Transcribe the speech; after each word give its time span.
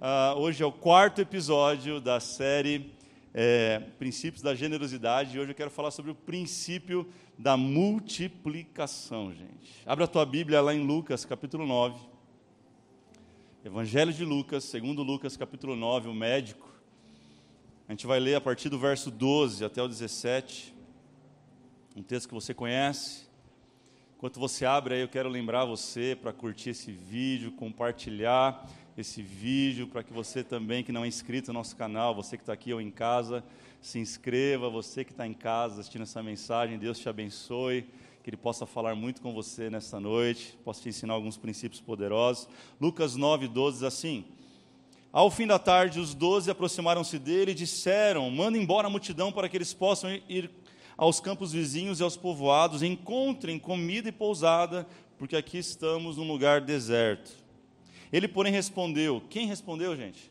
Uh, 0.00 0.38
hoje 0.38 0.62
é 0.62 0.66
o 0.66 0.72
quarto 0.72 1.20
episódio 1.20 2.00
da 2.00 2.20
série 2.20 2.90
é, 3.34 3.80
Princípios 3.98 4.42
da 4.42 4.54
Generosidade. 4.54 5.36
E 5.36 5.38
hoje 5.38 5.50
eu 5.50 5.54
quero 5.54 5.70
falar 5.70 5.90
sobre 5.90 6.10
o 6.10 6.14
princípio 6.14 7.06
da 7.36 7.54
multiplicação, 7.54 9.30
gente. 9.34 9.82
Abra 9.84 10.06
a 10.06 10.08
tua 10.08 10.24
Bíblia 10.24 10.62
lá 10.62 10.74
em 10.74 10.82
Lucas, 10.82 11.26
capítulo 11.26 11.66
9. 11.66 12.00
Evangelho 13.62 14.10
de 14.10 14.24
Lucas, 14.24 14.64
segundo 14.64 15.02
Lucas, 15.02 15.36
capítulo 15.36 15.76
9, 15.76 16.08
o 16.08 16.14
médico. 16.14 16.66
A 17.86 17.92
gente 17.92 18.06
vai 18.06 18.18
ler 18.18 18.36
a 18.36 18.40
partir 18.40 18.70
do 18.70 18.78
verso 18.78 19.10
12 19.10 19.62
até 19.66 19.82
o 19.82 19.86
17. 19.86 20.74
Um 21.94 22.02
texto 22.02 22.26
que 22.26 22.34
você 22.34 22.54
conhece. 22.54 23.28
Enquanto 24.16 24.40
você 24.40 24.64
abre 24.64 24.94
aí, 24.94 25.00
eu 25.02 25.08
quero 25.08 25.28
lembrar 25.28 25.66
você 25.66 26.14
para 26.14 26.32
curtir 26.32 26.70
esse 26.70 26.90
vídeo, 26.90 27.52
compartilhar 27.52 28.66
esse 28.96 29.22
vídeo, 29.22 29.86
para 29.86 30.02
que 30.02 30.12
você 30.12 30.42
também, 30.42 30.82
que 30.82 30.92
não 30.92 31.04
é 31.04 31.08
inscrito 31.08 31.52
no 31.52 31.58
nosso 31.58 31.76
canal, 31.76 32.14
você 32.14 32.36
que 32.36 32.42
está 32.42 32.52
aqui 32.52 32.72
ou 32.72 32.80
em 32.80 32.90
casa, 32.90 33.44
se 33.80 33.98
inscreva. 33.98 34.68
Você 34.68 35.04
que 35.04 35.12
está 35.12 35.26
em 35.26 35.32
casa 35.32 35.80
assistindo 35.80 36.02
essa 36.02 36.22
mensagem, 36.22 36.78
Deus 36.78 36.98
te 36.98 37.08
abençoe. 37.08 37.86
Que 38.22 38.28
Ele 38.28 38.36
possa 38.36 38.66
falar 38.66 38.94
muito 38.94 39.22
com 39.22 39.32
você 39.32 39.70
nesta 39.70 39.98
noite, 39.98 40.58
possa 40.62 40.82
te 40.82 40.90
ensinar 40.90 41.14
alguns 41.14 41.38
princípios 41.38 41.80
poderosos. 41.80 42.46
Lucas 42.78 43.16
9, 43.16 43.48
12 43.48 43.78
diz 43.78 43.82
assim: 43.82 44.26
Ao 45.10 45.30
fim 45.30 45.46
da 45.46 45.58
tarde, 45.58 45.98
os 45.98 46.12
doze 46.12 46.50
aproximaram-se 46.50 47.18
dele 47.18 47.52
e 47.52 47.54
disseram: 47.54 48.30
Manda 48.30 48.58
embora 48.58 48.88
a 48.88 48.90
multidão 48.90 49.32
para 49.32 49.48
que 49.48 49.56
eles 49.56 49.72
possam 49.72 50.10
ir 50.28 50.50
aos 50.98 51.18
campos 51.18 51.52
vizinhos 51.52 51.98
e 51.98 52.02
aos 52.02 52.18
povoados, 52.18 52.82
encontrem 52.82 53.58
comida 53.58 54.10
e 54.10 54.12
pousada, 54.12 54.86
porque 55.16 55.34
aqui 55.34 55.56
estamos 55.56 56.18
num 56.18 56.28
lugar 56.28 56.60
deserto. 56.60 57.32
Ele, 58.12 58.26
porém, 58.28 58.52
respondeu: 58.52 59.22
Quem 59.30 59.46
respondeu, 59.46 59.96
gente? 59.96 60.30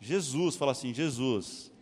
Jesus, 0.00 0.56
fala 0.56 0.72
assim: 0.72 0.92
Jesus. 0.92 1.72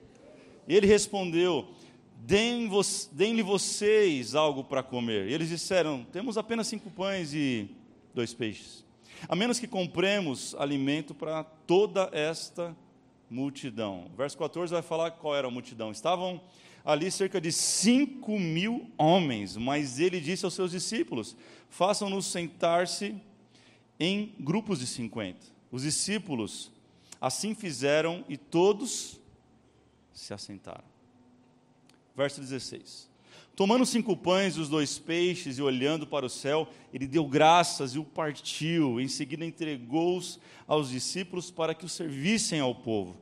Ele 0.69 0.87
respondeu: 0.87 1.69
Deem-lhe 2.17 3.42
vocês 3.42 4.34
algo 4.34 4.65
para 4.65 4.83
comer. 4.83 5.28
E 5.28 5.33
eles 5.33 5.48
disseram: 5.48 6.05
Temos 6.12 6.37
apenas 6.37 6.67
cinco 6.67 6.91
pães 6.91 7.34
e 7.34 7.69
dois 8.15 8.33
peixes. 8.33 8.84
A 9.28 9.37
menos 9.37 9.59
que 9.59 9.67
compremos 9.67 10.55
alimento 10.56 11.15
para 11.15 11.45
toda 11.45 12.11
esta 12.12 12.77
multidão. 13.31 14.11
verso 14.17 14.37
14 14.39 14.72
vai 14.72 14.83
falar 14.83 15.11
qual 15.12 15.34
era 15.34 15.48
a 15.48 15.50
multidão. 15.50 15.91
Estavam 15.91 16.41
ali 16.84 17.11
cerca 17.11 17.41
de 17.41 17.50
cinco 17.50 18.39
mil 18.39 18.89
homens, 18.97 19.56
mas 19.56 19.98
ele 19.98 20.20
disse 20.20 20.45
aos 20.45 20.55
seus 20.55 20.70
discípulos: 20.70 21.37
Façam-nos 21.69 22.27
sentar-se 22.27 23.15
em 23.98 24.34
grupos 24.41 24.80
de 24.80 24.86
50. 24.86 25.39
Os 25.70 25.83
discípulos 25.83 26.70
assim 27.20 27.55
fizeram 27.55 28.25
e 28.28 28.36
todos 28.36 29.20
se 30.12 30.33
assentaram. 30.33 30.84
Verso 32.16 32.41
16. 32.41 33.08
Tomando 33.55 33.86
cinco 33.86 34.14
pães 34.14 34.56
e 34.56 34.61
os 34.61 34.69
dois 34.69 34.98
peixes 34.98 35.56
e 35.56 35.62
olhando 35.62 36.06
para 36.06 36.27
o 36.27 36.30
céu, 36.30 36.69
ele 36.92 37.06
deu 37.06 37.27
graças 37.27 37.94
e 37.94 37.98
o 37.98 38.05
partiu. 38.05 39.00
Em 39.00 39.08
seguida, 39.08 39.47
entregou-os 39.47 40.38
aos 40.66 40.91
discípulos 40.91 41.50
para 41.50 41.75
que 41.75 41.86
o 41.86 41.88
servissem 41.88 42.60
ao 42.60 42.75
povo. 42.75 43.16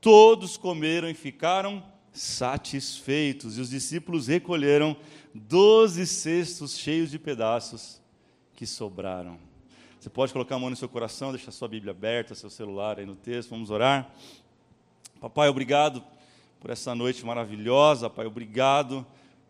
Todos 0.00 0.56
comeram 0.56 1.10
e 1.10 1.14
ficaram 1.14 1.82
satisfeitos. 2.12 3.58
E 3.58 3.60
os 3.60 3.70
discípulos 3.70 4.28
recolheram 4.28 4.96
doze 5.34 6.06
cestos 6.06 6.78
cheios 6.78 7.10
de 7.10 7.18
pedaços 7.18 8.00
que 8.54 8.66
sobraram. 8.66 9.38
Você 10.04 10.10
pode 10.10 10.34
colocar 10.34 10.56
a 10.56 10.58
mão 10.58 10.68
no 10.68 10.76
seu 10.76 10.86
coração, 10.86 11.32
deixar 11.32 11.50
sua 11.50 11.66
Bíblia 11.66 11.92
aberta, 11.92 12.34
seu 12.34 12.50
celular 12.50 12.98
aí 12.98 13.06
no 13.06 13.16
texto, 13.16 13.48
vamos 13.48 13.70
orar. 13.70 14.12
Papai, 15.18 15.48
obrigado 15.48 16.04
por 16.60 16.70
essa 16.70 16.94
noite 16.94 17.24
maravilhosa, 17.24 18.10
Pai, 18.10 18.26
obrigado 18.26 19.06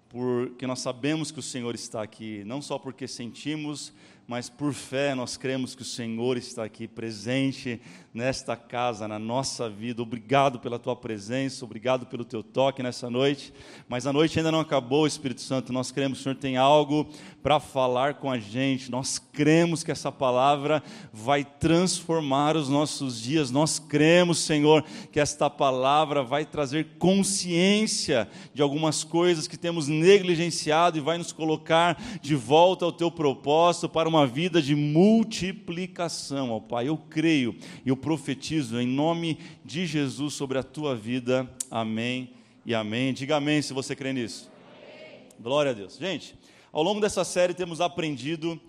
porque 0.09 0.65
nós 0.65 0.79
sabemos 0.79 1.33
que 1.33 1.41
o 1.41 1.43
Senhor 1.43 1.75
está 1.75 2.05
aqui, 2.05 2.45
não 2.47 2.63
só 2.63 2.79
porque 2.79 3.09
sentimos, 3.09 3.93
mas 4.29 4.49
por 4.49 4.73
fé 4.73 5.13
nós 5.13 5.37
cremos 5.37 5.75
que 5.75 5.83
o 5.83 5.85
Senhor 5.85 6.37
está 6.37 6.63
aqui 6.63 6.87
presente 6.87 7.83
nesta 8.15 8.55
casa, 8.55 9.09
na 9.09 9.19
nossa 9.19 9.69
vida. 9.69 10.01
Obrigado 10.01 10.61
pela 10.61 10.79
tua 10.79 10.95
presença, 10.95 11.65
obrigado 11.65 12.07
pelo 12.07 12.25
teu 12.25 12.45
toque 12.45 12.81
nessa 12.81 13.11
noite. 13.11 13.53
Mas 13.89 14.07
a 14.07 14.13
noite 14.13 14.39
ainda 14.39 14.53
não 14.53 14.61
acabou, 14.61 15.05
Espírito 15.05 15.41
Santo. 15.41 15.73
Nós 15.73 15.91
cremos 15.91 16.19
que 16.19 16.21
o 16.21 16.23
Senhor 16.23 16.37
tem 16.37 16.57
algo 16.57 17.09
para 17.43 17.59
falar 17.59 18.15
com 18.15 18.31
a 18.31 18.39
gente. 18.39 18.89
Nós 18.89 19.19
cremos 19.19 19.83
que 19.83 19.91
essa 19.91 20.13
palavra 20.13 20.81
vai 21.13 21.45
transformar 21.45 22.57
os 22.57 22.69
nossos 22.69 23.21
dias. 23.21 23.51
Nós 23.51 23.81
cremos, 23.81 24.39
Senhor, 24.39 24.85
que 25.11 25.19
esta 25.19 25.51
palavra 25.51 26.23
vai 26.23 26.47
trazer 26.47 26.97
consciência 27.01 28.29
de 28.55 28.63
algumas 28.63 29.03
coisas 29.03 29.49
que 29.49 29.57
temos 29.57 29.89
negligenciado 29.89 30.97
e 30.97 31.01
vai 31.01 31.19
nos 31.19 31.33
colocar 31.33 32.01
de 32.23 32.37
volta 32.37 32.85
ao 32.85 32.93
teu 32.93 33.11
propósito 33.11 33.89
para 33.89 34.09
uma 34.09 34.25
vida 34.25 34.63
de 34.63 34.77
multiplicação, 34.77 36.53
ó 36.53 36.61
Pai. 36.61 36.89
Eu 36.89 36.97
creio 36.97 37.57
e 37.85 37.89
eu 37.89 38.04
profetizo 38.05 38.79
em 38.79 38.87
nome 38.87 39.39
de 39.65 39.87
Jesus 39.87 40.35
sobre 40.35 40.59
a 40.59 40.63
tua 40.63 40.95
vida. 40.95 41.51
Amém 41.71 42.35
e 42.67 42.75
amém. 42.75 43.15
Diga 43.15 43.37
amém 43.37 43.63
se 43.63 43.73
você 43.73 43.97
crê 43.97 44.13
nisso. 44.13 44.53
Amém. 44.77 45.23
Glória 45.41 45.71
a 45.71 45.75
Deus. 45.75 45.97
Gente, 45.97 46.37
ao 46.71 46.83
longo 46.83 47.01
dessa 47.01 47.25
série 47.25 47.55
temos 47.55 47.81
aprendido 47.81 48.61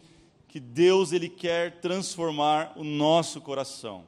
que 0.48 0.58
Deus 0.58 1.12
ele 1.12 1.28
quer 1.28 1.82
transformar 1.82 2.72
o 2.78 2.84
nosso 2.86 3.42
coração. 3.42 4.06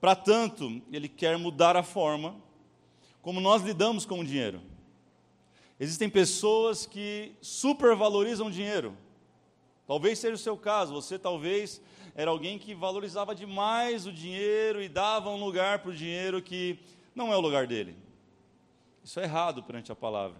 Para 0.00 0.14
tanto, 0.14 0.80
ele 0.92 1.08
quer 1.08 1.36
mudar 1.36 1.76
a 1.76 1.82
forma 1.82 2.36
como 3.20 3.40
nós 3.40 3.64
lidamos 3.64 4.06
com 4.06 4.20
o 4.20 4.24
dinheiro. 4.24 4.60
Existem 5.80 6.08
pessoas 6.08 6.86
que 6.86 7.32
supervalorizam 7.40 8.46
o 8.46 8.50
dinheiro. 8.50 8.96
Talvez 9.88 10.20
seja 10.20 10.34
o 10.34 10.38
seu 10.38 10.56
caso, 10.56 10.92
você 10.92 11.18
talvez 11.18 11.82
era 12.14 12.30
alguém 12.30 12.58
que 12.58 12.74
valorizava 12.74 13.34
demais 13.34 14.06
o 14.06 14.12
dinheiro 14.12 14.82
e 14.82 14.88
dava 14.88 15.30
um 15.30 15.42
lugar 15.42 15.78
para 15.80 15.90
o 15.90 15.94
dinheiro 15.94 16.42
que 16.42 16.78
não 17.14 17.32
é 17.32 17.36
o 17.36 17.40
lugar 17.40 17.66
dele. 17.66 17.96
Isso 19.02 19.18
é 19.20 19.24
errado 19.24 19.62
perante 19.62 19.90
a 19.90 19.96
palavra. 19.96 20.36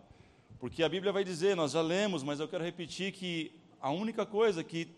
Porque 0.58 0.82
a 0.82 0.88
Bíblia 0.88 1.12
vai 1.12 1.24
dizer, 1.24 1.56
nós 1.56 1.72
já 1.72 1.80
lemos, 1.80 2.22
mas 2.22 2.38
eu 2.38 2.48
quero 2.48 2.62
repetir 2.62 3.12
que 3.12 3.52
a 3.80 3.90
única 3.90 4.26
coisa 4.26 4.62
que 4.62 4.88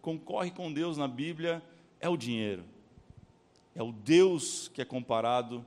concorre 0.00 0.50
com 0.50 0.72
Deus 0.72 0.96
na 0.96 1.06
Bíblia 1.06 1.62
é 2.00 2.08
o 2.08 2.16
dinheiro. 2.16 2.64
É 3.74 3.82
o 3.82 3.92
Deus 3.92 4.68
que 4.68 4.80
é 4.80 4.84
comparado 4.84 5.64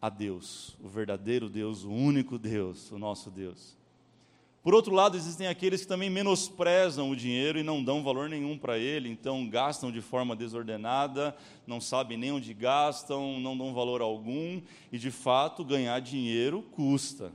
a 0.00 0.08
Deus, 0.08 0.76
o 0.80 0.88
verdadeiro 0.88 1.48
Deus, 1.48 1.84
o 1.84 1.90
único 1.90 2.36
Deus, 2.36 2.90
o 2.90 2.98
nosso 2.98 3.30
Deus. 3.30 3.76
Por 4.62 4.74
outro 4.74 4.94
lado, 4.94 5.16
existem 5.16 5.48
aqueles 5.48 5.80
que 5.80 5.88
também 5.88 6.08
menosprezam 6.08 7.10
o 7.10 7.16
dinheiro 7.16 7.58
e 7.58 7.64
não 7.64 7.82
dão 7.82 8.04
valor 8.04 8.28
nenhum 8.28 8.56
para 8.56 8.78
ele, 8.78 9.08
então 9.08 9.48
gastam 9.48 9.90
de 9.90 10.00
forma 10.00 10.36
desordenada, 10.36 11.36
não 11.66 11.80
sabem 11.80 12.16
nem 12.16 12.30
onde 12.30 12.54
gastam, 12.54 13.40
não 13.40 13.58
dão 13.58 13.74
valor 13.74 14.00
algum, 14.00 14.62
e 14.92 14.98
de 14.98 15.10
fato 15.10 15.64
ganhar 15.64 16.00
dinheiro 16.00 16.62
custa. 16.70 17.32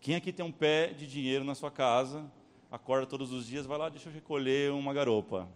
Quem 0.00 0.16
aqui 0.16 0.32
tem 0.32 0.44
um 0.44 0.50
pé 0.50 0.88
de 0.88 1.06
dinheiro 1.06 1.44
na 1.44 1.54
sua 1.54 1.70
casa, 1.70 2.28
acorda 2.72 3.06
todos 3.06 3.32
os 3.32 3.46
dias, 3.46 3.64
vai 3.64 3.78
lá, 3.78 3.88
deixa 3.88 4.08
eu 4.08 4.12
recolher 4.12 4.72
uma 4.72 4.92
garopa. 4.92 5.48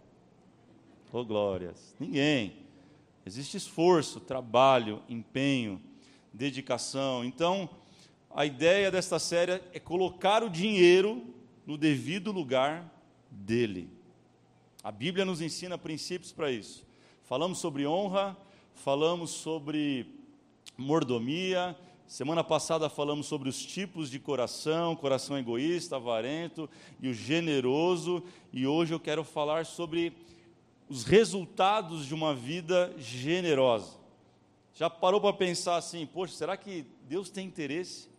Oh, 1.11 1.23
glórias. 1.23 1.95
Ninguém. 1.99 2.53
Existe 3.25 3.57
esforço, 3.57 4.19
trabalho, 4.19 5.01
empenho, 5.09 5.81
dedicação. 6.33 7.23
Então, 7.23 7.69
a 8.35 8.45
ideia 8.45 8.91
desta 8.91 9.17
série 9.17 9.61
é 9.71 9.79
colocar 9.79 10.43
o 10.43 10.49
dinheiro 10.49 11.25
no 11.65 11.77
devido 11.77 12.33
lugar 12.33 12.93
dele. 13.31 13.89
A 14.83 14.91
Bíblia 14.91 15.23
nos 15.23 15.39
ensina 15.39 15.77
princípios 15.77 16.33
para 16.33 16.51
isso. 16.51 16.85
Falamos 17.23 17.59
sobre 17.59 17.87
honra, 17.87 18.35
falamos 18.73 19.31
sobre 19.31 20.19
mordomia. 20.77 21.77
Semana 22.05 22.43
passada 22.43 22.89
falamos 22.89 23.25
sobre 23.25 23.47
os 23.47 23.65
tipos 23.65 24.11
de 24.11 24.19
coração, 24.19 24.97
coração 24.97 25.37
egoísta, 25.37 25.95
avarento 25.95 26.69
e 26.99 27.07
o 27.07 27.13
generoso, 27.13 28.21
e 28.51 28.67
hoje 28.67 28.93
eu 28.93 28.99
quero 28.99 29.23
falar 29.23 29.65
sobre 29.65 30.11
os 30.89 31.05
resultados 31.05 32.05
de 32.05 32.13
uma 32.13 32.35
vida 32.35 32.93
generosa. 32.97 33.97
Já 34.73 34.89
parou 34.89 35.21
para 35.21 35.31
pensar 35.31 35.77
assim, 35.77 36.05
poxa, 36.05 36.35
será 36.35 36.57
que 36.57 36.85
Deus 37.07 37.29
tem 37.29 37.47
interesse 37.47 38.13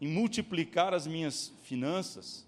em 0.00 0.08
multiplicar 0.08 0.94
as 0.94 1.06
minhas 1.06 1.52
finanças? 1.62 2.46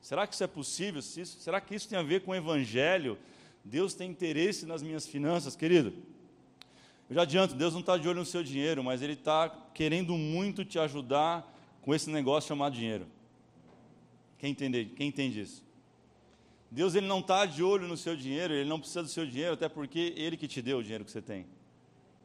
Será 0.00 0.26
que 0.26 0.34
isso 0.34 0.44
é 0.44 0.46
possível? 0.46 1.02
Será 1.02 1.60
que 1.60 1.74
isso 1.74 1.88
tem 1.88 1.98
a 1.98 2.02
ver 2.02 2.22
com 2.22 2.30
o 2.30 2.34
Evangelho? 2.34 3.18
Deus 3.64 3.94
tem 3.94 4.10
interesse 4.10 4.66
nas 4.66 4.82
minhas 4.82 5.06
finanças, 5.06 5.54
querido? 5.54 5.92
Eu 7.08 7.14
já 7.14 7.22
adianto, 7.22 7.54
Deus 7.54 7.72
não 7.72 7.80
está 7.80 7.96
de 7.96 8.08
olho 8.08 8.20
no 8.20 8.26
seu 8.26 8.42
dinheiro, 8.42 8.82
mas 8.82 9.02
Ele 9.02 9.14
está 9.14 9.48
querendo 9.74 10.14
muito 10.14 10.64
te 10.64 10.78
ajudar 10.78 11.54
com 11.82 11.94
esse 11.94 12.10
negócio 12.10 12.48
chamado 12.48 12.74
dinheiro. 12.74 13.06
Quem 14.38 14.50
entende, 14.50 14.92
quem 14.96 15.08
entende 15.08 15.40
isso? 15.40 15.64
Deus 16.70 16.94
ele 16.94 17.06
não 17.06 17.20
está 17.20 17.46
de 17.46 17.62
olho 17.62 17.88
no 17.88 17.96
seu 17.96 18.14
dinheiro, 18.14 18.52
ele 18.52 18.68
não 18.68 18.78
precisa 18.78 19.02
do 19.02 19.08
seu 19.08 19.26
dinheiro, 19.26 19.54
até 19.54 19.68
porque 19.68 20.12
ele 20.16 20.36
que 20.36 20.46
te 20.46 20.60
deu 20.60 20.78
o 20.78 20.82
dinheiro 20.82 21.04
que 21.04 21.10
você 21.10 21.22
tem. 21.22 21.46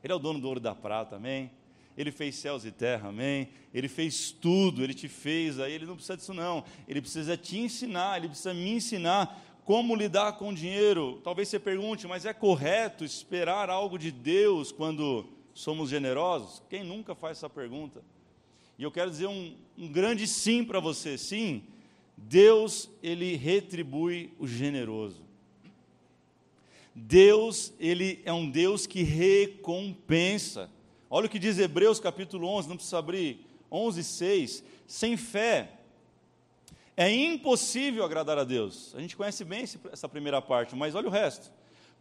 Ele 0.03 0.11
é 0.11 0.15
o 0.15 0.19
dono 0.19 0.39
do 0.39 0.47
ouro 0.47 0.59
e 0.59 0.63
da 0.63 0.75
prata, 0.75 1.15
amém? 1.15 1.49
Ele 1.97 2.11
fez 2.11 2.35
céus 2.35 2.65
e 2.65 2.71
terra, 2.71 3.09
amém? 3.09 3.49
Ele 3.73 3.87
fez 3.87 4.31
tudo, 4.31 4.83
ele 4.83 4.93
te 4.93 5.07
fez, 5.07 5.59
aí 5.59 5.73
ele 5.73 5.85
não 5.85 5.95
precisa 5.95 6.17
disso 6.17 6.33
não. 6.33 6.63
Ele 6.87 7.01
precisa 7.01 7.37
te 7.37 7.57
ensinar, 7.57 8.17
ele 8.17 8.29
precisa 8.29 8.53
me 8.53 8.71
ensinar 8.71 9.39
como 9.65 9.95
lidar 9.95 10.33
com 10.33 10.53
dinheiro. 10.53 11.21
Talvez 11.23 11.47
você 11.47 11.59
pergunte, 11.59 12.07
mas 12.07 12.25
é 12.25 12.33
correto 12.33 13.03
esperar 13.03 13.69
algo 13.69 13.97
de 13.97 14.11
Deus 14.11 14.71
quando 14.71 15.25
somos 15.53 15.89
generosos? 15.89 16.61
Quem 16.69 16.83
nunca 16.83 17.13
faz 17.15 17.37
essa 17.37 17.49
pergunta? 17.49 18.03
E 18.77 18.83
eu 18.83 18.91
quero 18.91 19.11
dizer 19.11 19.27
um, 19.27 19.55
um 19.77 19.87
grande 19.87 20.27
sim 20.27 20.63
para 20.63 20.79
você, 20.79 21.17
sim. 21.17 21.63
Deus, 22.17 22.89
ele 23.01 23.35
retribui 23.35 24.33
o 24.39 24.47
generoso. 24.47 25.21
Deus, 26.95 27.73
ele 27.79 28.21
é 28.23 28.31
um 28.31 28.49
Deus 28.49 28.85
que 28.85 29.01
recompensa. 29.03 30.69
Olha 31.15 31.27
o 31.27 31.29
que 31.29 31.37
diz 31.37 31.59
Hebreus 31.59 31.99
capítulo 31.99 32.47
11, 32.47 32.67
não 32.67 32.75
precisa 32.75 32.97
abrir, 32.97 33.45
11, 33.71 34.03
6. 34.03 34.63
Sem 34.87 35.15
fé, 35.15 35.73
é 36.97 37.07
impossível 37.07 38.03
agradar 38.03 38.39
a 38.39 38.43
Deus. 38.43 38.95
A 38.95 38.99
gente 38.99 39.15
conhece 39.15 39.45
bem 39.45 39.63
essa 39.91 40.09
primeira 40.09 40.41
parte, 40.41 40.75
mas 40.75 40.95
olha 40.95 41.07
o 41.07 41.11
resto. 41.11 41.51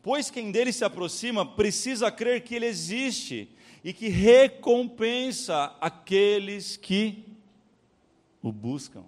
Pois 0.03 0.31
quem 0.31 0.50
dele 0.50 0.73
se 0.73 0.82
aproxima 0.82 1.44
precisa 1.44 2.11
crer 2.11 2.43
que 2.43 2.55
ele 2.55 2.64
existe 2.64 3.50
e 3.85 3.93
que 3.93 4.09
recompensa 4.09 5.76
aqueles 5.79 6.79
que 6.79 7.23
o 8.41 8.50
buscam. 8.50 9.05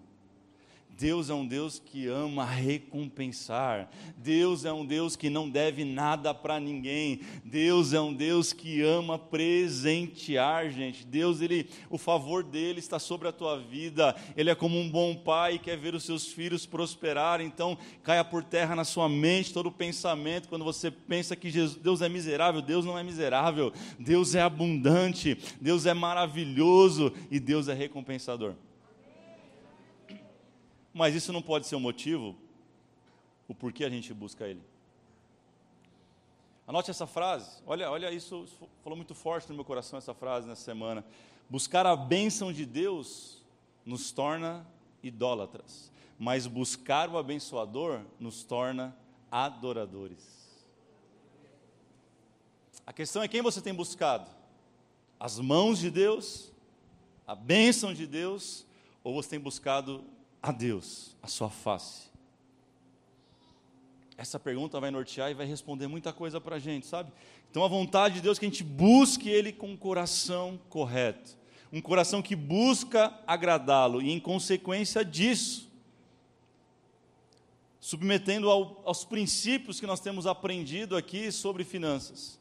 Deus 0.96 1.29
é 1.29 1.35
um 1.35 1.46
Deus 1.46 1.81
que 1.85 2.06
ama 2.06 2.44
recompensar. 2.44 3.91
Deus 4.17 4.64
é 4.64 4.73
um 4.73 4.87
Deus 4.87 5.17
que 5.17 5.29
não 5.29 5.50
deve 5.50 5.85
nada 5.85 6.32
para 6.32 6.61
ninguém. 6.61 7.20
Deus 7.44 7.93
é 7.93 8.00
um 8.00 8.12
Deus 8.12 8.52
que 8.52 8.81
ama 8.81 9.19
presentear, 9.19 10.70
gente. 10.70 11.05
Deus, 11.05 11.41
ele, 11.41 11.69
o 11.91 11.99
favor 11.99 12.44
dele 12.44 12.79
está 12.79 12.99
sobre 12.99 13.26
a 13.26 13.32
tua 13.32 13.58
vida. 13.58 14.14
Ele 14.37 14.50
é 14.50 14.55
como 14.55 14.79
um 14.79 14.88
bom 14.88 15.17
pai 15.17 15.58
que 15.58 15.64
quer 15.64 15.76
ver 15.76 15.94
os 15.94 16.05
seus 16.05 16.29
filhos 16.29 16.64
prosperar. 16.64 17.41
Então, 17.41 17.76
caia 18.02 18.25
por 18.25 18.44
terra 18.44 18.76
na 18.76 18.85
sua 18.85 19.08
mente 19.08 19.52
todo 19.52 19.67
o 19.67 19.73
pensamento 19.73 20.49
quando 20.49 20.64
você 20.64 20.91
pensa 20.91 21.35
que 21.35 21.50
Jesus, 21.50 21.81
Deus 21.81 22.02
é 22.02 22.08
miserável. 22.08 22.62
Deus 22.62 22.85
não 22.85 22.96
é 22.96 23.02
miserável. 23.02 23.73
Deus 23.99 24.35
é 24.37 24.43
abundante. 24.43 25.37
Deus 25.61 25.87
é 25.87 25.94
maravilhoso 25.94 27.12
e 27.31 27.41
Deus 27.41 27.67
é 27.67 27.75
recompensador. 27.75 28.55
Mas 30.94 31.17
isso 31.17 31.32
não 31.32 31.43
pode 31.43 31.67
ser 31.67 31.75
um 31.75 31.81
motivo 31.81 32.37
o 33.49 33.55
porquê 33.55 33.85
a 33.85 33.91
gente 33.91 34.14
busca 34.14 34.46
Ele. 34.46 34.62
Anote 36.67 36.91
essa 36.91 37.06
frase. 37.06 37.61
Olha, 37.67 37.91
olha 37.91 38.11
isso, 38.11 38.46
falou 38.82 38.96
muito 38.96 39.14
forte 39.14 39.49
no 39.49 39.55
meu 39.55 39.64
coração 39.64 39.99
essa 39.99 40.14
frase 40.14 40.46
nessa 40.46 40.62
semana. 40.62 41.05
Buscar 41.50 41.85
a 41.85 41.94
bênção 41.94 42.52
de 42.52 42.64
Deus 42.64 43.43
nos 43.85 44.12
torna 44.12 44.67
idólatras, 45.02 45.93
mas 46.19 46.46
buscar 46.46 47.11
o 47.11 47.19
abençoador 47.19 48.00
nos 48.19 48.44
torna 48.44 48.96
adoradores. 49.31 50.35
A 52.87 52.93
questão 52.93 53.23
é 53.23 53.29
quem 53.29 53.43
você 53.43 53.61
tem 53.61 53.75
buscado? 53.75 54.31
As 55.19 55.38
mãos 55.38 55.79
de 55.79 55.91
Deus, 55.91 56.50
a 57.26 57.35
bênção 57.35 57.93
de 57.93 58.06
Deus, 58.06 58.64
ou 59.02 59.14
você 59.14 59.31
tem 59.31 59.41
buscado 59.41 60.05
a 60.44 60.52
Deus, 60.52 61.17
a 61.23 61.26
sua 61.26 61.49
face? 61.49 62.11
Essa 64.14 64.38
pergunta 64.38 64.79
vai 64.79 64.91
nortear 64.91 65.31
e 65.31 65.35
vai 65.35 65.46
responder 65.46 65.88
muita 65.88 66.12
coisa 66.12 66.38
para 66.38 66.56
a 66.56 66.58
gente, 66.58 66.87
sabe? 66.87 67.11
Então 67.50 67.64
a 67.64 67.69
vontade 67.69 68.17
de 68.17 68.20
Deus 68.20 68.37
é 68.37 68.41
que 68.41 68.44
a 68.44 68.49
gente 68.50 68.62
busque 68.62 69.31
Ele 69.31 69.52
com 69.52 69.73
o 69.73 69.79
coração 69.79 70.61
correto, 70.69 71.35
um 71.73 71.81
coração 71.81 72.20
que 72.20 72.37
busca 72.37 73.19
agradá-lo, 73.26 74.02
e 74.02 74.12
em 74.12 74.20
consequência 74.20 75.02
disso, 75.02 75.73
submetendo 77.81 78.50
ao, 78.50 78.82
aos 78.85 79.02
princípios 79.02 79.81
que 79.81 79.87
nós 79.87 79.99
temos 79.99 80.26
aprendido 80.26 80.94
aqui 80.94 81.32
sobre 81.32 81.64
finanças, 81.64 82.38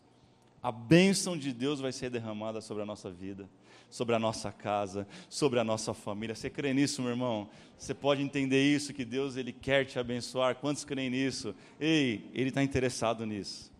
a 0.61 0.73
bênção 0.73 1.37
de 1.37 1.53
Deus 1.53 1.79
vai 1.79 1.93
ser 1.93 2.09
derramada 2.09 2.59
sobre 2.59 2.83
a 2.83 2.85
nossa 2.85 3.09
vida 3.09 3.49
sobre 3.93 4.15
a 4.15 4.19
nossa 4.19 4.51
casa, 4.51 5.07
sobre 5.29 5.59
a 5.59 5.63
nossa 5.63 5.93
família. 5.93 6.33
Você 6.33 6.49
crê 6.49 6.73
nisso, 6.73 6.99
meu 6.99 7.11
irmão? 7.11 7.47
Você 7.77 7.93
pode 7.93 8.23
entender 8.23 8.59
isso, 8.59 8.91
que 8.91 9.05
Deus 9.05 9.37
ele 9.37 9.53
quer 9.53 9.85
te 9.85 9.99
abençoar. 9.99 10.55
Quantos 10.55 10.83
creem 10.83 11.11
nisso? 11.11 11.53
Ei, 11.79 12.27
Ele 12.33 12.49
está 12.49 12.63
interessado 12.63 13.23
nisso. 13.23 13.71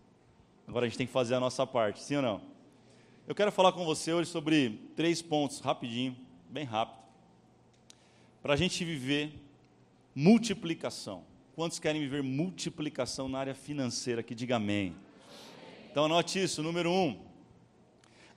Agora 0.68 0.86
a 0.86 0.88
gente 0.88 0.98
tem 0.98 1.06
que 1.08 1.12
fazer 1.12 1.34
a 1.34 1.40
nossa 1.40 1.66
parte, 1.66 2.00
sim 2.00 2.14
ou 2.14 2.22
não? 2.22 2.40
Eu 3.26 3.34
quero 3.34 3.50
falar 3.50 3.72
com 3.72 3.84
você 3.84 4.12
hoje 4.12 4.30
sobre 4.30 4.88
três 4.94 5.20
pontos, 5.20 5.58
rapidinho, 5.58 6.16
bem 6.48 6.64
rápido, 6.64 7.02
para 8.40 8.54
a 8.54 8.56
gente 8.56 8.84
viver 8.84 9.32
multiplicação. 10.14 11.24
Quantos 11.56 11.80
querem 11.80 12.00
viver 12.00 12.22
multiplicação 12.22 13.28
na 13.28 13.40
área 13.40 13.54
financeira? 13.54 14.22
Que 14.22 14.32
diga 14.32 14.54
amém. 14.54 14.94
Então 15.90 16.04
anote 16.04 16.40
isso, 16.40 16.62
número 16.62 16.88
um. 16.88 17.18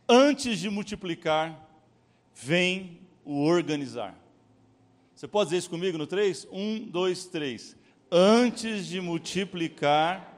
Antes 0.09 0.57
de 0.57 0.71
multiplicar, 0.71 1.66
vem 2.41 2.99
o 3.25 3.43
organizar. 3.43 4.17
Você 5.15 5.27
pode 5.27 5.49
dizer 5.49 5.57
isso 5.57 5.69
comigo 5.69 5.97
no 5.97 6.05
3? 6.05 6.47
1, 6.51 6.89
2, 6.89 7.25
3. 7.25 7.75
Antes 8.11 8.87
de 8.87 9.01
multiplicar. 9.01 10.35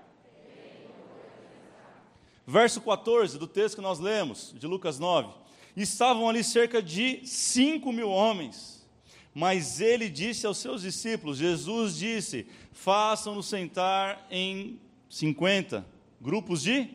Verso 2.48 2.81
14 2.81 3.38
do 3.38 3.46
texto 3.46 3.75
que 3.75 3.81
nós 3.81 4.00
lemos, 4.00 4.56
de 4.57 4.66
Lucas 4.66 4.98
9. 4.98 5.34
Estavam 5.75 6.28
ali 6.28 6.44
cerca 6.44 6.81
de 6.81 7.22
5 7.25 7.92
mil 7.92 8.10
homens. 8.10 8.88
Mas 9.34 9.80
ele 9.80 10.10
disse 10.10 10.48
aos 10.48 10.57
seus 10.57 10.81
discípulos: 10.81 11.38
Jesus 11.38 11.98
disse: 11.98 12.48
façam-nos 12.72 13.46
sentar 13.46 14.25
em 14.31 14.80
50, 15.10 15.86
grupos 16.19 16.62
de 16.63 16.90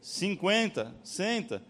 50, 0.00 0.94
senta. 1.04 1.62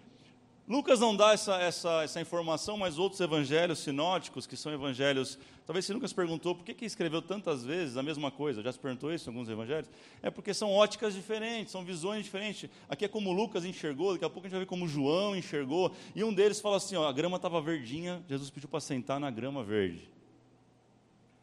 Lucas 0.69 1.01
não 1.01 1.17
dá 1.17 1.33
essa, 1.33 1.57
essa, 1.57 2.03
essa 2.03 2.21
informação, 2.21 2.77
mas 2.77 2.99
outros 2.99 3.19
evangelhos 3.23 3.79
sinóticos, 3.79 4.47
que 4.47 4.55
são 4.55 4.71
evangelhos. 4.71 5.39
Talvez 5.65 5.87
se 5.87 6.15
perguntou 6.15 6.55
por 6.55 6.63
que, 6.63 6.75
que 6.75 6.85
escreveu 6.85 7.23
tantas 7.23 7.65
vezes 7.65 7.97
a 7.97 8.03
mesma 8.03 8.31
coisa, 8.31 8.63
já 8.63 8.71
se 8.71 8.79
perguntou 8.79 9.11
isso 9.13 9.31
em 9.31 9.33
alguns 9.33 9.49
evangelhos? 9.49 9.89
É 10.23 10.31
porque 10.31 10.53
são 10.53 10.71
óticas 10.71 11.15
diferentes, 11.15 11.73
são 11.73 11.83
visões 11.83 12.23
diferentes. 12.23 12.69
Aqui 12.87 13.07
é 13.07 13.09
como 13.09 13.33
Lucas 13.33 13.65
enxergou, 13.65 14.13
daqui 14.13 14.27
a 14.27 14.29
pouco 14.29 14.47
a 14.47 14.49
gente 14.49 14.53
vai 14.53 14.61
ver 14.61 14.67
como 14.67 14.87
João 14.87 15.35
enxergou. 15.35 15.91
E 16.15 16.23
um 16.23 16.35
deles 16.35 16.61
fala 16.61 16.77
assim: 16.77 16.97
ó, 16.97 17.09
a 17.09 17.13
grama 17.13 17.37
estava 17.37 17.63
verdinha, 17.63 18.23
Jesus 18.29 18.51
pediu 18.51 18.69
para 18.69 18.81
sentar 18.81 19.19
na 19.19 19.31
grama 19.31 19.65
verde. 19.65 20.07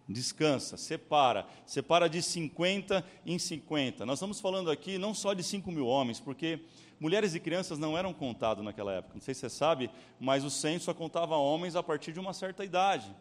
Descansa, 0.08 0.78
separa, 0.78 1.48
separa 1.66 2.08
de 2.08 2.22
50 2.22 3.04
em 3.26 3.40
50. 3.40 4.06
Nós 4.06 4.20
estamos 4.20 4.40
falando 4.40 4.70
aqui 4.70 5.00
não 5.00 5.16
só 5.16 5.34
de 5.34 5.42
5 5.42 5.72
mil 5.72 5.88
homens, 5.88 6.20
porque 6.20 6.60
mulheres 7.00 7.36
e 7.36 7.40
crianças 7.40 7.78
não 7.78 7.98
eram 7.98 8.14
contados 8.14 8.64
naquela 8.64 8.94
época. 8.94 9.16
Não 9.16 9.22
sei 9.22 9.34
se 9.34 9.42
você 9.42 9.50
sabe, 9.50 9.90
mas 10.20 10.44
o 10.44 10.50
censo 10.50 10.86
só 10.86 10.94
contava 10.94 11.36
homens 11.36 11.76
a 11.76 11.84
partir 11.84 12.12
de 12.12 12.20
uma 12.20 12.34
certa 12.34 12.64
idade. 12.64 13.14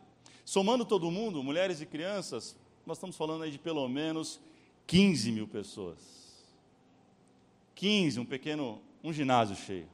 Somando 0.45 0.85
todo 0.85 1.11
mundo, 1.11 1.43
mulheres 1.43 1.81
e 1.81 1.87
crianças, 1.87 2.57
nós 2.87 2.99
estamos 2.99 3.17
falando 3.17 3.45
aí 3.45 3.51
de 3.51 3.59
pelo 3.59 3.89
menos 3.89 4.41
15 4.87 5.33
mil 5.33 5.49
pessoas. 5.49 5.99
15, 7.75 8.21
um 8.21 8.25
pequeno, 8.25 8.81
um 9.03 9.13
ginásio 9.13 9.57
cheio. 9.57 9.89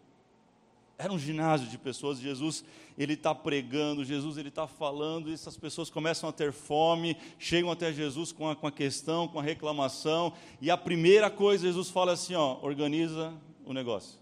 Era 0.99 1.13
um 1.13 1.19
ginásio 1.19 1.67
de 1.69 1.79
pessoas. 1.79 2.19
Jesus, 2.19 2.63
ele 2.99 3.15
está 3.15 3.35
pregando, 3.35 4.05
Jesus, 4.05 4.37
ele 4.37 4.51
está 4.51 4.67
falando, 4.67 5.31
e 5.31 5.33
essas 5.33 5.57
pessoas 5.57 5.89
começam 5.89 6.29
a 6.29 6.33
ter 6.33 6.53
fome, 6.53 7.17
chegam 7.39 7.71
até 7.71 7.91
Jesus 7.91 8.33
com 8.33 8.51
a, 8.51 8.55
com 8.55 8.67
a 8.67 8.73
questão, 8.73 9.27
com 9.27 9.39
a 9.39 9.43
reclamação, 9.43 10.35
e 10.61 10.71
a 10.71 10.77
primeira 10.77 11.31
coisa, 11.31 11.67
Jesus 11.67 11.89
fala 11.89 12.13
assim: 12.13 12.35
ó, 12.35 12.59
organiza 12.61 13.33
o 13.73 13.75
negócio. 13.75 14.19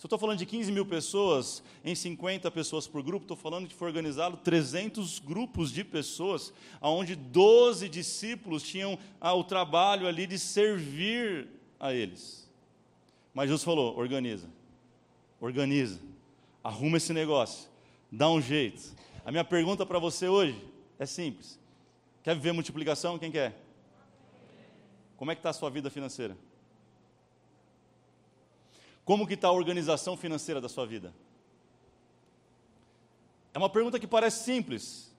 Se 0.00 0.06
eu 0.06 0.08
estou 0.08 0.18
falando 0.18 0.38
de 0.38 0.46
15 0.46 0.72
mil 0.72 0.86
pessoas, 0.86 1.62
em 1.84 1.94
50 1.94 2.50
pessoas 2.50 2.86
por 2.86 3.02
grupo, 3.02 3.24
estou 3.24 3.36
falando 3.36 3.68
que 3.68 3.74
foi 3.74 3.86
organizado 3.86 4.38
300 4.38 5.18
grupos 5.18 5.70
de 5.70 5.84
pessoas, 5.84 6.54
onde 6.80 7.14
12 7.14 7.86
discípulos 7.86 8.62
tinham 8.62 8.98
ah, 9.20 9.34
o 9.34 9.44
trabalho 9.44 10.06
ali 10.06 10.26
de 10.26 10.38
servir 10.38 11.48
a 11.78 11.92
eles. 11.92 12.48
Mas 13.34 13.48
Jesus 13.48 13.62
falou: 13.62 13.94
organiza, 13.94 14.48
organiza, 15.38 16.00
arruma 16.64 16.96
esse 16.96 17.12
negócio, 17.12 17.68
dá 18.10 18.30
um 18.30 18.40
jeito. 18.40 18.94
A 19.22 19.30
minha 19.30 19.44
pergunta 19.44 19.84
para 19.84 19.98
você 19.98 20.28
hoje 20.28 20.58
é 20.98 21.04
simples: 21.04 21.60
quer 22.22 22.34
viver 22.34 22.52
multiplicação? 22.52 23.18
Quem 23.18 23.30
quer? 23.30 23.54
Como 25.18 25.30
é 25.30 25.34
que 25.34 25.40
está 25.40 25.50
a 25.50 25.52
sua 25.52 25.68
vida 25.68 25.90
financeira? 25.90 26.34
Como 29.04 29.26
que 29.26 29.34
está 29.34 29.48
a 29.48 29.52
organização 29.52 30.16
financeira 30.16 30.60
da 30.60 30.68
sua 30.68 30.86
vida? 30.86 31.14
É 33.52 33.58
uma 33.58 33.68
pergunta 33.68 33.98
que 33.98 34.06
parece 34.06 34.44
simples. 34.44 35.10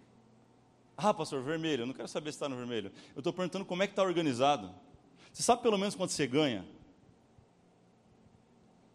Ah, 0.96 1.14
pastor, 1.14 1.42
vermelho. 1.42 1.82
Eu 1.82 1.88
não 1.88 1.94
quero 1.94 2.08
saber 2.08 2.32
se 2.32 2.36
está 2.38 2.48
no 2.48 2.56
vermelho. 2.56 2.92
Eu 3.16 3.20
estou 3.20 3.34
perguntando 3.34 3.66
como 3.66 3.84
é 3.84 3.88
que 3.88 3.94
está 3.94 4.04
organizado. 4.04 4.74
Você 5.34 5.44
sabe 5.44 5.62
pelo 5.62 5.78
menos 5.78 5.96
quanto 5.96 6.12
você 6.12 6.28
ganha? 6.28 6.66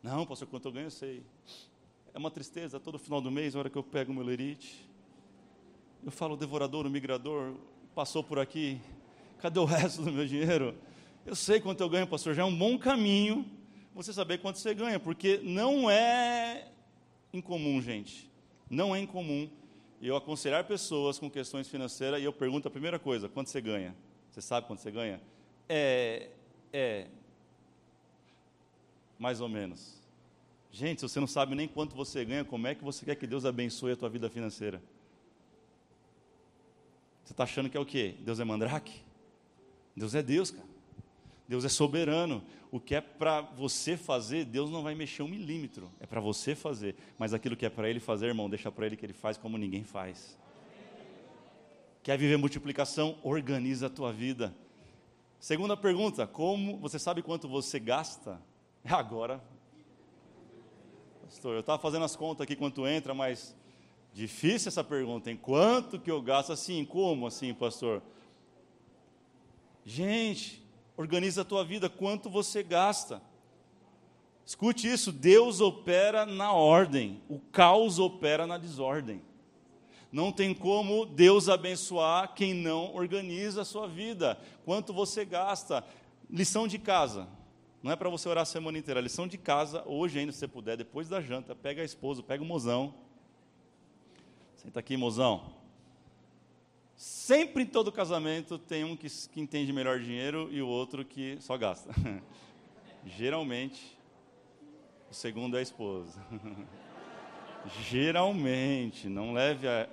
Não, 0.02 0.24
pastor, 0.24 0.46
quanto 0.46 0.68
eu 0.68 0.72
ganho, 0.72 0.86
eu 0.86 0.90
sei. 0.90 1.22
É 2.14 2.18
uma 2.18 2.30
tristeza, 2.30 2.78
todo 2.78 2.98
final 2.98 3.20
do 3.20 3.30
mês, 3.30 3.56
a 3.56 3.58
hora 3.58 3.68
que 3.68 3.76
eu 3.76 3.82
pego 3.82 4.12
o 4.12 4.14
meu 4.14 4.24
lerite, 4.24 4.88
eu 6.04 6.12
falo, 6.12 6.34
o 6.34 6.36
devorador, 6.36 6.86
o 6.86 6.90
migrador, 6.90 7.54
passou 7.94 8.22
por 8.22 8.38
aqui, 8.38 8.80
cadê 9.38 9.58
o 9.58 9.64
resto 9.64 10.02
do 10.02 10.12
meu 10.12 10.26
dinheiro? 10.26 10.74
Eu 11.26 11.34
sei 11.34 11.60
quanto 11.60 11.80
eu 11.80 11.88
ganho, 11.88 12.06
pastor, 12.06 12.34
já 12.34 12.42
é 12.42 12.44
um 12.44 12.56
bom 12.56 12.78
caminho 12.78 13.44
você 13.96 14.12
saber 14.12 14.38
quanto 14.38 14.58
você 14.58 14.74
ganha, 14.74 15.00
porque 15.00 15.38
não 15.42 15.90
é 15.90 16.68
incomum, 17.32 17.80
gente. 17.80 18.30
Não 18.68 18.94
é 18.94 19.00
incomum 19.00 19.48
eu 20.02 20.14
aconselhar 20.14 20.64
pessoas 20.64 21.18
com 21.18 21.30
questões 21.30 21.66
financeiras 21.66 22.20
e 22.20 22.24
eu 22.24 22.32
pergunto 22.32 22.68
a 22.68 22.70
primeira 22.70 22.98
coisa: 22.98 23.26
quanto 23.28 23.48
você 23.48 23.60
ganha? 23.60 23.96
Você 24.30 24.42
sabe 24.42 24.66
quanto 24.66 24.80
você 24.80 24.90
ganha? 24.90 25.20
É, 25.66 26.28
é, 26.72 27.06
mais 29.18 29.40
ou 29.40 29.48
menos. 29.48 29.96
Gente, 30.70 31.00
se 31.00 31.08
você 31.08 31.18
não 31.18 31.26
sabe 31.26 31.54
nem 31.54 31.66
quanto 31.66 31.96
você 31.96 32.22
ganha, 32.22 32.44
como 32.44 32.66
é 32.66 32.74
que 32.74 32.84
você 32.84 33.02
quer 33.06 33.14
que 33.14 33.26
Deus 33.26 33.46
abençoe 33.46 33.92
a 33.92 33.96
tua 33.96 34.10
vida 34.10 34.28
financeira? 34.28 34.82
Você 37.24 37.32
está 37.32 37.44
achando 37.44 37.70
que 37.70 37.76
é 37.78 37.80
o 37.80 37.86
quê? 37.86 38.14
Deus 38.20 38.38
é 38.38 38.44
mandrake? 38.44 39.00
Deus 39.96 40.14
é 40.14 40.22
Deus, 40.22 40.50
cara. 40.50 40.75
Deus 41.48 41.64
é 41.64 41.68
soberano. 41.68 42.42
O 42.70 42.80
que 42.80 42.94
é 42.94 43.00
para 43.00 43.40
você 43.40 43.96
fazer, 43.96 44.44
Deus 44.44 44.70
não 44.70 44.82
vai 44.82 44.94
mexer 44.94 45.22
um 45.22 45.28
milímetro. 45.28 45.90
É 46.00 46.06
para 46.06 46.20
você 46.20 46.54
fazer. 46.54 46.96
Mas 47.18 47.32
aquilo 47.32 47.56
que 47.56 47.64
é 47.64 47.70
para 47.70 47.88
Ele 47.88 48.00
fazer, 48.00 48.26
irmão, 48.26 48.50
deixa 48.50 48.70
para 48.70 48.86
Ele 48.86 48.96
que 48.96 49.06
Ele 49.06 49.12
faz 49.12 49.36
como 49.36 49.56
ninguém 49.56 49.84
faz. 49.84 50.36
Quer 52.02 52.18
viver 52.18 52.36
multiplicação? 52.36 53.18
Organiza 53.22 53.86
a 53.86 53.90
tua 53.90 54.12
vida. 54.12 54.54
Segunda 55.38 55.76
pergunta: 55.76 56.26
como 56.26 56.76
você 56.78 56.98
sabe 56.98 57.22
quanto 57.22 57.48
você 57.48 57.78
gasta? 57.78 58.40
Agora, 58.84 59.42
pastor, 61.22 61.54
eu 61.54 61.60
estava 61.60 61.80
fazendo 61.80 62.04
as 62.04 62.14
contas 62.14 62.42
aqui 62.44 62.54
quanto 62.54 62.86
entra, 62.86 63.14
mas 63.14 63.56
difícil 64.12 64.68
essa 64.68 64.82
pergunta. 64.82 65.30
Em 65.30 65.36
quanto 65.36 65.98
que 65.98 66.10
eu 66.10 66.22
gasto 66.22 66.52
assim? 66.52 66.84
Como 66.84 67.26
assim, 67.26 67.52
pastor? 67.52 68.02
Gente, 69.84 70.65
organiza 70.96 71.42
a 71.42 71.44
tua 71.44 71.64
vida, 71.64 71.88
quanto 71.88 72.30
você 72.30 72.62
gasta. 72.62 73.20
Escute 74.44 74.90
isso: 74.90 75.12
Deus 75.12 75.60
opera 75.60 76.24
na 76.24 76.52
ordem, 76.52 77.20
o 77.28 77.38
caos 77.38 77.98
opera 77.98 78.46
na 78.46 78.58
desordem. 78.58 79.22
Não 80.10 80.32
tem 80.32 80.54
como 80.54 81.04
Deus 81.04 81.48
abençoar 81.48 82.32
quem 82.34 82.54
não 82.54 82.94
organiza 82.94 83.62
a 83.62 83.64
sua 83.64 83.86
vida. 83.86 84.40
Quanto 84.64 84.92
você 84.92 85.24
gasta? 85.24 85.84
Lição 86.30 86.66
de 86.66 86.78
casa. 86.78 87.28
Não 87.82 87.92
é 87.92 87.96
para 87.96 88.08
você 88.08 88.28
orar 88.28 88.42
a 88.42 88.46
semana 88.46 88.78
inteira. 88.78 89.00
lição 89.00 89.28
de 89.28 89.36
casa, 89.36 89.82
hoje 89.86 90.18
ainda, 90.18 90.32
se 90.32 90.38
você 90.38 90.48
puder, 90.48 90.76
depois 90.76 91.08
da 91.08 91.20
janta, 91.20 91.54
pega 91.54 91.82
a 91.82 91.84
esposa, 91.84 92.22
pega 92.22 92.42
o 92.42 92.46
mozão. 92.46 92.94
Senta 94.56 94.80
aqui, 94.80 94.96
mozão. 94.96 95.55
Sempre 96.96 97.64
em 97.64 97.66
todo 97.66 97.92
casamento 97.92 98.58
tem 98.58 98.82
um 98.82 98.96
que, 98.96 99.06
que 99.28 99.38
entende 99.38 99.70
melhor 99.70 100.00
dinheiro 100.00 100.48
e 100.50 100.62
o 100.62 100.66
outro 100.66 101.04
que 101.04 101.36
só 101.40 101.56
gasta. 101.58 101.90
Geralmente, 103.04 103.98
o 105.10 105.14
segundo 105.14 105.56
é 105.56 105.60
a 105.60 105.62
esposa. 105.62 106.18
Geralmente, 107.82 109.08
não 109.08 109.34
leve 109.34 109.68
a. 109.68 109.88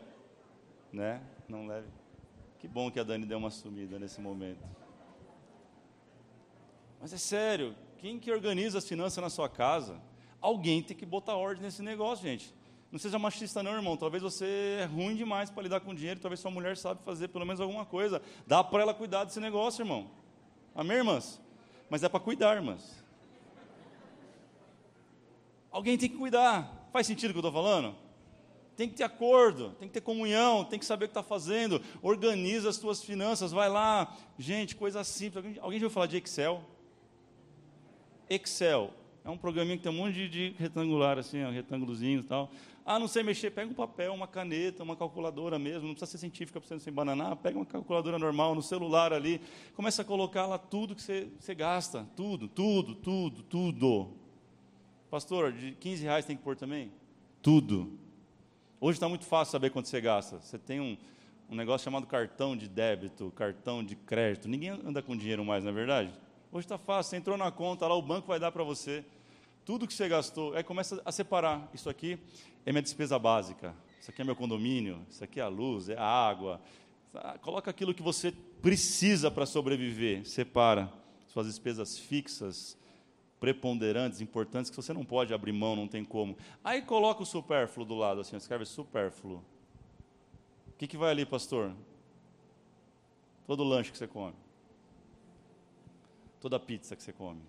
Né? 0.93 1.21
Não 1.49 1.67
leve. 1.67 1.87
Que 2.59 2.69
bom 2.69 2.89
que 2.89 2.99
a 2.99 3.03
Dani 3.03 3.25
deu 3.25 3.37
uma 3.37 3.51
sumida 3.51 3.99
nesse 3.99 4.21
momento. 4.21 4.63
Mas 7.01 7.11
é 7.11 7.17
sério, 7.17 7.75
quem 7.97 8.17
que 8.17 8.31
organiza 8.31 8.77
as 8.77 8.87
finanças 8.87 9.21
na 9.21 9.29
sua 9.29 9.49
casa? 9.49 9.99
Alguém 10.39 10.81
tem 10.81 10.95
que 10.95 11.05
botar 11.05 11.35
ordem 11.35 11.63
nesse 11.63 11.81
negócio, 11.81 12.23
gente. 12.23 12.53
Não 12.93 12.99
seja 12.99 13.17
machista, 13.17 13.63
não, 13.63 13.73
irmão. 13.73 13.97
Talvez 13.97 14.21
você 14.21 14.77
é 14.81 14.85
ruim 14.85 15.15
demais 15.15 15.49
para 15.49 15.63
lidar 15.63 15.79
com 15.79 15.95
dinheiro. 15.95 16.19
Talvez 16.19 16.39
sua 16.39 16.51
mulher 16.51 16.77
sabe 16.77 17.01
fazer 17.03 17.27
pelo 17.27 17.43
menos 17.43 17.59
alguma 17.59 17.87
coisa. 17.87 18.21
Dá 18.45 18.63
para 18.63 18.83
ela 18.83 18.93
cuidar 18.93 19.23
desse 19.23 19.39
negócio, 19.39 19.81
irmão. 19.81 20.11
Amém, 20.75 20.97
irmãs? 20.97 21.41
Mas 21.89 22.03
é 22.03 22.07
para 22.07 22.19
cuidar, 22.19 22.55
irmãs. 22.55 23.03
Alguém 25.71 25.97
tem 25.97 26.07
que 26.07 26.15
cuidar. 26.15 26.87
Faz 26.93 27.07
sentido 27.07 27.31
o 27.31 27.33
que 27.33 27.39
eu 27.39 27.47
estou 27.47 27.63
falando? 27.63 27.95
Tem 28.77 28.87
que 28.87 28.93
ter 28.93 29.05
acordo, 29.05 29.71
tem 29.79 29.87
que 29.87 29.93
ter 29.95 30.01
comunhão, 30.01 30.63
tem 30.63 30.77
que 30.77 30.85
saber 30.85 31.05
o 31.05 31.07
que 31.07 31.17
está 31.17 31.23
fazendo. 31.23 31.81
Organiza 31.99 32.69
as 32.69 32.77
tuas 32.77 33.03
finanças, 33.03 33.51
vai 33.51 33.69
lá. 33.69 34.15
Gente, 34.37 34.75
coisa 34.75 35.03
simples. 35.03 35.43
Alguém, 35.43 35.55
já 35.55 35.63
ouviu 35.63 35.89
falar 35.89 36.05
de 36.05 36.17
Excel? 36.17 36.63
Excel. 38.29 38.93
É 39.25 39.29
um 39.29 39.37
programinha 39.37 39.77
que 39.77 39.83
tem 39.83 39.91
um 39.91 39.95
monte 39.95 40.13
de, 40.13 40.27
de 40.27 40.55
retangular, 40.59 41.17
assim, 41.17 41.41
ó, 41.43 41.49
retângulozinho 41.49 42.19
e 42.19 42.23
tal. 42.23 42.51
Ah, 42.85 42.99
não 42.99 43.07
sei 43.07 43.23
mexer, 43.23 43.51
pega 43.51 43.71
um 43.71 43.73
papel, 43.73 44.13
uma 44.13 44.27
caneta, 44.27 44.83
uma 44.83 44.97
calculadora 44.97 45.57
mesmo, 45.57 45.87
não 45.87 45.95
precisa 45.95 46.11
ser 46.11 46.17
científica 46.17 46.59
para 46.59 46.67
você 46.67 46.73
não 46.73 46.81
se 46.81 46.89
embananar, 46.89 47.37
pega 47.37 47.57
uma 47.57 47.65
calculadora 47.65 48.19
normal 48.19 48.53
no 48.53 48.61
celular 48.61 49.13
ali, 49.13 49.39
começa 49.73 50.01
a 50.01 50.05
colocar 50.05 50.45
lá 50.45 50.57
tudo 50.57 50.93
que 50.93 51.01
você, 51.01 51.29
você 51.39 51.55
gasta, 51.55 52.05
tudo, 52.17 52.49
tudo, 52.49 52.95
tudo, 52.95 53.43
tudo. 53.43 54.09
Pastor, 55.09 55.53
de 55.53 55.71
15 55.71 56.03
reais 56.03 56.25
tem 56.25 56.35
que 56.35 56.43
pôr 56.43 56.57
também? 56.57 56.91
Tudo. 57.41 57.97
Hoje 58.81 58.97
está 58.97 59.07
muito 59.07 59.23
fácil 59.23 59.53
saber 59.53 59.69
quanto 59.69 59.87
você 59.87 60.01
gasta. 60.01 60.41
Você 60.41 60.57
tem 60.57 60.81
um, 60.81 60.97
um 61.49 61.55
negócio 61.55 61.85
chamado 61.85 62.05
cartão 62.05 62.57
de 62.57 62.67
débito, 62.67 63.31
cartão 63.33 63.81
de 63.81 63.95
crédito. 63.95 64.49
Ninguém 64.49 64.71
anda 64.71 65.01
com 65.01 65.15
dinheiro 65.15 65.45
mais, 65.45 65.63
não 65.63 65.71
é 65.71 65.73
verdade? 65.73 66.11
Hoje 66.53 66.65
está 66.65 66.77
fácil, 66.77 67.09
você 67.09 67.17
entrou 67.17 67.35
na 67.35 67.49
conta, 67.49 67.87
lá 67.87 67.95
o 67.95 68.01
banco 68.03 68.27
vai 68.27 68.39
dar 68.39 68.51
para 68.51 68.63
você 68.63 69.03
tudo 69.65 69.87
que 69.87 69.93
você 69.93 70.07
gastou, 70.07 70.53
aí 70.53 70.63
começa 70.63 71.01
a 71.03 71.11
separar. 71.11 71.67
Isso 71.73 71.89
aqui 71.89 72.19
é 72.63 72.71
minha 72.71 72.83
despesa 72.83 73.17
básica, 73.17 73.73
isso 73.99 74.11
aqui 74.11 74.21
é 74.21 74.23
meu 74.23 74.35
condomínio, 74.35 75.03
isso 75.09 75.23
aqui 75.23 75.39
é 75.39 75.43
a 75.43 75.47
luz, 75.47 75.89
é 75.89 75.97
a 75.97 76.05
água. 76.05 76.61
Ah, 77.11 77.39
coloca 77.39 77.71
aquilo 77.71 77.91
que 77.91 78.03
você 78.03 78.31
precisa 78.61 79.31
para 79.31 79.47
sobreviver, 79.47 80.29
separa 80.29 80.93
suas 81.25 81.47
despesas 81.47 81.97
fixas, 81.97 82.77
preponderantes, 83.39 84.21
importantes, 84.21 84.69
que 84.69 84.77
você 84.77 84.93
não 84.93 85.03
pode 85.03 85.33
abrir 85.33 85.53
mão, 85.53 85.75
não 85.75 85.87
tem 85.87 86.05
como. 86.05 86.37
Aí 86.63 86.83
coloca 86.83 87.23
o 87.23 87.25
supérfluo 87.25 87.83
do 87.83 87.95
lado, 87.95 88.21
assim, 88.21 88.35
escreve 88.35 88.63
supérfluo. 88.65 89.43
O 90.67 90.73
que, 90.77 90.85
que 90.85 90.97
vai 90.97 91.09
ali, 91.09 91.25
pastor? 91.25 91.73
Todo 93.47 93.63
lanche 93.63 93.91
que 93.91 93.97
você 93.97 94.07
come. 94.07 94.42
Toda 96.43 96.59
pizza 96.59 96.95
que 96.95 97.01
você 97.01 97.11
come 97.11 97.41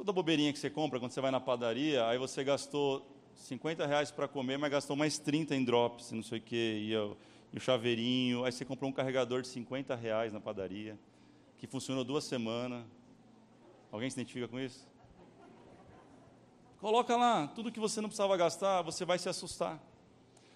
toda 0.00 0.14
bobeirinha 0.14 0.50
que 0.50 0.58
você 0.58 0.70
compra 0.70 0.98
quando 0.98 1.12
você 1.12 1.20
vai 1.20 1.30
na 1.30 1.38
padaria, 1.38 2.06
aí 2.06 2.16
você 2.16 2.42
gastou 2.42 3.06
50 3.34 3.86
reais 3.86 4.10
para 4.10 4.26
comer, 4.26 4.56
mas 4.56 4.70
gastou 4.70 4.96
mais 4.96 5.18
30 5.18 5.54
em 5.54 5.62
drops, 5.62 6.10
não 6.10 6.22
sei 6.22 6.38
o 6.38 6.40
quê, 6.40 6.80
e, 6.80 6.96
o, 6.96 7.14
e 7.52 7.58
o 7.58 7.60
chaveirinho, 7.60 8.42
aí 8.46 8.50
você 8.50 8.64
comprou 8.64 8.88
um 8.88 8.94
carregador 8.94 9.42
de 9.42 9.48
50 9.48 9.94
reais 9.94 10.32
na 10.32 10.40
padaria, 10.40 10.98
que 11.58 11.66
funcionou 11.66 12.02
duas 12.02 12.24
semanas. 12.24 12.82
Alguém 13.92 14.08
se 14.08 14.18
identifica 14.18 14.48
com 14.48 14.58
isso? 14.58 14.88
Coloca 16.80 17.14
lá, 17.14 17.48
tudo 17.48 17.70
que 17.70 17.78
você 17.78 18.00
não 18.00 18.08
precisava 18.08 18.34
gastar, 18.38 18.80
você 18.80 19.04
vai 19.04 19.18
se 19.18 19.28
assustar. 19.28 19.78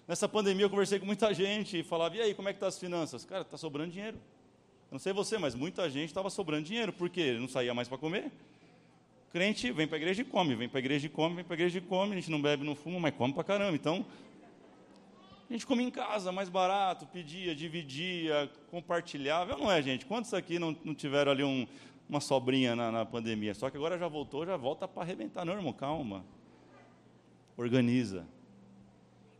Nessa 0.07 0.27
pandemia 0.27 0.65
eu 0.65 0.71
conversei 0.71 0.97
com 0.97 1.05
muita 1.05 1.31
gente 1.35 1.81
e 1.81 1.83
falava, 1.83 2.15
e 2.15 2.21
aí, 2.21 2.33
como 2.33 2.49
é 2.49 2.53
que 2.53 2.59
tá 2.59 2.65
as 2.65 2.79
finanças? 2.79 3.23
Cara, 3.25 3.43
está 3.43 3.57
sobrando 3.57 3.91
dinheiro. 3.91 4.19
Não 4.91 4.99
sei 4.99 5.13
você, 5.13 5.37
mas 5.37 5.55
muita 5.55 5.89
gente 5.89 6.09
estava 6.09 6.29
sobrando 6.29 6.63
dinheiro, 6.63 6.93
porque 6.93 7.33
não 7.33 7.47
saía 7.47 7.73
mais 7.73 7.87
para 7.87 7.97
comer 7.97 8.31
crente 9.35 9.69
vem 9.69 9.85
para 9.85 9.97
a 9.97 9.99
igreja 9.99 10.21
e 10.21 10.23
come, 10.23 10.55
vem 10.55 10.69
para 10.69 10.77
a 10.77 10.79
igreja 10.79 11.07
e 11.07 11.09
come, 11.09 11.35
vem 11.35 11.43
para 11.43 11.55
a 11.55 11.57
igreja 11.57 11.77
e 11.77 11.81
come, 11.81 12.13
a 12.13 12.15
gente 12.15 12.31
não 12.31 12.41
bebe, 12.41 12.63
não 12.63 12.73
fuma, 12.73 13.01
mas 13.01 13.13
come 13.13 13.33
para 13.33 13.43
caramba. 13.43 13.75
Então, 13.75 14.05
a 15.49 15.51
gente 15.51 15.67
come 15.67 15.83
em 15.83 15.91
casa, 15.91 16.31
mais 16.31 16.47
barato, 16.47 17.05
pedia, 17.07 17.53
dividia, 17.53 18.49
compartilhava. 18.71 19.57
Não 19.57 19.69
é, 19.69 19.81
gente? 19.81 20.05
Quantos 20.05 20.33
aqui 20.33 20.57
não, 20.57 20.73
não 20.85 20.95
tiveram 20.95 21.33
ali 21.33 21.43
um, 21.43 21.67
uma 22.07 22.21
sobrinha 22.21 22.77
na, 22.77 22.89
na, 22.89 23.05
pandemia? 23.05 23.53
Só 23.53 23.69
que 23.69 23.75
agora 23.75 23.97
já 23.97 24.07
voltou, 24.07 24.45
já 24.45 24.55
volta 24.55 24.87
para 24.87 25.03
arrebentar. 25.03 25.43
Não, 25.43 25.51
irmão, 25.51 25.73
calma. 25.73 26.23
Organiza. 27.57 28.25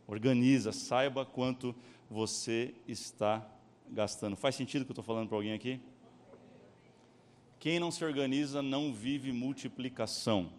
Organiza, 0.06 0.72
saiba 0.72 1.24
quanto 1.24 1.74
você 2.10 2.74
está 2.86 3.42
gastando. 3.90 4.36
Faz 4.36 4.54
sentido 4.54 4.82
o 4.82 4.84
que 4.84 4.90
eu 4.90 4.94
estou 4.94 5.04
falando 5.04 5.28
para 5.28 5.36
alguém 5.36 5.52
aqui? 5.52 5.80
Quem 7.58 7.78
não 7.80 7.90
se 7.90 8.04
organiza 8.04 8.62
não 8.62 8.92
vive 8.92 9.32
multiplicação. 9.32 10.50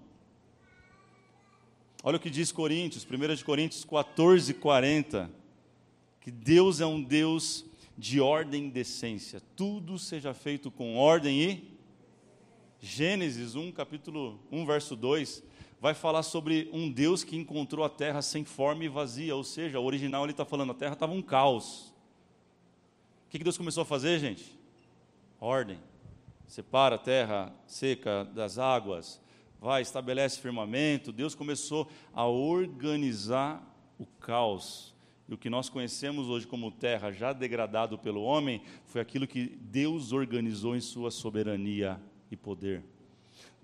Olha 2.03 2.17
o 2.17 2.19
que 2.19 2.29
diz 2.29 2.51
Coríntios, 2.51 3.05
1 3.05 3.35
de 3.35 3.43
Coríntios 3.43 3.83
14, 3.83 4.53
40. 4.53 5.29
Que 6.21 6.31
Deus 6.31 6.81
é 6.81 6.85
um 6.85 7.01
Deus 7.01 7.65
de 7.97 8.19
ordem 8.19 8.67
e 8.67 8.71
decência. 8.71 9.41
Tudo 9.55 9.97
seja 9.97 10.33
feito 10.33 10.69
com 10.69 10.97
ordem 10.97 11.41
e. 11.41 11.77
Gênesis 12.79 13.55
1, 13.55 13.71
capítulo 13.71 14.39
1, 14.51 14.65
verso 14.65 14.95
2, 14.95 15.43
vai 15.81 15.95
falar 15.95 16.21
sobre 16.21 16.69
um 16.71 16.91
Deus 16.91 17.23
que 17.23 17.35
encontrou 17.35 17.83
a 17.83 17.89
terra 17.89 18.21
sem 18.21 18.45
forma 18.45 18.83
e 18.83 18.87
vazia, 18.87 19.35
ou 19.35 19.43
seja, 19.43 19.79
o 19.79 19.85
original 19.85 20.23
ele 20.23 20.31
está 20.31 20.45
falando, 20.45 20.71
a 20.71 20.75
terra 20.75 20.93
estava 20.93 21.13
um 21.13 21.21
caos. 21.21 21.93
O 23.27 23.29
que 23.29 23.39
Deus 23.39 23.57
começou 23.57 23.81
a 23.81 23.85
fazer, 23.85 24.19
gente? 24.19 24.57
Ordem. 25.37 25.77
Separa 26.47 26.95
a 26.95 26.97
terra 26.97 27.53
seca 27.67 28.23
das 28.23 28.57
águas, 28.57 29.21
vai, 29.59 29.81
estabelece 29.81 30.39
firmamento. 30.39 31.11
Deus 31.11 31.35
começou 31.35 31.89
a 32.13 32.25
organizar 32.25 33.61
o 33.99 34.05
caos. 34.05 34.95
E 35.27 35.33
o 35.33 35.37
que 35.37 35.49
nós 35.49 35.67
conhecemos 35.67 36.29
hoje 36.29 36.47
como 36.47 36.71
terra 36.71 37.11
já 37.11 37.33
degradado 37.33 37.97
pelo 37.97 38.23
homem 38.23 38.61
foi 38.85 39.01
aquilo 39.01 39.27
que 39.27 39.57
Deus 39.59 40.13
organizou 40.13 40.73
em 40.73 40.79
sua 40.79 41.11
soberania 41.11 41.99
e 42.31 42.37
poder. 42.37 42.81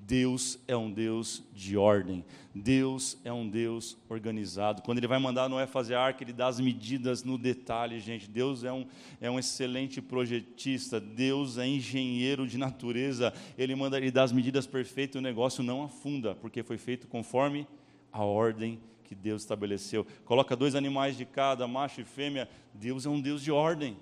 Deus 0.06 0.60
é 0.68 0.76
um 0.76 0.92
Deus 0.92 1.42
de 1.54 1.78
ordem. 1.78 2.26
Deus 2.54 3.18
é 3.24 3.32
um 3.32 3.48
Deus 3.48 3.98
organizado. 4.10 4.82
Quando 4.82 4.98
Ele 4.98 5.08
vai 5.08 5.18
mandar 5.18 5.48
Noé 5.48 5.66
fazer 5.66 5.96
a 5.96 6.02
arca, 6.02 6.24
Ele 6.24 6.34
dá 6.34 6.48
as 6.48 6.60
medidas 6.60 7.24
no 7.24 7.38
detalhe, 7.38 8.00
gente. 8.00 8.30
Deus 8.30 8.64
é 8.64 8.72
um, 8.72 8.86
é 9.22 9.32
um 9.32 9.40
excelente 9.40 10.02
projetista. 10.02 11.00
Deus 11.00 11.58
é 11.58 11.66
engenheiro 11.66 12.46
de 12.46 12.58
natureza. 12.58 13.34
Ele 13.58 13.76
manda 13.76 13.98
Ele 13.98 14.12
dar 14.12 14.24
as 14.24 14.32
medidas 14.32 14.68
perfeitas 14.68 15.16
e 15.16 15.20
o 15.20 15.22
negócio 15.22 15.64
não 15.64 15.84
afunda, 15.84 16.36
porque 16.36 16.64
foi 16.64 16.78
feito 16.78 17.08
conforme 17.08 17.66
a 18.12 18.24
ordem 18.24 18.80
que 19.06 19.16
Deus 19.16 19.42
estabeleceu. 19.42 20.06
Coloca 20.26 20.56
dois 20.56 20.76
animais 20.76 21.16
de 21.16 21.26
cada, 21.26 21.68
macho 21.68 22.02
e 22.02 22.06
fêmea. 22.06 22.50
Deus 22.74 23.06
é 23.06 23.10
um 23.10 23.22
Deus 23.22 23.42
de 23.42 23.52
ordem. 23.52 23.96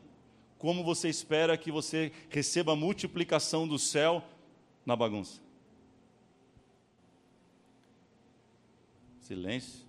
Como 0.57 0.83
você 0.83 1.09
espera 1.09 1.57
que 1.57 1.71
você 1.71 2.11
receba 2.29 2.73
a 2.73 2.75
multiplicação 2.75 3.67
do 3.67 3.77
céu 3.77 4.23
na 4.85 4.95
bagunça? 4.95 5.50
Silêncio. 9.31 9.85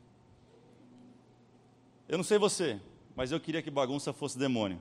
Eu 2.08 2.16
não 2.16 2.22
sei 2.22 2.38
você, 2.38 2.80
mas 3.16 3.32
eu 3.32 3.40
queria 3.40 3.61
que 3.61 3.72
bagunça 3.72 4.12
fosse 4.12 4.38
demônio. 4.38 4.80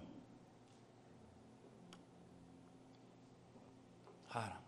Cara, 4.30 4.62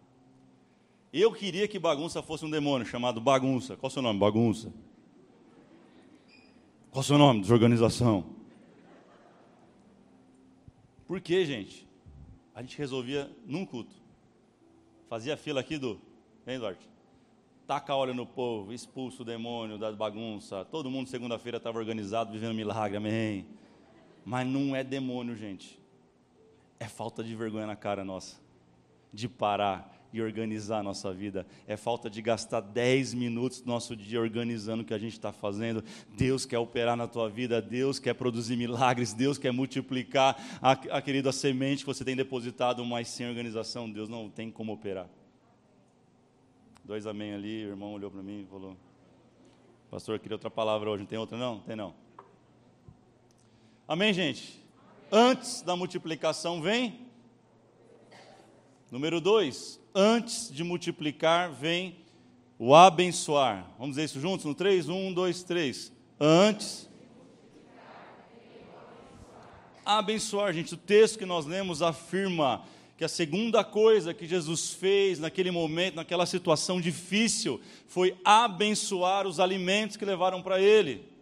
eu 1.13 1.31
queria 1.31 1.67
que 1.67 1.77
bagunça 1.77 2.23
fosse 2.23 2.43
um 2.43 2.49
demônio 2.49 2.87
chamado 2.87 3.21
bagunça. 3.21 3.77
Qual 3.77 3.87
o 3.87 3.93
seu 3.93 4.01
nome? 4.01 4.19
Bagunça. 4.19 4.73
Qual 6.89 7.01
o 7.01 7.03
seu 7.03 7.19
nome? 7.19 7.41
Desorganização. 7.41 8.25
Por 11.05 11.21
que, 11.21 11.45
gente? 11.45 11.87
A 12.55 12.63
gente 12.63 12.79
resolvia 12.79 13.31
num 13.45 13.63
culto. 13.63 13.95
Fazia 15.07 15.37
fila 15.37 15.59
aqui 15.59 15.77
do. 15.77 16.01
Vem, 16.47 16.57
Duarte 16.57 16.92
taca 17.67 17.95
óleo 17.95 18.13
no 18.13 18.25
povo, 18.25 18.73
expulsa 18.73 19.21
o 19.21 19.25
demônio 19.25 19.77
da 19.77 19.91
bagunça. 19.91 20.65
Todo 20.65 20.89
mundo 20.89 21.09
segunda-feira 21.09 21.57
estava 21.57 21.77
organizado, 21.77 22.31
vivendo 22.31 22.53
milagre, 22.53 22.97
amém. 22.97 23.45
Mas 24.25 24.47
não 24.47 24.75
é 24.75 24.83
demônio, 24.83 25.35
gente. 25.35 25.79
É 26.79 26.87
falta 26.87 27.23
de 27.23 27.35
vergonha 27.35 27.65
na 27.65 27.75
cara 27.75 28.03
nossa, 28.03 28.37
de 29.13 29.29
parar 29.29 29.93
e 30.11 30.21
organizar 30.21 30.79
a 30.79 30.83
nossa 30.83 31.11
vida. 31.11 31.45
É 31.65 31.75
falta 31.75 32.09
de 32.09 32.21
gastar 32.21 32.61
10 32.61 33.13
minutos 33.15 33.61
do 33.61 33.67
nosso 33.67 33.95
dia 33.95 34.21
organizando 34.21 34.83
o 34.83 34.85
que 34.85 34.93
a 34.93 34.99
gente 34.99 35.13
está 35.13 35.31
fazendo. 35.31 35.83
Deus 36.15 36.45
quer 36.45 36.59
operar 36.59 36.95
na 36.95 37.07
tua 37.07 37.29
vida, 37.29 37.61
Deus 37.61 37.97
quer 37.97 38.13
produzir 38.13 38.55
milagres, 38.55 39.13
Deus 39.13 39.37
quer 39.37 39.51
multiplicar 39.51 40.37
a, 40.61 40.71
a 40.71 41.01
querida 41.01 41.31
semente 41.31 41.83
que 41.83 41.91
você 41.91 42.05
tem 42.05 42.15
depositado, 42.15 42.85
mas 42.85 43.07
sem 43.07 43.27
organização, 43.27 43.89
Deus 43.89 44.07
não 44.07 44.29
tem 44.29 44.51
como 44.51 44.73
operar. 44.73 45.09
Dois 46.83 47.07
amém 47.07 47.33
ali, 47.33 47.65
o 47.65 47.69
irmão 47.69 47.93
olhou 47.93 48.11
para 48.11 48.21
mim 48.21 48.41
e 48.41 48.45
falou: 48.45 48.75
Pastor, 49.89 50.15
eu 50.15 50.19
queria 50.19 50.35
outra 50.35 50.51
palavra 50.51 50.89
hoje. 50.89 50.99
Não 50.99 51.07
tem 51.07 51.17
outra, 51.17 51.37
não? 51.37 51.59
Tem 51.59 51.77
não. 51.77 51.95
Amém, 53.87 54.13
gente? 54.13 54.61
Antes 55.09 55.61
da 55.61 55.77
multiplicação 55.77 56.61
vem. 56.61 57.07
Número 58.91 59.21
dois, 59.21 59.79
antes 59.95 60.51
de 60.51 60.61
multiplicar 60.61 61.51
vem 61.53 62.03
o 62.59 62.75
abençoar. 62.75 63.71
Vamos 63.79 63.95
dizer 63.95 64.03
isso 64.03 64.19
juntos? 64.19 64.45
No 64.45 64.53
3, 64.53 64.89
1, 64.89 65.13
2, 65.13 65.43
3. 65.43 65.91
Antes. 66.19 66.89
Abençoar, 69.85 70.53
gente. 70.53 70.73
O 70.73 70.77
texto 70.77 71.17
que 71.17 71.25
nós 71.25 71.45
lemos 71.45 71.81
afirma 71.81 72.65
que 72.97 73.03
a 73.03 73.09
segunda 73.09 73.63
coisa 73.63 74.13
que 74.13 74.27
Jesus 74.27 74.71
fez 74.71 75.19
naquele 75.19 75.51
momento, 75.51 75.95
naquela 75.95 76.25
situação 76.25 76.79
difícil, 76.79 77.59
foi 77.87 78.15
abençoar 78.23 79.27
os 79.27 79.39
alimentos 79.39 79.97
que 79.97 80.05
levaram 80.05 80.41
para 80.41 80.61
ele. 80.61 81.13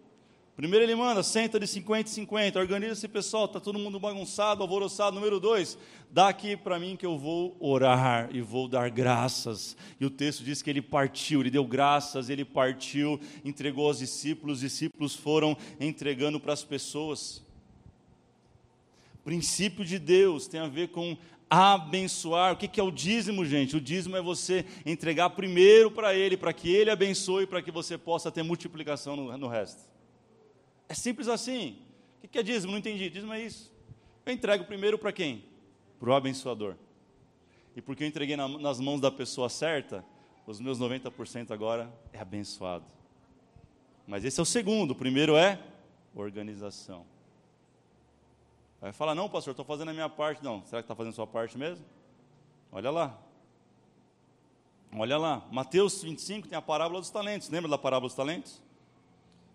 Primeiro 0.55 0.85
ele 0.85 0.95
manda, 0.95 1.23
senta 1.23 1.59
de 1.59 1.65
50 1.65 2.09
em 2.09 2.13
50, 2.13 2.59
organiza 2.59 2.93
esse 2.93 3.07
pessoal, 3.07 3.45
está 3.45 3.59
todo 3.59 3.79
mundo 3.79 3.99
bagunçado, 3.99 4.61
alvoroçado. 4.61 5.15
Número 5.15 5.39
dois, 5.39 5.77
dá 6.11 6.27
aqui 6.27 6.57
para 6.57 6.77
mim 6.77 6.95
que 6.95 7.05
eu 7.05 7.17
vou 7.17 7.55
orar 7.59 8.29
e 8.31 8.41
vou 8.41 8.67
dar 8.67 8.91
graças. 8.91 9.75
E 9.99 10.05
o 10.05 10.09
texto 10.09 10.43
diz 10.43 10.61
que 10.61 10.69
ele 10.69 10.81
partiu, 10.81 11.39
ele 11.39 11.49
deu 11.49 11.65
graças, 11.65 12.29
ele 12.29 12.43
partiu, 12.45 13.19
entregou 13.45 13.87
aos 13.87 13.99
discípulos, 13.99 14.57
os 14.57 14.61
discípulos 14.61 15.15
foram 15.15 15.57
entregando 15.79 16.39
para 16.39 16.53
as 16.53 16.63
pessoas. 16.63 17.41
O 19.15 19.23
princípio 19.23 19.85
de 19.85 19.97
Deus 19.97 20.47
tem 20.47 20.59
a 20.59 20.67
ver 20.67 20.89
com 20.89 21.17
abençoar. 21.53 22.53
O 22.53 22.55
que 22.55 22.79
é 22.79 22.83
o 22.83 22.89
dízimo, 22.89 23.45
gente? 23.45 23.75
O 23.75 23.81
dízimo 23.81 24.15
é 24.15 24.21
você 24.21 24.65
entregar 24.85 25.29
primeiro 25.31 25.91
para 25.91 26.15
Ele, 26.15 26.37
para 26.37 26.53
que 26.53 26.73
Ele 26.73 26.89
abençoe, 26.89 27.45
para 27.45 27.61
que 27.61 27.69
você 27.69 27.97
possa 27.97 28.31
ter 28.31 28.41
multiplicação 28.41 29.17
no, 29.17 29.37
no 29.37 29.47
resto. 29.49 29.81
É 30.87 30.93
simples 30.93 31.27
assim. 31.27 31.77
O 32.23 32.27
que 32.29 32.39
é 32.39 32.43
dízimo? 32.43 32.71
Não 32.71 32.79
entendi. 32.79 33.09
Dízimo 33.09 33.33
é 33.33 33.41
isso. 33.41 33.69
Eu 34.25 34.31
entrego 34.31 34.63
primeiro 34.63 34.97
para 34.97 35.11
quem? 35.11 35.43
Para 35.99 36.09
o 36.09 36.13
abençoador. 36.13 36.75
E 37.75 37.81
porque 37.81 38.05
eu 38.05 38.07
entreguei 38.07 38.37
na, 38.37 38.47
nas 38.47 38.79
mãos 38.79 39.01
da 39.01 39.11
pessoa 39.11 39.49
certa, 39.49 40.05
os 40.47 40.61
meus 40.61 40.79
90% 40.79 41.51
agora 41.51 41.91
é 42.13 42.19
abençoado. 42.19 42.85
Mas 44.07 44.23
esse 44.23 44.39
é 44.39 44.43
o 44.43 44.45
segundo. 44.45 44.91
O 44.91 44.95
primeiro 44.95 45.35
é 45.35 45.59
organização. 46.15 47.05
Vai 48.81 48.91
falar, 48.91 49.13
não, 49.13 49.29
pastor, 49.29 49.51
estou 49.51 49.63
fazendo 49.63 49.89
a 49.89 49.93
minha 49.93 50.09
parte. 50.09 50.43
Não, 50.43 50.65
será 50.65 50.81
que 50.81 50.85
está 50.85 50.95
fazendo 50.95 51.11
a 51.11 51.15
sua 51.15 51.27
parte 51.27 51.55
mesmo? 51.55 51.85
Olha 52.71 52.89
lá. 52.89 53.21
Olha 54.91 55.19
lá. 55.19 55.47
Mateus 55.51 56.01
25 56.01 56.47
tem 56.47 56.57
a 56.57 56.61
parábola 56.63 56.99
dos 56.99 57.11
talentos. 57.11 57.47
Lembra 57.47 57.69
da 57.69 57.77
parábola 57.77 58.09
dos 58.09 58.15
talentos? 58.15 58.59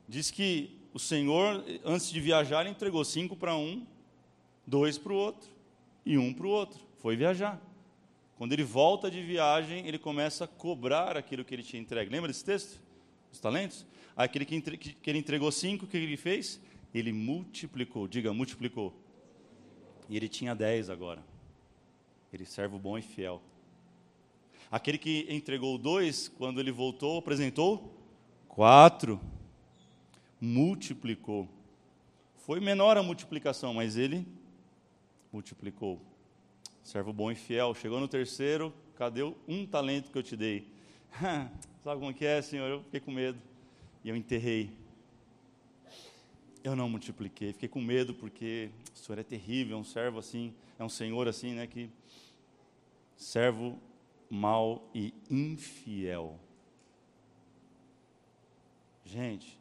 Diz 0.08 0.30
que 0.30 0.78
o 0.94 1.00
Senhor, 1.00 1.64
antes 1.84 2.08
de 2.08 2.20
viajar, 2.20 2.68
entregou 2.68 3.04
cinco 3.04 3.34
para 3.34 3.56
um, 3.56 3.84
dois 4.64 4.96
para 4.96 5.12
o 5.12 5.16
outro 5.16 5.50
e 6.04 6.16
um 6.16 6.32
para 6.32 6.46
o 6.46 6.50
outro. 6.50 6.78
Foi 6.98 7.16
viajar. 7.16 7.60
Quando 8.38 8.52
ele 8.52 8.62
volta 8.62 9.10
de 9.10 9.20
viagem, 9.22 9.88
ele 9.88 9.98
começa 9.98 10.44
a 10.44 10.48
cobrar 10.48 11.16
aquilo 11.16 11.44
que 11.44 11.52
ele 11.52 11.64
tinha 11.64 11.82
entregue. 11.82 12.12
Lembra 12.12 12.28
desse 12.28 12.44
texto? 12.44 12.80
Os 13.32 13.40
talentos? 13.40 13.84
Aquele 14.16 14.44
que, 14.44 14.54
entre... 14.54 14.78
que 14.78 15.10
ele 15.10 15.18
entregou 15.18 15.50
cinco, 15.50 15.84
o 15.84 15.88
que 15.88 15.96
ele 15.96 16.16
fez? 16.16 16.60
Ele 16.94 17.12
multiplicou. 17.12 18.06
Diga, 18.06 18.32
multiplicou 18.32 18.94
e 20.08 20.16
ele 20.16 20.28
tinha 20.28 20.54
dez 20.54 20.88
agora. 20.88 21.22
Ele 22.32 22.44
servo 22.44 22.78
bom 22.78 22.98
e 22.98 23.02
fiel. 23.02 23.40
Aquele 24.70 24.98
que 24.98 25.26
entregou 25.30 25.78
dois, 25.78 26.28
quando 26.28 26.60
ele 26.60 26.72
voltou, 26.72 27.18
apresentou 27.18 27.94
quatro. 28.48 29.20
Multiplicou. 30.40 31.48
Foi 32.38 32.60
menor 32.60 32.96
a 32.96 33.02
multiplicação, 33.02 33.74
mas 33.74 33.96
ele 33.96 34.26
multiplicou. 35.32 36.00
Servo 36.82 37.12
bom 37.12 37.30
e 37.30 37.34
fiel. 37.34 37.74
Chegou 37.74 38.00
no 38.00 38.08
terceiro, 38.08 38.72
cadê 38.96 39.22
um 39.48 39.66
talento 39.66 40.10
que 40.10 40.18
eu 40.18 40.22
te 40.22 40.36
dei? 40.36 40.68
Sabe 41.82 42.00
como 42.00 42.14
que 42.14 42.24
é, 42.24 42.42
Senhor? 42.42 42.68
Eu 42.68 42.82
fiquei 42.82 43.00
com 43.00 43.10
medo. 43.10 43.38
E 44.04 44.08
eu 44.08 44.16
enterrei 44.16 44.70
eu 46.66 46.74
não 46.74 46.88
multipliquei. 46.88 47.52
Fiquei 47.52 47.68
com 47.68 47.80
medo 47.80 48.12
porque 48.12 48.70
o 48.92 48.98
Senhor 48.98 49.18
é 49.18 49.22
terrível, 49.22 49.76
é 49.76 49.80
um 49.80 49.84
servo 49.84 50.18
assim, 50.18 50.52
é 50.78 50.84
um 50.84 50.88
Senhor 50.88 51.28
assim, 51.28 51.54
né? 51.54 51.64
Que 51.66 51.88
servo 53.16 53.78
mau 54.28 54.82
e 54.92 55.14
infiel. 55.30 56.38
Gente, 59.04 59.56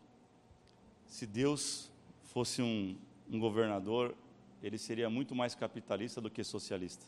se 1.06 1.28
Deus 1.28 1.92
fosse 2.24 2.64
um, 2.64 2.98
um 3.30 3.40
governador, 3.40 4.16
ele 4.64 4.80
seria 4.80 5.08
muito 5.08 5.36
mais 5.36 5.54
capitalista 5.54 6.20
do 6.20 6.32
que 6.32 6.44
socialista. 6.44 7.06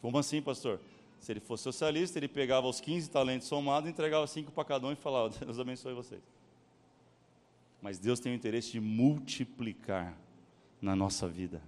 Como 0.00 0.16
assim, 0.16 0.40
pastor? 0.40 0.80
Se 1.18 1.32
ele 1.32 1.40
fosse 1.40 1.64
socialista, 1.64 2.20
ele 2.20 2.28
pegava 2.28 2.68
os 2.68 2.80
15 2.80 3.10
talentos 3.10 3.48
somados, 3.48 3.90
entregava 3.90 4.26
cinco 4.28 4.52
para 4.52 4.64
cada 4.64 4.86
um 4.86 4.92
e 4.92 4.96
falava: 4.96 5.30
Deus 5.44 5.58
abençoe 5.58 5.92
vocês 5.92 6.33
mas 7.84 7.98
Deus 7.98 8.18
tem 8.18 8.32
o 8.32 8.34
interesse 8.34 8.72
de 8.72 8.80
multiplicar 8.80 10.16
na 10.80 10.96
nossa 10.96 11.28
vida. 11.28 11.60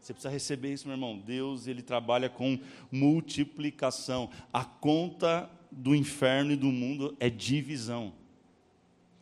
Você 0.00 0.12
precisa 0.12 0.28
receber 0.28 0.72
isso, 0.72 0.88
meu 0.88 0.96
irmão. 0.96 1.16
Deus, 1.16 1.68
ele 1.68 1.82
trabalha 1.82 2.28
com 2.28 2.58
multiplicação. 2.90 4.28
A 4.52 4.64
conta 4.64 5.48
do 5.70 5.94
inferno 5.94 6.50
e 6.50 6.56
do 6.56 6.66
mundo 6.66 7.16
é 7.20 7.30
divisão. 7.30 8.12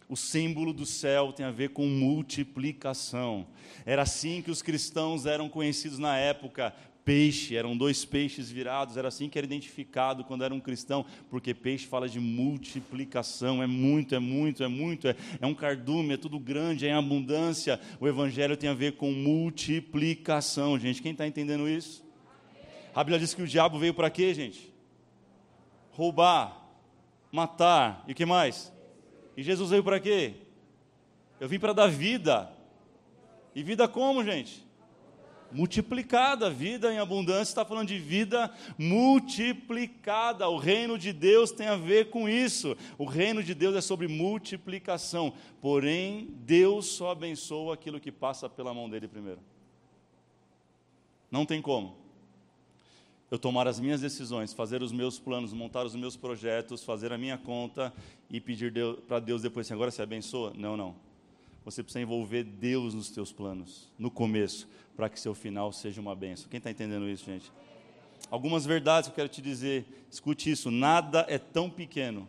O 0.09 0.17
símbolo 0.17 0.73
do 0.73 0.87
céu 0.87 1.31
tem 1.31 1.45
a 1.45 1.51
ver 1.51 1.75
com 1.75 1.87
multiplicação. 1.87 3.47
Era 3.85 4.01
assim 4.01 4.41
que 4.41 4.51
os 4.51 4.63
cristãos 4.63 5.27
eram 5.27 5.47
conhecidos 5.47 5.99
na 5.99 6.17
época. 6.17 6.75
Peixe, 7.05 7.57
eram 7.57 7.77
dois 7.77 8.05
peixes 8.05 8.51
virados, 8.51 8.97
era 8.97 9.09
assim 9.09 9.29
que 9.29 9.37
era 9.37 9.45
identificado 9.45 10.23
quando 10.23 10.45
era 10.45 10.55
um 10.55 10.61
cristão, 10.61 11.05
porque 11.29 11.53
peixe 11.53 11.87
fala 11.87 12.09
de 12.09 12.21
multiplicação, 12.21 13.61
é 13.61 13.67
muito, 13.67 14.15
é 14.15 14.21
muito, 14.21 14.63
é 14.63 14.69
muito, 14.69 15.09
é, 15.09 15.17
é 15.41 15.47
um 15.47 15.55
cardume, 15.55 16.15
é 16.15 16.17
tudo 16.17 16.39
grande, 16.39 16.87
é 16.87 16.91
em 16.91 16.93
abundância. 16.93 17.81
O 17.99 18.07
evangelho 18.07 18.57
tem 18.57 18.71
a 18.71 18.75
ver 18.75 18.93
com 18.93 19.11
multiplicação, 19.13 20.79
gente. 20.79 21.03
Quem 21.03 21.13
está 21.13 21.27
entendendo 21.27 21.69
isso? 21.69 22.05
A 22.95 23.03
Bíblia 23.03 23.19
diz 23.19 23.35
que 23.35 23.43
o 23.43 23.49
diabo 23.49 23.79
veio 23.79 23.95
para 23.95 24.11
quê, 24.11 24.33
gente? 24.33 24.73
Roubar, 25.91 26.57
matar 27.33 28.05
e 28.07 28.13
o 28.13 28.15
que 28.15 28.25
mais? 28.25 28.73
E 29.37 29.43
Jesus 29.43 29.71
veio 29.71 29.83
para 29.83 29.99
quê? 29.99 30.35
Eu 31.41 31.49
vim 31.49 31.59
para 31.59 31.73
dar 31.73 31.89
vida. 31.89 32.53
E 33.55 33.63
vida 33.63 33.89
como, 33.89 34.23
gente? 34.23 34.65
Multiplicada, 35.53 36.51
vida 36.51 36.93
em 36.93 36.99
abundância, 36.99 37.51
está 37.51 37.65
falando 37.65 37.89
de 37.89 37.99
vida 37.99 38.51
multiplicada. 38.79 40.49
O 40.49 40.57
reino 40.57 40.99
de 40.99 41.13
Deus 41.13 41.53
tem 41.53 41.67
a 41.67 41.77
ver 41.77 42.11
com 42.11 42.29
isso. 42.29 42.77
O 42.99 43.05
reino 43.05 43.43
de 43.43 43.55
Deus 43.55 43.75
é 43.77 43.81
sobre 43.81 44.09
multiplicação. 44.09 45.33
Porém, 45.61 46.29
Deus 46.41 46.87
só 46.87 47.11
abençoa 47.11 47.75
aquilo 47.75 48.01
que 48.01 48.11
passa 48.11 48.49
pela 48.49 48.73
mão 48.75 48.89
dele 48.89 49.09
primeiro. 49.09 49.41
Não 51.31 51.47
tem 51.47 51.63
como 51.63 52.03
eu 53.33 53.39
tomar 53.39 53.67
as 53.67 53.81
minhas 53.81 54.03
decisões, 54.03 54.53
fazer 54.53 54.83
os 54.83 54.93
meus 54.93 55.19
planos, 55.19 55.55
montar 55.55 55.87
os 55.87 55.95
meus 55.95 56.15
projetos, 56.19 56.85
fazer 56.85 57.15
a 57.15 57.17
minha 57.17 57.39
conta 57.39 57.91
e 58.29 58.39
pedir 58.39 58.71
para 59.09 59.19
Deus 59.19 59.41
depois 59.41 59.67
assim, 59.67 59.73
agora 59.73 59.91
você 59.91 60.03
abençoa? 60.03 60.53
Não, 60.55 60.77
não. 60.77 61.12
Você 61.65 61.83
precisa 61.83 62.03
envolver 62.03 62.45
Deus 62.45 62.95
nos 62.95 63.11
teus 63.11 63.33
planos, 63.33 63.91
no 63.99 64.11
começo, 64.11 64.69
para 64.97 65.09
que 65.09 65.19
seu 65.19 65.35
final 65.35 65.73
seja 65.73 66.01
uma 66.01 66.15
benção. 66.15 66.49
Quem 66.49 66.59
está 66.59 66.71
entendendo 66.71 67.09
isso, 67.09 67.25
gente? 67.25 67.53
Algumas 68.31 68.65
verdades 68.65 69.09
que 69.09 69.13
eu 69.13 69.17
quero 69.17 69.29
te 69.29 69.41
dizer, 69.41 70.07
escute 70.11 70.51
isso: 70.51 70.71
nada 70.71 71.25
é 71.29 71.39
tão 71.39 71.71
pequeno 71.71 72.29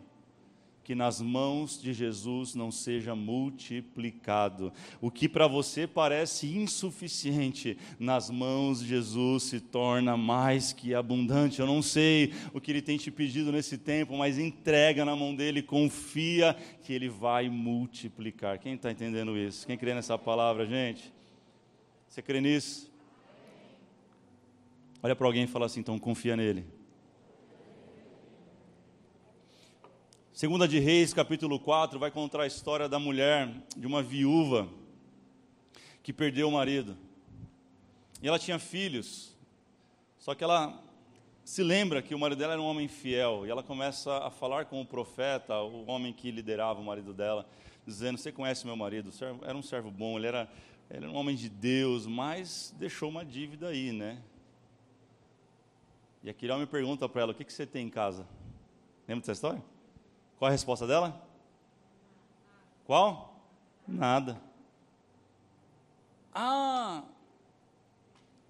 que 0.84 0.94
nas 0.94 1.20
mãos 1.20 1.80
de 1.80 1.94
Jesus 1.94 2.54
não 2.54 2.70
seja 2.70 3.14
multiplicado. 3.14 4.70
O 5.00 5.10
que 5.10 5.26
para 5.28 5.48
você 5.48 5.86
parece 5.86 6.46
insuficiente, 6.46 7.78
nas 7.98 8.28
mãos 8.28 8.80
de 8.80 8.88
Jesus 8.88 9.44
se 9.44 9.60
torna 9.60 10.14
mais 10.14 10.74
que 10.74 10.94
abundante. 10.94 11.58
Eu 11.58 11.66
não 11.66 11.80
sei 11.80 12.34
o 12.52 12.60
que 12.60 12.70
ele 12.70 12.82
tem 12.82 12.98
te 12.98 13.10
pedido 13.10 13.50
nesse 13.50 13.78
tempo, 13.78 14.14
mas 14.16 14.38
entrega 14.38 15.06
na 15.06 15.16
mão 15.16 15.34
dele, 15.34 15.62
confia 15.62 16.54
que 16.82 16.92
ele 16.92 17.08
vai 17.08 17.48
multiplicar. 17.48 18.58
Quem 18.58 18.74
está 18.74 18.92
entendendo 18.92 19.38
isso? 19.38 19.66
Quem 19.66 19.78
crê 19.78 19.94
nessa 19.94 20.18
palavra, 20.18 20.66
gente? 20.66 21.10
Você 22.06 22.20
crê 22.20 22.42
nisso? 22.42 22.92
Olha 25.02 25.16
para 25.16 25.26
alguém 25.26 25.44
e 25.44 25.46
fala 25.46 25.64
assim, 25.64 25.80
então 25.80 25.98
confia 25.98 26.36
nele. 26.36 26.64
Segunda 30.34 30.66
de 30.66 30.80
Reis, 30.80 31.14
capítulo 31.14 31.60
4, 31.60 31.96
vai 31.96 32.10
contar 32.10 32.42
a 32.42 32.46
história 32.48 32.88
da 32.88 32.98
mulher, 32.98 33.54
de 33.76 33.86
uma 33.86 34.02
viúva 34.02 34.68
que 36.02 36.12
perdeu 36.12 36.48
o 36.48 36.50
marido. 36.50 36.96
E 38.20 38.26
ela 38.26 38.36
tinha 38.36 38.58
filhos. 38.58 39.32
Só 40.18 40.34
que 40.34 40.42
ela 40.42 40.82
se 41.44 41.62
lembra 41.62 42.02
que 42.02 42.16
o 42.16 42.18
marido 42.18 42.36
dela 42.36 42.54
era 42.54 42.60
um 42.60 42.64
homem 42.64 42.88
fiel, 42.88 43.46
e 43.46 43.48
ela 43.48 43.62
começa 43.62 44.12
a 44.26 44.28
falar 44.28 44.64
com 44.64 44.80
o 44.80 44.84
profeta, 44.84 45.56
o 45.60 45.88
homem 45.88 46.12
que 46.12 46.32
liderava 46.32 46.80
o 46.80 46.84
marido 46.84 47.14
dela, 47.14 47.46
dizendo: 47.86 48.18
"Você 48.18 48.32
conhece 48.32 48.66
meu 48.66 48.76
marido? 48.76 49.10
Era 49.40 49.56
um 49.56 49.62
servo 49.62 49.88
bom, 49.88 50.18
ele 50.18 50.26
era, 50.26 50.50
ele 50.90 51.04
era 51.04 51.12
um 51.12 51.16
homem 51.16 51.36
de 51.36 51.48
Deus, 51.48 52.08
mas 52.08 52.74
deixou 52.76 53.08
uma 53.08 53.24
dívida 53.24 53.68
aí, 53.68 53.92
né?" 53.92 54.20
E 56.24 56.28
aquele 56.28 56.50
homem 56.50 56.66
pergunta 56.66 57.08
para 57.08 57.22
ela: 57.22 57.30
"O 57.30 57.34
que 57.36 57.44
que 57.44 57.52
você 57.52 57.64
tem 57.64 57.86
em 57.86 57.90
casa?" 57.90 58.26
Lembra 59.06 59.20
dessa 59.20 59.30
história? 59.30 59.73
Qual 60.38 60.48
a 60.48 60.52
resposta 60.52 60.86
dela? 60.86 61.26
Qual? 62.84 63.40
Nada. 63.86 64.40
Ah, 66.34 67.04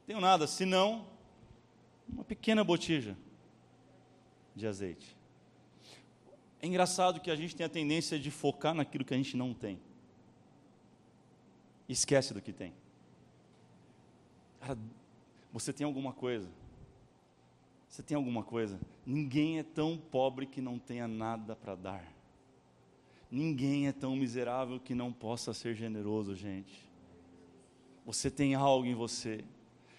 tenho 0.07 0.21
nada, 0.21 0.47
senão 0.47 1.07
uma 2.09 2.25
pequena 2.25 2.63
botija 2.65 3.17
de 4.55 4.67
azeite. 4.67 5.17
É 6.61 6.67
engraçado 6.67 7.21
que 7.21 7.31
a 7.31 7.37
gente 7.37 7.55
tem 7.55 7.67
a 7.67 7.69
tendência 7.69 8.19
de 8.19 8.31
focar 8.31 8.75
naquilo 8.75 9.05
que 9.05 9.13
a 9.13 9.17
gente 9.17 9.37
não 9.37 9.53
tem. 9.53 9.79
Esquece 11.89 12.33
do 12.33 12.41
que 12.41 12.53
tem. 12.53 12.73
Cara, 14.61 14.79
você 15.53 15.73
tem 15.73 15.85
alguma 15.85 16.13
coisa 16.13 16.49
você 17.95 18.03
tem 18.03 18.17
alguma 18.17 18.43
coisa? 18.43 18.81
Ninguém 19.07 19.61
é 19.61 19.63
tão 19.63 19.97
pobre 19.97 20.47
que 20.47 20.61
não 20.61 20.81
tenha 20.81 21.07
nada 21.07 21.55
para 21.55 21.77
dar. 21.77 22.13
Ninguém 23.31 23.87
é 23.87 23.93
tão 23.93 24.17
miserável 24.17 24.81
que 24.81 24.97
não 24.97 25.13
possa 25.13 25.55
ser 25.55 25.77
generoso, 25.77 26.35
gente. 26.35 26.85
Você 28.05 28.33
tem 28.33 28.57
algo 28.57 28.85
em 28.85 28.97
você. 28.97 29.45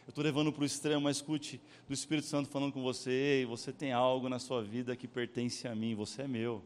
Eu 0.05 0.09
estou 0.09 0.21
levando 0.21 0.51
para 0.51 0.63
o 0.63 0.65
extremo, 0.65 1.03
mas 1.03 1.15
escute 1.15 1.61
do 1.87 1.93
Espírito 1.93 2.27
Santo 2.27 2.49
falando 2.49 2.73
com 2.73 2.83
você: 2.83 3.11
Ei, 3.11 3.45
você 3.45 3.71
tem 3.71 3.93
algo 3.93 4.27
na 4.27 4.39
sua 4.39 4.61
vida 4.61 4.93
que 4.97 5.07
pertence 5.07 5.65
a 5.65 5.73
mim, 5.73 5.95
você 5.95 6.23
é 6.23 6.27
meu. 6.27 6.61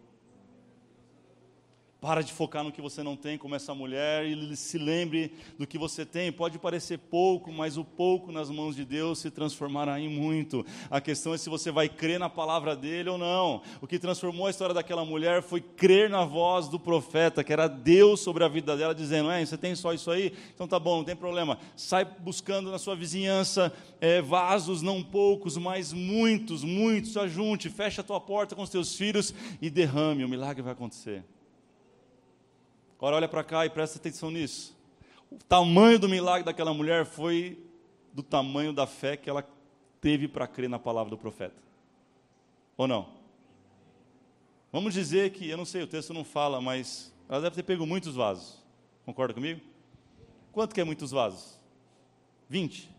Para 2.01 2.23
de 2.23 2.31
focar 2.31 2.63
no 2.63 2.71
que 2.71 2.81
você 2.81 3.03
não 3.03 3.17
tem, 3.17 3.37
como 3.37 3.55
essa 3.55 3.75
mulher, 3.75 4.25
e 4.25 4.55
se 4.55 4.77
lembre 4.77 5.33
do 5.57 5.67
que 5.67 5.77
você 5.77 6.05
tem. 6.05 6.31
Pode 6.31 6.57
parecer 6.57 6.97
pouco, 6.97 7.51
mas 7.51 7.75
o 7.75 7.83
pouco 7.83 8.31
nas 8.31 8.49
mãos 8.49 8.73
de 8.73 8.85
Deus 8.85 9.19
se 9.19 9.29
transformará 9.29 9.99
em 9.99 10.07
muito. 10.07 10.65
A 10.89 11.01
questão 11.01 11.33
é 11.33 11.37
se 11.37 11.49
você 11.49 11.71
vai 11.71 11.89
crer 11.89 12.17
na 12.17 12.29
palavra 12.29 12.73
dele 12.73 13.09
ou 13.09 13.17
não. 13.17 13.61
O 13.81 13.87
que 13.87 13.99
transformou 13.99 14.47
a 14.47 14.49
história 14.49 14.73
daquela 14.73 15.03
mulher 15.03 15.41
foi 15.41 15.59
crer 15.59 16.09
na 16.09 16.23
voz 16.23 16.69
do 16.69 16.79
profeta, 16.79 17.43
que 17.43 17.51
era 17.51 17.67
Deus 17.67 18.21
sobre 18.21 18.45
a 18.45 18.47
vida 18.47 18.77
dela, 18.77 18.95
dizendo: 18.95 19.29
É, 19.29 19.45
você 19.45 19.57
tem 19.57 19.75
só 19.75 19.93
isso 19.93 20.09
aí? 20.09 20.31
Então 20.55 20.69
tá 20.69 20.79
bom, 20.79 20.99
não 20.99 21.03
tem 21.03 21.17
problema. 21.17 21.59
Sai 21.75 22.05
buscando 22.05 22.71
na 22.71 22.77
sua 22.77 22.95
vizinhança 22.95 23.73
é, 23.99 24.21
vasos, 24.21 24.81
não 24.81 25.03
poucos, 25.03 25.57
mas 25.57 25.91
muitos, 25.91 26.63
muitos. 26.63 27.17
Ajunte, 27.17 27.69
fecha 27.69 27.99
a 27.99 28.05
tua 28.05 28.21
porta 28.21 28.55
com 28.55 28.61
os 28.61 28.69
teus 28.69 28.95
filhos 28.95 29.33
e 29.61 29.69
derrame. 29.69 30.23
O 30.23 30.29
milagre 30.29 30.61
vai 30.61 30.71
acontecer. 30.71 31.25
Agora 32.99 33.15
olha 33.15 33.29
para 33.29 33.45
cá 33.45 33.65
e 33.65 33.69
presta 33.69 33.97
atenção 33.97 34.29
nisso. 34.29 34.77
O 35.31 35.37
tamanho 35.37 35.97
do 35.97 36.09
milagre 36.09 36.43
daquela 36.43 36.73
mulher 36.73 37.05
foi 37.05 37.57
do 38.11 38.21
tamanho 38.21 38.73
da 38.73 38.85
fé 38.85 39.15
que 39.15 39.29
ela 39.29 39.47
teve 40.01 40.27
para 40.27 40.45
crer 40.45 40.69
na 40.69 40.77
palavra 40.77 41.09
do 41.09 41.17
profeta. 41.17 41.55
Ou 42.75 42.89
não? 42.89 43.07
Vamos 44.69 44.93
dizer 44.93 45.31
que, 45.31 45.49
eu 45.49 45.55
não 45.55 45.63
sei, 45.63 45.81
o 45.81 45.87
texto 45.87 46.13
não 46.13 46.25
fala, 46.25 46.59
mas 46.59 47.13
ela 47.29 47.39
deve 47.39 47.55
ter 47.55 47.63
pego 47.63 47.85
muitos 47.85 48.15
vasos. 48.15 48.61
Concorda 49.05 49.33
comigo? 49.33 49.61
Quanto 50.51 50.75
que 50.75 50.81
é 50.81 50.83
muitos 50.83 51.11
vasos? 51.11 51.57
20. 52.49 52.89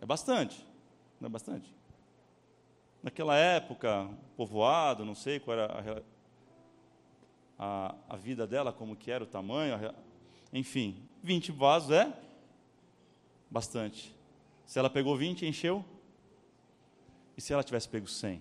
É 0.00 0.06
bastante. 0.06 0.66
Não 1.20 1.26
é 1.26 1.30
bastante? 1.30 1.70
Naquela 3.02 3.36
época, 3.36 4.08
povoado, 4.38 5.04
não 5.04 5.14
sei 5.14 5.38
qual 5.38 5.58
era 5.58 6.02
a, 7.58 7.94
a 8.08 8.16
vida 8.16 8.46
dela, 8.46 8.72
como 8.72 8.96
que 8.96 9.10
era 9.10 9.24
o 9.24 9.26
tamanho, 9.26 9.94
enfim, 10.52 10.96
20 11.22 11.52
vasos 11.52 11.90
é 11.90 12.12
bastante. 13.50 14.14
Se 14.66 14.78
ela 14.78 14.90
pegou 14.90 15.16
20, 15.16 15.46
encheu. 15.46 15.84
E 17.36 17.40
se 17.40 17.52
ela 17.52 17.62
tivesse 17.62 17.88
pego 17.88 18.06
100? 18.06 18.40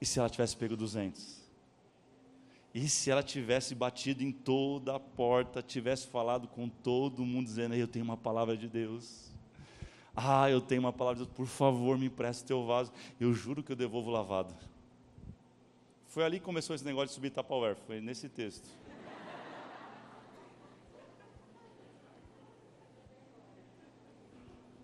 E 0.00 0.06
se 0.06 0.18
ela 0.18 0.30
tivesse 0.30 0.56
pego 0.56 0.76
200? 0.76 1.40
E 2.72 2.88
se 2.88 3.10
ela 3.10 3.22
tivesse 3.22 3.74
batido 3.74 4.22
em 4.22 4.30
toda 4.30 4.94
a 4.94 5.00
porta, 5.00 5.60
tivesse 5.60 6.06
falado 6.06 6.46
com 6.46 6.68
todo 6.68 7.24
mundo, 7.24 7.46
dizendo: 7.46 7.74
Eu 7.74 7.88
tenho 7.88 8.04
uma 8.04 8.16
palavra 8.16 8.56
de 8.56 8.68
Deus. 8.68 9.30
Ah, 10.14 10.48
eu 10.50 10.60
tenho 10.60 10.80
uma 10.80 10.92
palavra 10.92 11.20
de 11.20 11.24
Deus, 11.24 11.36
por 11.36 11.46
favor, 11.46 11.98
me 11.98 12.06
empreste 12.06 12.44
teu 12.44 12.64
vaso. 12.64 12.92
Eu 13.18 13.32
juro 13.34 13.62
que 13.62 13.72
eu 13.72 13.76
devolvo 13.76 14.10
lavado. 14.10 14.54
Foi 16.10 16.24
ali 16.24 16.40
que 16.40 16.44
começou 16.44 16.74
esse 16.74 16.84
negócio 16.84 17.06
de 17.06 17.14
subir 17.14 17.30
Tupperware, 17.30 17.76
foi 17.86 18.00
nesse 18.00 18.28
texto. 18.28 18.68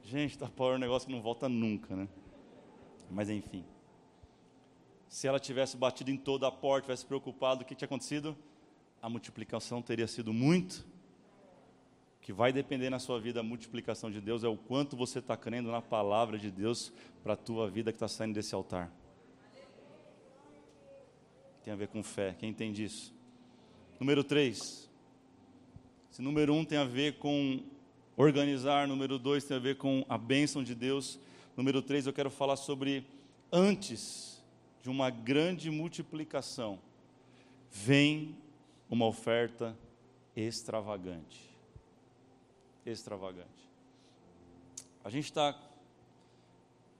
Gente, 0.05 0.39
Tupperware 0.39 0.75
é 0.75 0.77
um 0.77 0.81
negócio 0.81 1.09
que 1.09 1.12
não 1.12 1.21
volta 1.21 1.49
nunca, 1.49 1.97
né? 1.97 2.09
Mas 3.11 3.29
enfim. 3.29 3.65
Se 5.09 5.27
ela 5.27 5.41
tivesse 5.41 5.77
batido 5.77 6.12
em 6.12 6.17
toda 6.17 6.47
a 6.47 6.53
porta, 6.53 6.83
tivesse 6.83 7.05
preocupado, 7.05 7.62
o 7.62 7.67
que 7.67 7.75
tinha 7.75 7.87
acontecido? 7.87 8.37
A 9.03 9.09
multiplicação 9.09 9.83
teria 9.83 10.07
sido 10.07 10.33
muito. 10.33 10.87
Que 12.21 12.33
vai 12.33 12.53
depender 12.53 12.89
na 12.89 13.01
sua 13.01 13.19
vida 13.19 13.41
a 13.41 13.43
multiplicação 13.43 14.12
de 14.12 14.21
Deus 14.21 14.45
é 14.45 14.49
o 14.49 14.57
quanto 14.57 14.97
você 14.97 15.19
está 15.19 15.37
crendo 15.37 15.73
na 15.73 15.83
palavra 15.83 16.39
de 16.39 16.53
Deus 16.53 16.93
para 17.25 17.33
a 17.33 17.37
tua 17.37 17.69
vida 17.69 17.91
que 17.91 17.97
está 17.97 18.07
saindo 18.07 18.35
desse 18.35 18.55
altar. 18.55 18.93
Tem 21.66 21.72
a 21.72 21.76
ver 21.76 21.88
com 21.88 22.00
fé. 22.00 22.33
Quem 22.38 22.50
entende 22.50 22.85
isso? 22.85 23.12
Número 23.98 24.22
3. 24.22 24.88
Se 26.12 26.22
número 26.22 26.55
1 26.55 26.59
um 26.59 26.64
tem 26.64 26.79
a 26.79 26.85
ver 26.85 27.18
com 27.18 27.61
organizar, 28.16 28.87
número 28.87 29.18
2 29.18 29.42
tem 29.42 29.57
a 29.57 29.61
ver 29.61 29.76
com 29.76 30.07
a 30.09 30.16
bênção 30.16 30.62
de 30.62 30.76
Deus, 30.76 31.18
número 31.57 31.83
3 31.83 32.07
eu 32.07 32.12
quero 32.12 32.31
falar 32.31 32.55
sobre 32.55 33.05
antes 33.50 34.40
de 34.81 34.88
uma 34.88 35.11
grande 35.11 35.68
multiplicação, 35.68 36.79
vem 37.68 38.38
uma 38.88 39.07
oferta 39.07 39.76
extravagante. 40.37 41.50
Extravagante. 42.87 43.68
A 45.02 45.11
gente 45.11 45.24
está 45.24 45.52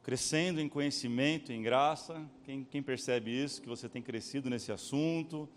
crescendo 0.07 0.61
em 0.61 0.69
conhecimento, 0.69 1.53
em 1.53 1.61
graça. 1.61 2.25
Quem, 2.45 2.63
quem, 2.63 2.81
percebe 2.81 3.29
isso, 3.29 3.61
que 3.61 3.69
você 3.69 3.89
tem 3.89 4.01
crescido 4.01 4.49
nesse 4.49 4.71
assunto? 4.71 5.49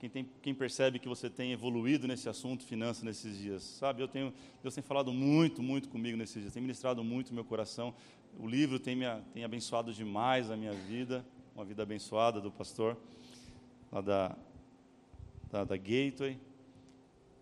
Quem, 0.00 0.10
tem, 0.10 0.28
quem 0.42 0.52
percebe 0.52 0.98
que 0.98 1.08
você 1.08 1.30
tem 1.30 1.52
evoluído 1.52 2.08
nesse 2.08 2.28
assunto, 2.28 2.64
finanças 2.64 3.04
nesses 3.04 3.38
dias? 3.38 3.62
Sabe, 3.62 4.02
eu 4.02 4.08
tenho, 4.08 4.34
Deus 4.60 4.74
tem 4.74 4.82
falado 4.82 5.12
muito, 5.12 5.62
muito 5.62 5.88
comigo 5.88 6.16
nesses 6.16 6.42
dias, 6.42 6.52
tem 6.52 6.60
ministrado 6.60 7.04
muito 7.04 7.32
meu 7.32 7.44
coração. 7.44 7.94
O 8.40 8.48
livro 8.48 8.80
tem, 8.80 8.96
me, 8.96 9.04
tem 9.32 9.44
abençoado 9.44 9.94
demais 9.94 10.50
a 10.50 10.56
minha 10.56 10.72
vida, 10.72 11.24
uma 11.54 11.64
vida 11.64 11.84
abençoada 11.84 12.40
do 12.40 12.50
pastor, 12.50 12.98
lá 13.92 14.00
da, 14.00 14.36
da, 15.48 15.62
da 15.62 15.76
Gateway. 15.76 16.36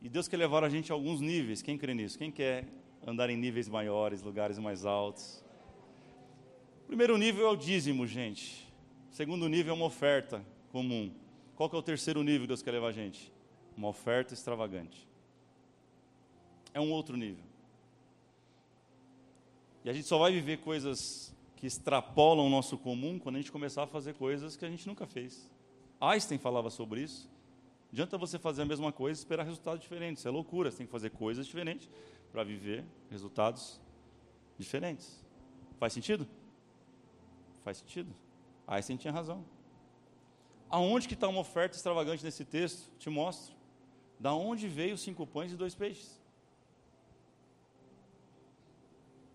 E 0.02 0.10
Deus 0.10 0.28
quer 0.28 0.36
levar 0.36 0.62
a 0.62 0.68
gente 0.68 0.92
a 0.92 0.94
alguns 0.94 1.22
níveis. 1.22 1.62
Quem 1.62 1.78
crê 1.78 1.94
nisso? 1.94 2.18
Quem 2.18 2.30
quer 2.30 2.66
andar 3.06 3.30
em 3.30 3.36
níveis 3.38 3.66
maiores, 3.66 4.20
lugares 4.20 4.58
mais 4.58 4.84
altos? 4.84 5.42
Primeiro 6.90 7.16
nível 7.16 7.46
é 7.46 7.48
o 7.48 7.54
dízimo, 7.54 8.04
gente. 8.04 8.68
Segundo 9.12 9.48
nível 9.48 9.72
é 9.72 9.76
uma 9.76 9.84
oferta 9.84 10.44
comum. 10.72 11.14
Qual 11.54 11.70
que 11.70 11.76
é 11.76 11.78
o 11.78 11.82
terceiro 11.82 12.20
nível 12.24 12.40
que 12.40 12.46
Deus 12.48 12.62
quer 12.62 12.72
levar 12.72 12.88
a 12.88 12.92
gente? 12.92 13.32
Uma 13.76 13.86
oferta 13.86 14.34
extravagante. 14.34 15.08
É 16.74 16.80
um 16.80 16.90
outro 16.90 17.16
nível. 17.16 17.44
E 19.84 19.88
a 19.88 19.92
gente 19.92 20.08
só 20.08 20.18
vai 20.18 20.32
viver 20.32 20.56
coisas 20.58 21.32
que 21.54 21.64
extrapolam 21.64 22.44
o 22.44 22.50
nosso 22.50 22.76
comum 22.76 23.20
quando 23.20 23.36
a 23.36 23.38
gente 23.38 23.52
começar 23.52 23.84
a 23.84 23.86
fazer 23.86 24.14
coisas 24.14 24.56
que 24.56 24.64
a 24.64 24.68
gente 24.68 24.84
nunca 24.88 25.06
fez. 25.06 25.48
Einstein 26.00 26.38
falava 26.38 26.70
sobre 26.70 27.02
isso. 27.02 27.30
Adianta 27.92 28.18
você 28.18 28.36
fazer 28.36 28.62
a 28.62 28.66
mesma 28.66 28.90
coisa 28.90 29.16
e 29.16 29.22
esperar 29.22 29.44
resultados 29.44 29.80
diferentes. 29.80 30.22
Isso 30.22 30.28
é 30.28 30.32
loucura. 30.32 30.72
Você 30.72 30.78
tem 30.78 30.86
que 30.86 30.92
fazer 30.92 31.10
coisas 31.10 31.46
diferentes 31.46 31.88
para 32.32 32.42
viver 32.42 32.84
resultados 33.08 33.80
diferentes. 34.58 35.24
Faz 35.78 35.92
sentido? 35.92 36.26
Faz 37.64 37.78
sentido. 37.78 38.14
Einstein 38.66 38.96
tinha 38.96 39.12
razão. 39.12 39.44
Aonde 40.68 41.08
que 41.08 41.14
está 41.14 41.26
uma 41.28 41.40
oferta 41.40 41.76
extravagante 41.76 42.24
nesse 42.24 42.44
texto? 42.44 42.90
Te 42.98 43.10
mostro. 43.10 43.54
Da 44.18 44.34
onde 44.34 44.68
veio 44.68 44.96
cinco 44.96 45.26
pães 45.26 45.52
e 45.52 45.56
dois 45.56 45.74
peixes? 45.74 46.20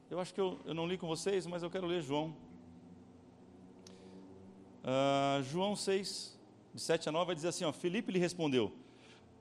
Eu 0.10 0.20
acho 0.20 0.34
que 0.34 0.40
eu, 0.40 0.60
eu 0.66 0.74
não 0.74 0.88
li 0.88 0.98
com 0.98 1.08
vocês, 1.08 1.46
mas 1.46 1.64
eu 1.64 1.70
quero 1.70 1.88
ler 1.88 2.02
João. 2.02 2.36
Uh, 4.84 5.44
João 5.44 5.76
6, 5.76 6.40
de 6.74 6.80
7 6.80 7.10
a 7.10 7.12
9, 7.12 7.26
vai 7.26 7.36
dizer 7.36 7.48
assim: 7.48 7.66
ó, 7.66 7.74
Filipe 7.74 8.12
lhe 8.12 8.20
respondeu: 8.20 8.72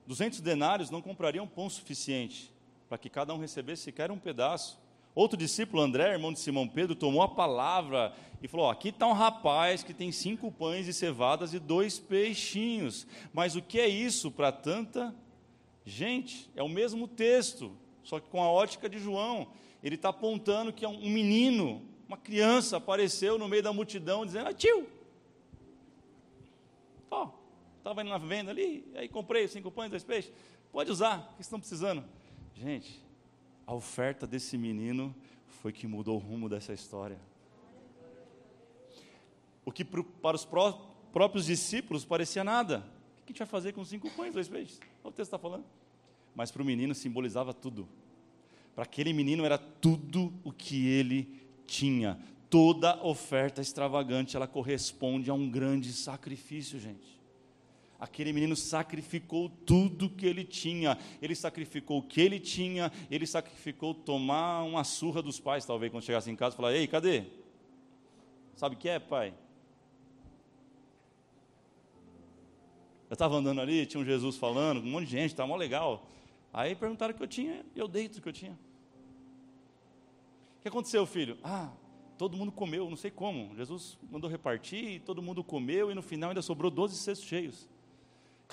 200 0.07 0.41
denários 0.41 0.89
não 0.89 1.01
comprariam 1.01 1.47
pão 1.47 1.69
suficiente 1.69 2.51
para 2.89 2.97
que 2.97 3.09
cada 3.09 3.33
um 3.33 3.37
recebesse 3.37 3.83
sequer 3.83 4.11
um 4.11 4.17
pedaço. 4.17 4.79
Outro 5.15 5.37
discípulo, 5.37 5.81
André, 5.81 6.11
irmão 6.11 6.33
de 6.33 6.39
Simão 6.39 6.67
Pedro, 6.67 6.93
tomou 6.93 7.21
a 7.21 7.27
palavra 7.29 8.13
e 8.41 8.49
falou: 8.49 8.69
Aqui 8.69 8.89
está 8.89 9.07
um 9.07 9.13
rapaz 9.13 9.81
que 9.81 9.93
tem 9.93 10.11
cinco 10.11 10.51
pães 10.51 10.89
e 10.89 10.93
cevadas 10.93 11.53
e 11.53 11.59
dois 11.59 11.97
peixinhos. 11.97 13.07
Mas 13.33 13.55
o 13.55 13.61
que 13.61 13.79
é 13.79 13.87
isso 13.87 14.29
para 14.29 14.51
tanta 14.51 15.15
gente? 15.85 16.51
É 16.53 16.61
o 16.61 16.67
mesmo 16.67 17.07
texto, 17.07 17.71
só 18.03 18.19
que 18.19 18.29
com 18.29 18.43
a 18.43 18.51
ótica 18.51 18.89
de 18.89 18.99
João. 18.99 19.47
Ele 19.81 19.95
está 19.95 20.09
apontando 20.09 20.73
que 20.73 20.85
um 20.85 21.09
menino, 21.09 21.81
uma 22.07 22.17
criança, 22.17 22.75
apareceu 22.75 23.37
no 23.37 23.47
meio 23.47 23.63
da 23.63 23.71
multidão 23.71 24.25
dizendo: 24.25 24.49
ah, 24.49 24.53
Tio, 24.53 24.85
ó, 27.09 27.29
estava 27.77 28.01
indo 28.01 28.09
na 28.09 28.17
venda 28.17 28.51
ali, 28.51 28.85
aí 28.95 29.07
comprei 29.07 29.47
cinco 29.47 29.71
pães 29.71 29.89
dois 29.89 30.03
peixes. 30.03 30.33
Pode 30.73 30.91
usar, 30.91 31.29
o 31.31 31.35
que 31.37 31.41
estão 31.41 31.57
precisando? 31.57 32.03
Gente, 32.53 33.04
a 33.65 33.73
oferta 33.73 34.27
desse 34.27 34.57
menino 34.57 35.13
foi 35.47 35.71
que 35.71 35.87
mudou 35.87 36.15
o 36.15 36.19
rumo 36.19 36.47
dessa 36.47 36.73
história. 36.73 37.19
O 39.63 39.71
que 39.71 39.83
para 39.83 40.35
os 40.35 40.45
pró 40.45 40.91
próprios 41.11 41.45
discípulos 41.45 42.03
parecia 42.03 42.43
nada. 42.43 42.79
O 43.21 43.25
que 43.25 43.31
a 43.31 43.33
gente 43.33 43.39
vai 43.39 43.47
fazer 43.47 43.71
com 43.71 43.83
cinco 43.83 44.09
pães, 44.11 44.33
dois 44.33 44.47
peixes? 44.47 44.79
Olha 45.03 45.09
o 45.09 45.11
texto 45.11 45.29
está 45.29 45.39
falando. 45.39 45.63
Mas 46.35 46.51
para 46.51 46.61
o 46.61 46.65
menino 46.65 46.93
simbolizava 46.93 47.53
tudo. 47.53 47.87
Para 48.75 48.83
aquele 48.83 49.13
menino 49.13 49.45
era 49.45 49.57
tudo 49.57 50.33
o 50.43 50.51
que 50.51 50.85
ele 50.87 51.41
tinha. 51.65 52.19
Toda 52.49 53.01
oferta 53.03 53.61
extravagante, 53.61 54.35
ela 54.35 54.47
corresponde 54.47 55.29
a 55.29 55.33
um 55.33 55.49
grande 55.49 55.93
sacrifício, 55.93 56.79
gente. 56.79 57.14
Aquele 58.05 58.31
menino 58.31 58.55
sacrificou 58.55 59.49
tudo 59.49 60.11
que 60.11 60.27
ele 60.27 60.43
tinha. 60.43 60.95
Ele 61.19 61.33
sacrificou 61.33 61.97
o 61.97 62.03
que 62.03 62.21
ele 62.21 62.39
tinha. 62.39 62.91
Ele 63.09 63.25
sacrificou 63.25 63.95
tomar 63.95 64.61
uma 64.61 64.83
surra 64.83 65.23
dos 65.23 65.39
pais, 65.39 65.65
talvez, 65.65 65.91
quando 65.91 66.03
chegasse 66.03 66.29
em 66.29 66.35
casa 66.35 66.53
e 66.53 66.57
falar: 66.57 66.75
Ei, 66.75 66.85
cadê? 66.85 67.23
Sabe 68.55 68.75
o 68.75 68.77
que 68.77 68.87
é, 68.87 68.99
pai? 68.99 69.33
Eu 73.09 73.15
estava 73.15 73.37
andando 73.37 73.59
ali, 73.59 73.87
tinha 73.87 73.99
um 73.99 74.05
Jesus 74.05 74.37
falando, 74.37 74.81
um 74.81 74.91
monte 74.91 75.05
de 75.05 75.11
gente, 75.13 75.31
estava 75.31 75.49
mó 75.49 75.55
legal. 75.55 76.07
Aí 76.53 76.75
perguntaram 76.75 77.11
o 77.11 77.17
que 77.17 77.23
eu 77.23 77.27
tinha, 77.27 77.65
eu 77.75 77.87
dei 77.87 78.07
tudo 78.07 78.21
que 78.21 78.29
eu 78.29 78.33
tinha. 78.33 78.53
O 80.59 80.61
que 80.61 80.67
aconteceu, 80.67 81.07
filho? 81.07 81.39
Ah, 81.43 81.71
todo 82.19 82.37
mundo 82.37 82.51
comeu, 82.51 82.87
não 82.87 82.97
sei 82.97 83.09
como. 83.09 83.55
Jesus 83.55 83.97
mandou 84.11 84.29
repartir, 84.29 85.01
todo 85.01 85.23
mundo 85.23 85.43
comeu 85.43 85.89
e 85.89 85.95
no 85.95 86.03
final 86.03 86.29
ainda 86.29 86.43
sobrou 86.43 86.69
12 86.69 86.97
cestos 86.97 87.27
cheios. 87.27 87.67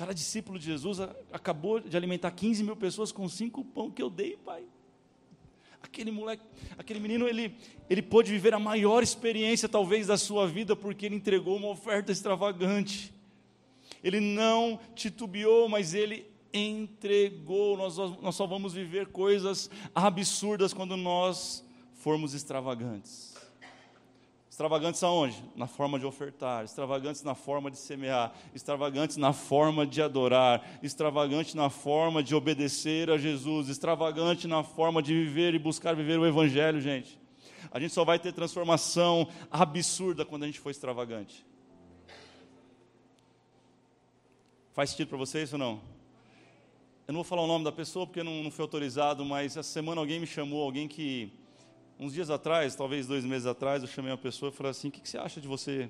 Cada 0.03 0.12
discípulo 0.12 0.59
de 0.59 0.65
Jesus 0.65 0.99
acabou 1.33 1.79
de 1.79 1.97
alimentar 1.97 2.33
15 2.33 2.65
mil 2.65 2.75
pessoas 2.75 3.12
com 3.12 3.29
cinco 3.29 3.65
pão 3.65 3.88
que 3.88 4.03
eu 4.03 4.11
dei, 4.11 4.37
pai. 4.37 4.65
Aquele 5.81 6.11
moleque, 6.11 6.43
aquele 6.77 6.99
menino, 6.99 7.29
ele, 7.29 7.55
ele 7.88 8.03
pôde 8.03 8.33
viver 8.33 8.53
a 8.53 8.59
maior 8.59 9.05
experiência, 9.05 9.69
talvez, 9.69 10.09
da 10.09 10.19
sua 10.19 10.49
vida, 10.49 10.75
porque 10.75 11.07
ele 11.07 11.15
entregou 11.15 11.57
uma 11.57 11.69
oferta 11.69 12.11
extravagante. 12.11 13.15
Ele 14.03 14.19
não 14.19 14.81
titubeou, 14.97 15.69
mas 15.69 15.95
ele 15.95 16.27
entregou. 16.53 17.77
Nós, 17.77 17.97
nós 17.97 18.35
só 18.35 18.45
vamos 18.45 18.75
viver 18.75 19.07
coisas 19.07 19.71
absurdas 19.95 20.75
quando 20.75 20.97
nós 20.97 21.65
formos 21.93 22.35
extravagantes. 22.35 23.32
Extravagantes 24.62 25.03
aonde? 25.03 25.44
Na 25.57 25.66
forma 25.66 25.98
de 25.98 26.07
ofertar, 26.07 26.64
extravagantes 26.64 27.25
na 27.25 27.35
forma 27.35 27.68
de 27.68 27.77
semear, 27.77 28.33
extravagantes 28.55 29.16
na 29.16 29.33
forma 29.33 29.85
de 29.85 30.01
adorar, 30.01 30.79
extravagante 30.81 31.57
na 31.57 31.68
forma 31.68 32.22
de 32.22 32.33
obedecer 32.33 33.11
a 33.11 33.18
Jesus, 33.18 33.68
extravagante 33.68 34.46
na 34.46 34.62
forma 34.62 35.03
de 35.03 35.12
viver 35.12 35.53
e 35.53 35.59
buscar 35.59 35.96
viver 35.96 36.16
o 36.16 36.25
Evangelho, 36.25 36.81
gente. 36.81 37.18
A 37.72 37.81
gente 37.81 37.92
só 37.92 38.05
vai 38.05 38.20
ter 38.20 38.33
transformação 38.33 39.27
absurda 39.51 40.25
quando 40.25 40.44
a 40.44 40.46
gente 40.46 40.61
for 40.61 40.70
extravagante. 40.70 41.44
Faz 44.75 44.90
sentido 44.90 45.09
para 45.09 45.18
vocês 45.18 45.53
ou 45.53 45.59
não? 45.59 45.81
Eu 47.09 47.14
não 47.14 47.14
vou 47.14 47.25
falar 47.25 47.42
o 47.42 47.48
nome 47.48 47.64
da 47.64 47.72
pessoa 47.72 48.07
porque 48.07 48.22
não, 48.22 48.44
não 48.44 48.51
foi 48.53 48.62
autorizado, 48.62 49.25
mas 49.25 49.57
essa 49.57 49.68
semana 49.68 50.01
alguém 50.01 50.20
me 50.20 50.27
chamou, 50.27 50.62
alguém 50.62 50.87
que 50.87 51.33
Uns 52.03 52.12
dias 52.12 52.31
atrás, 52.31 52.75
talvez 52.75 53.07
dois 53.07 53.25
meses 53.25 53.47
atrás, 53.47 53.81
eu 53.81 53.88
chamei 53.88 54.11
uma 54.11 54.19
pessoa 54.19 54.51
e 54.51 54.53
falei 54.53 54.73
assim: 54.73 54.88
o 54.88 54.91
que, 54.91 55.01
que 55.01 55.09
você 55.09 55.19
acha 55.19 55.41
de 55.41 55.47
você 55.47 55.88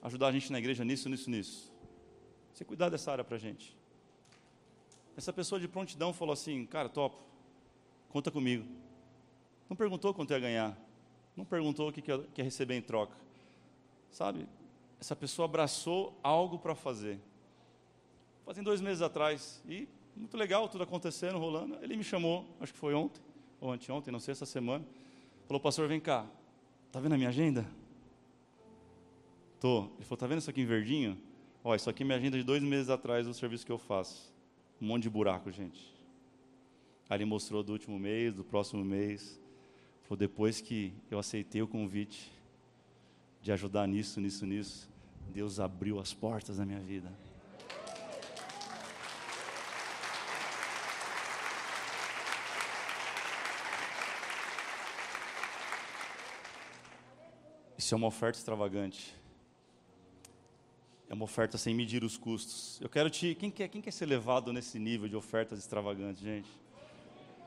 ajudar 0.00 0.28
a 0.28 0.32
gente 0.32 0.52
na 0.52 0.58
igreja 0.60 0.84
nisso, 0.84 1.08
nisso, 1.08 1.28
nisso? 1.28 1.72
Você 2.54 2.64
cuidar 2.64 2.88
dessa 2.88 3.10
área 3.10 3.24
para 3.24 3.34
a 3.34 3.40
gente. 3.40 3.76
Essa 5.16 5.32
pessoa 5.32 5.60
de 5.60 5.66
prontidão 5.66 6.12
falou 6.12 6.32
assim: 6.32 6.64
cara, 6.64 6.88
topo, 6.88 7.20
conta 8.08 8.30
comigo. 8.30 8.64
Não 9.68 9.76
perguntou 9.76 10.14
quanto 10.14 10.30
ia 10.30 10.38
ganhar, 10.38 10.78
não 11.36 11.44
perguntou 11.44 11.88
o 11.88 11.92
que 11.92 12.08
ia, 12.08 12.18
que 12.18 12.40
ia 12.40 12.44
receber 12.44 12.76
em 12.76 12.82
troca. 12.82 13.16
Sabe? 14.12 14.46
Essa 15.00 15.16
pessoa 15.16 15.46
abraçou 15.46 16.16
algo 16.22 16.56
para 16.56 16.76
fazer. 16.76 17.18
Fazem 18.46 18.62
dois 18.62 18.80
meses 18.80 19.02
atrás, 19.02 19.60
e 19.68 19.88
muito 20.14 20.36
legal, 20.36 20.68
tudo 20.68 20.84
acontecendo, 20.84 21.36
rolando. 21.36 21.80
Ele 21.82 21.96
me 21.96 22.04
chamou, 22.04 22.46
acho 22.60 22.72
que 22.72 22.78
foi 22.78 22.94
ontem, 22.94 23.20
ou 23.60 23.72
anteontem, 23.72 24.12
não 24.12 24.20
sei, 24.20 24.30
essa 24.30 24.46
semana. 24.46 24.86
Falou, 25.52 25.60
pastor, 25.60 25.86
vem 25.86 26.00
cá. 26.00 26.24
Está 26.86 26.98
vendo 26.98 27.12
a 27.12 27.18
minha 27.18 27.28
agenda? 27.28 27.68
Tô. 29.60 29.80
Ele 29.96 30.04
falou, 30.04 30.14
está 30.14 30.26
vendo 30.26 30.38
isso 30.38 30.48
aqui 30.48 30.62
em 30.62 30.64
verdinho? 30.64 31.18
Ó, 31.62 31.74
isso 31.74 31.90
aqui 31.90 32.02
é 32.02 32.06
minha 32.06 32.16
agenda 32.16 32.38
de 32.38 32.42
dois 32.42 32.62
meses 32.62 32.88
atrás 32.88 33.26
do 33.26 33.34
serviço 33.34 33.66
que 33.66 33.70
eu 33.70 33.76
faço. 33.76 34.32
Um 34.80 34.86
monte 34.86 35.02
de 35.02 35.10
buraco, 35.10 35.52
gente. 35.52 35.94
Aí 37.06 37.18
ele 37.18 37.26
mostrou 37.26 37.62
do 37.62 37.70
último 37.70 37.98
mês, 37.98 38.32
do 38.32 38.42
próximo 38.42 38.82
mês. 38.82 39.38
Falou, 40.04 40.16
depois 40.16 40.62
que 40.62 40.90
eu 41.10 41.18
aceitei 41.18 41.60
o 41.60 41.68
convite 41.68 42.32
de 43.42 43.52
ajudar 43.52 43.86
nisso, 43.86 44.22
nisso, 44.22 44.46
nisso, 44.46 44.88
Deus 45.34 45.60
abriu 45.60 46.00
as 46.00 46.14
portas 46.14 46.56
da 46.56 46.64
minha 46.64 46.80
vida. 46.80 47.12
Isso 57.82 57.94
é 57.94 57.96
uma 57.96 58.06
oferta 58.06 58.38
extravagante. 58.38 59.12
É 61.10 61.14
uma 61.14 61.24
oferta 61.24 61.58
sem 61.58 61.74
medir 61.74 62.04
os 62.04 62.16
custos. 62.16 62.80
Eu 62.80 62.88
quero 62.88 63.10
te. 63.10 63.34
Quem 63.34 63.50
quer, 63.50 63.66
quem 63.66 63.82
quer 63.82 63.90
ser 63.90 64.06
levado 64.06 64.52
nesse 64.52 64.78
nível 64.78 65.08
de 65.08 65.16
ofertas 65.16 65.58
extravagantes, 65.58 66.22
gente? 66.22 66.48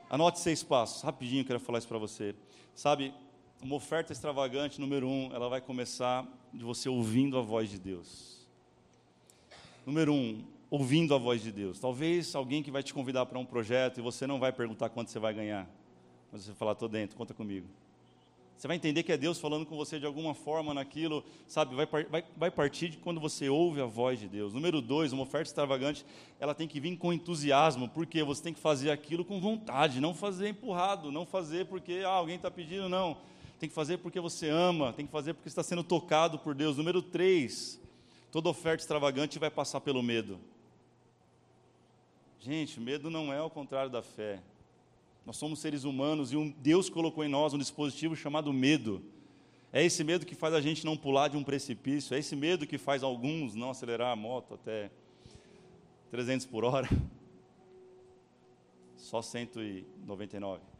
Anote 0.09 0.41
seis 0.41 0.61
passos, 0.61 1.03
rapidinho 1.03 1.45
quero 1.45 1.57
falar 1.57 1.77
isso 1.77 1.87
para 1.87 1.97
você. 1.97 2.35
Sabe, 2.75 3.13
uma 3.61 3.75
oferta 3.75 4.11
extravagante, 4.11 4.81
número 4.81 5.07
um, 5.07 5.33
ela 5.33 5.47
vai 5.47 5.61
começar 5.61 6.27
de 6.53 6.65
você 6.65 6.89
ouvindo 6.89 7.37
a 7.37 7.41
voz 7.41 7.69
de 7.69 7.79
Deus. 7.79 8.45
Número 9.85 10.13
um, 10.13 10.43
ouvindo 10.69 11.15
a 11.15 11.17
voz 11.17 11.41
de 11.41 11.51
Deus. 11.53 11.79
Talvez 11.79 12.35
alguém 12.35 12.61
que 12.61 12.71
vai 12.71 12.83
te 12.83 12.93
convidar 12.93 13.25
para 13.25 13.39
um 13.39 13.45
projeto 13.45 13.99
e 13.99 14.01
você 14.01 14.27
não 14.27 14.37
vai 14.37 14.51
perguntar 14.51 14.89
quanto 14.89 15.11
você 15.11 15.17
vai 15.17 15.33
ganhar. 15.33 15.65
Mas 16.29 16.41
você 16.41 16.47
vai 16.47 16.57
falar, 16.57 16.71
estou 16.73 16.89
dentro, 16.89 17.15
conta 17.15 17.33
comigo. 17.33 17.69
Você 18.57 18.67
vai 18.67 18.77
entender 18.77 19.03
que 19.03 19.11
é 19.11 19.17
Deus 19.17 19.39
falando 19.39 19.65
com 19.65 19.75
você 19.75 19.99
de 19.99 20.05
alguma 20.05 20.33
forma 20.33 20.73
naquilo, 20.73 21.23
sabe? 21.45 21.75
Vai, 21.75 21.85
vai, 21.85 22.23
vai 22.37 22.49
partir 22.49 22.89
de 22.89 22.97
quando 22.97 23.19
você 23.19 23.49
ouve 23.49 23.81
a 23.81 23.85
voz 23.85 24.19
de 24.19 24.29
Deus. 24.29 24.53
Número 24.53 24.81
dois, 24.81 25.11
uma 25.11 25.23
oferta 25.23 25.49
extravagante, 25.49 26.05
ela 26.39 26.55
tem 26.55 26.67
que 26.67 26.79
vir 26.79 26.95
com 26.97 27.11
entusiasmo, 27.11 27.89
porque 27.89 28.23
você 28.23 28.41
tem 28.41 28.53
que 28.53 28.59
fazer 28.59 28.91
aquilo 28.91 29.25
com 29.25 29.41
vontade, 29.41 29.99
não 29.99 30.13
fazer 30.13 30.49
empurrado, 30.49 31.11
não 31.11 31.25
fazer 31.25 31.65
porque 31.65 32.03
ah, 32.05 32.09
alguém 32.09 32.37
está 32.37 32.49
pedindo, 32.49 32.87
não. 32.87 33.17
Tem 33.59 33.67
que 33.67 33.75
fazer 33.75 33.97
porque 33.97 34.19
você 34.19 34.49
ama, 34.49 34.93
tem 34.93 35.05
que 35.05 35.11
fazer 35.11 35.33
porque 35.33 35.49
está 35.49 35.63
sendo 35.63 35.83
tocado 35.83 36.39
por 36.39 36.55
Deus. 36.55 36.77
Número 36.77 37.01
três, 37.01 37.79
toda 38.31 38.49
oferta 38.49 38.81
extravagante 38.81 39.37
vai 39.37 39.51
passar 39.51 39.81
pelo 39.81 40.01
medo. 40.01 40.39
Gente, 42.39 42.79
medo 42.79 43.09
não 43.09 43.33
é 43.33 43.41
o 43.41 43.49
contrário 43.49 43.89
da 43.89 44.01
fé. 44.01 44.39
Nós 45.25 45.37
somos 45.37 45.59
seres 45.59 45.83
humanos 45.83 46.31
e 46.31 46.37
um 46.37 46.51
Deus 46.51 46.89
colocou 46.89 47.23
em 47.23 47.27
nós 47.27 47.53
um 47.53 47.57
dispositivo 47.57 48.15
chamado 48.15 48.53
medo. 48.53 49.03
É 49.73 49.83
esse 49.83 50.03
medo 50.03 50.25
que 50.25 50.35
faz 50.35 50.53
a 50.53 50.61
gente 50.61 50.85
não 50.85 50.95
pular 50.95 51.27
de 51.27 51.35
um 51.35 51.43
precipício, 51.43 52.15
é 52.15 52.19
esse 52.19 52.35
medo 52.35 52.67
que 52.67 52.77
faz 52.77 53.03
alguns 53.03 53.55
não 53.55 53.71
acelerar 53.71 54.11
a 54.11 54.15
moto 54.15 54.53
até 54.53 54.91
300 56.11 56.45
por 56.45 56.63
hora. 56.63 56.87
Só 58.95 59.21
199. 59.21 60.74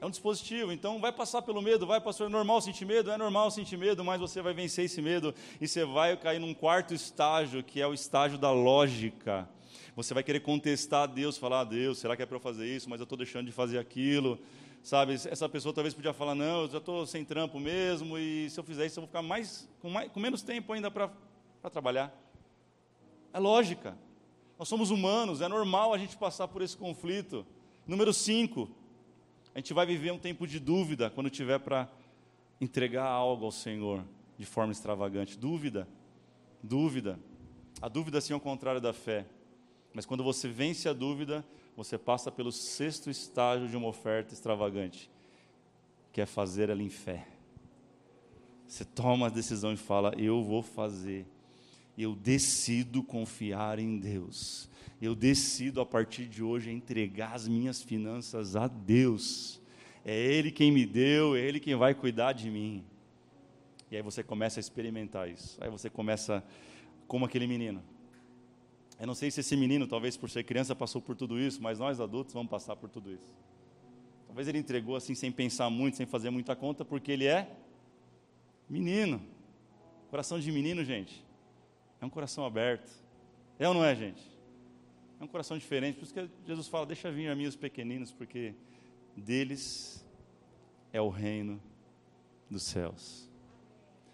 É 0.00 0.06
um 0.06 0.10
dispositivo, 0.10 0.70
então 0.70 1.00
vai 1.00 1.10
passar 1.10 1.42
pelo 1.42 1.60
medo, 1.60 1.84
vai, 1.84 2.00
pastor, 2.00 2.28
é 2.28 2.30
normal 2.30 2.60
sentir 2.60 2.84
medo? 2.84 3.10
É 3.10 3.18
normal 3.18 3.50
sentir 3.50 3.76
medo, 3.76 4.04
mas 4.04 4.20
você 4.20 4.40
vai 4.40 4.54
vencer 4.54 4.84
esse 4.84 5.02
medo 5.02 5.34
e 5.60 5.66
você 5.66 5.84
vai 5.84 6.16
cair 6.16 6.38
num 6.38 6.54
quarto 6.54 6.94
estágio, 6.94 7.64
que 7.64 7.80
é 7.80 7.86
o 7.86 7.92
estágio 7.92 8.38
da 8.38 8.52
lógica. 8.52 9.48
Você 9.96 10.14
vai 10.14 10.22
querer 10.22 10.38
contestar 10.38 11.02
a 11.02 11.06
Deus, 11.06 11.36
falar 11.36 11.60
a 11.60 11.64
Deus, 11.64 11.98
será 11.98 12.16
que 12.16 12.22
é 12.22 12.26
para 12.26 12.36
eu 12.36 12.40
fazer 12.40 12.68
isso, 12.68 12.88
mas 12.88 13.00
eu 13.00 13.02
estou 13.02 13.18
deixando 13.18 13.46
de 13.46 13.52
fazer 13.52 13.78
aquilo. 13.78 14.38
Sabe, 14.84 15.14
essa 15.14 15.48
pessoa 15.48 15.74
talvez 15.74 15.92
podia 15.92 16.12
falar, 16.12 16.36
não, 16.36 16.62
eu 16.62 16.68
já 16.68 16.78
estou 16.78 17.04
sem 17.04 17.24
trampo 17.24 17.58
mesmo, 17.58 18.16
e 18.16 18.48
se 18.48 18.60
eu 18.60 18.62
fizer 18.62 18.86
isso, 18.86 19.00
eu 19.00 19.02
vou 19.02 19.08
ficar 19.08 19.22
mais, 19.22 19.68
com, 19.80 19.90
mais, 19.90 20.12
com 20.12 20.20
menos 20.20 20.42
tempo 20.42 20.72
ainda 20.72 20.92
para 20.92 21.10
trabalhar. 21.72 22.16
É 23.32 23.40
lógica. 23.40 23.98
Nós 24.56 24.68
somos 24.68 24.90
humanos, 24.90 25.40
é 25.40 25.48
normal 25.48 25.92
a 25.92 25.98
gente 25.98 26.16
passar 26.16 26.46
por 26.46 26.62
esse 26.62 26.76
conflito. 26.76 27.44
Número 27.84 28.12
5, 28.14 28.70
a 29.58 29.60
gente 29.60 29.74
vai 29.74 29.84
viver 29.84 30.12
um 30.12 30.18
tempo 30.20 30.46
de 30.46 30.60
dúvida 30.60 31.10
quando 31.10 31.28
tiver 31.28 31.58
para 31.58 31.90
entregar 32.60 33.06
algo 33.06 33.44
ao 33.44 33.50
Senhor 33.50 34.04
de 34.38 34.46
forma 34.46 34.70
extravagante. 34.70 35.36
Dúvida, 35.36 35.88
dúvida. 36.62 37.18
A 37.82 37.88
dúvida, 37.88 38.20
sim, 38.20 38.32
é 38.32 38.36
o 38.36 38.40
contrário 38.40 38.80
da 38.80 38.92
fé. 38.92 39.26
Mas 39.92 40.06
quando 40.06 40.22
você 40.22 40.46
vence 40.46 40.88
a 40.88 40.92
dúvida, 40.92 41.44
você 41.76 41.98
passa 41.98 42.30
pelo 42.30 42.52
sexto 42.52 43.10
estágio 43.10 43.66
de 43.66 43.76
uma 43.76 43.88
oferta 43.88 44.32
extravagante, 44.32 45.10
que 46.12 46.20
é 46.20 46.26
fazer 46.26 46.70
ela 46.70 46.80
em 46.84 46.88
fé. 46.88 47.26
Você 48.64 48.84
toma 48.84 49.26
a 49.26 49.28
decisão 49.28 49.72
e 49.72 49.76
fala: 49.76 50.14
Eu 50.16 50.40
vou 50.40 50.62
fazer. 50.62 51.26
Eu 51.98 52.14
decido 52.14 53.02
confiar 53.02 53.78
em 53.78 53.98
Deus. 53.98 54.70
Eu 55.02 55.14
decido 55.14 55.80
a 55.80 55.86
partir 55.86 56.26
de 56.26 56.42
hoje 56.42 56.70
entregar 56.70 57.34
as 57.34 57.48
minhas 57.48 57.82
finanças 57.82 58.54
a 58.54 58.68
Deus. 58.68 59.60
É 60.04 60.16
Ele 60.16 60.52
quem 60.52 60.70
me 60.70 60.86
deu, 60.86 61.34
é 61.36 61.40
Ele 61.40 61.58
quem 61.58 61.74
vai 61.74 61.94
cuidar 61.94 62.32
de 62.32 62.50
mim. 62.50 62.84
E 63.90 63.96
aí 63.96 64.02
você 64.02 64.22
começa 64.22 64.60
a 64.60 64.62
experimentar 64.62 65.28
isso. 65.28 65.58
Aí 65.60 65.68
você 65.68 65.90
começa 65.90 66.44
como 67.06 67.24
aquele 67.24 67.46
menino 67.46 67.82
eu 68.98 69.06
não 69.06 69.14
sei 69.14 69.30
se 69.30 69.40
esse 69.40 69.56
menino, 69.56 69.86
talvez 69.86 70.16
por 70.16 70.28
ser 70.28 70.42
criança, 70.42 70.74
passou 70.74 71.00
por 71.00 71.14
tudo 71.14 71.38
isso, 71.38 71.62
mas 71.62 71.78
nós 71.78 72.00
adultos 72.00 72.34
vamos 72.34 72.50
passar 72.50 72.74
por 72.74 72.90
tudo 72.90 73.12
isso. 73.12 73.32
Talvez 74.26 74.48
ele 74.48 74.58
entregou 74.58 74.96
assim 74.96 75.14
sem 75.14 75.30
pensar 75.30 75.70
muito, 75.70 75.96
sem 75.96 76.04
fazer 76.04 76.30
muita 76.30 76.56
conta, 76.56 76.84
porque 76.84 77.12
ele 77.12 77.24
é 77.24 77.48
menino. 78.68 79.22
Coração 80.10 80.40
de 80.40 80.50
menino, 80.50 80.84
gente, 80.84 81.24
é 82.00 82.06
um 82.06 82.10
coração 82.10 82.44
aberto. 82.44 82.90
É 83.58 83.68
ou 83.68 83.74
não 83.74 83.84
é, 83.84 83.94
gente? 83.94 84.22
É 85.20 85.24
um 85.24 85.28
coração 85.28 85.58
diferente. 85.58 85.96
Por 85.96 86.04
isso 86.04 86.14
que 86.14 86.28
Jesus 86.46 86.68
fala: 86.68 86.86
Deixa 86.86 87.10
vir 87.10 87.28
a 87.28 87.34
mim 87.34 87.46
os 87.46 87.56
pequeninos, 87.56 88.12
porque 88.12 88.54
deles 89.16 90.06
é 90.92 91.00
o 91.00 91.08
reino 91.08 91.60
dos 92.48 92.62
céus. 92.62 93.28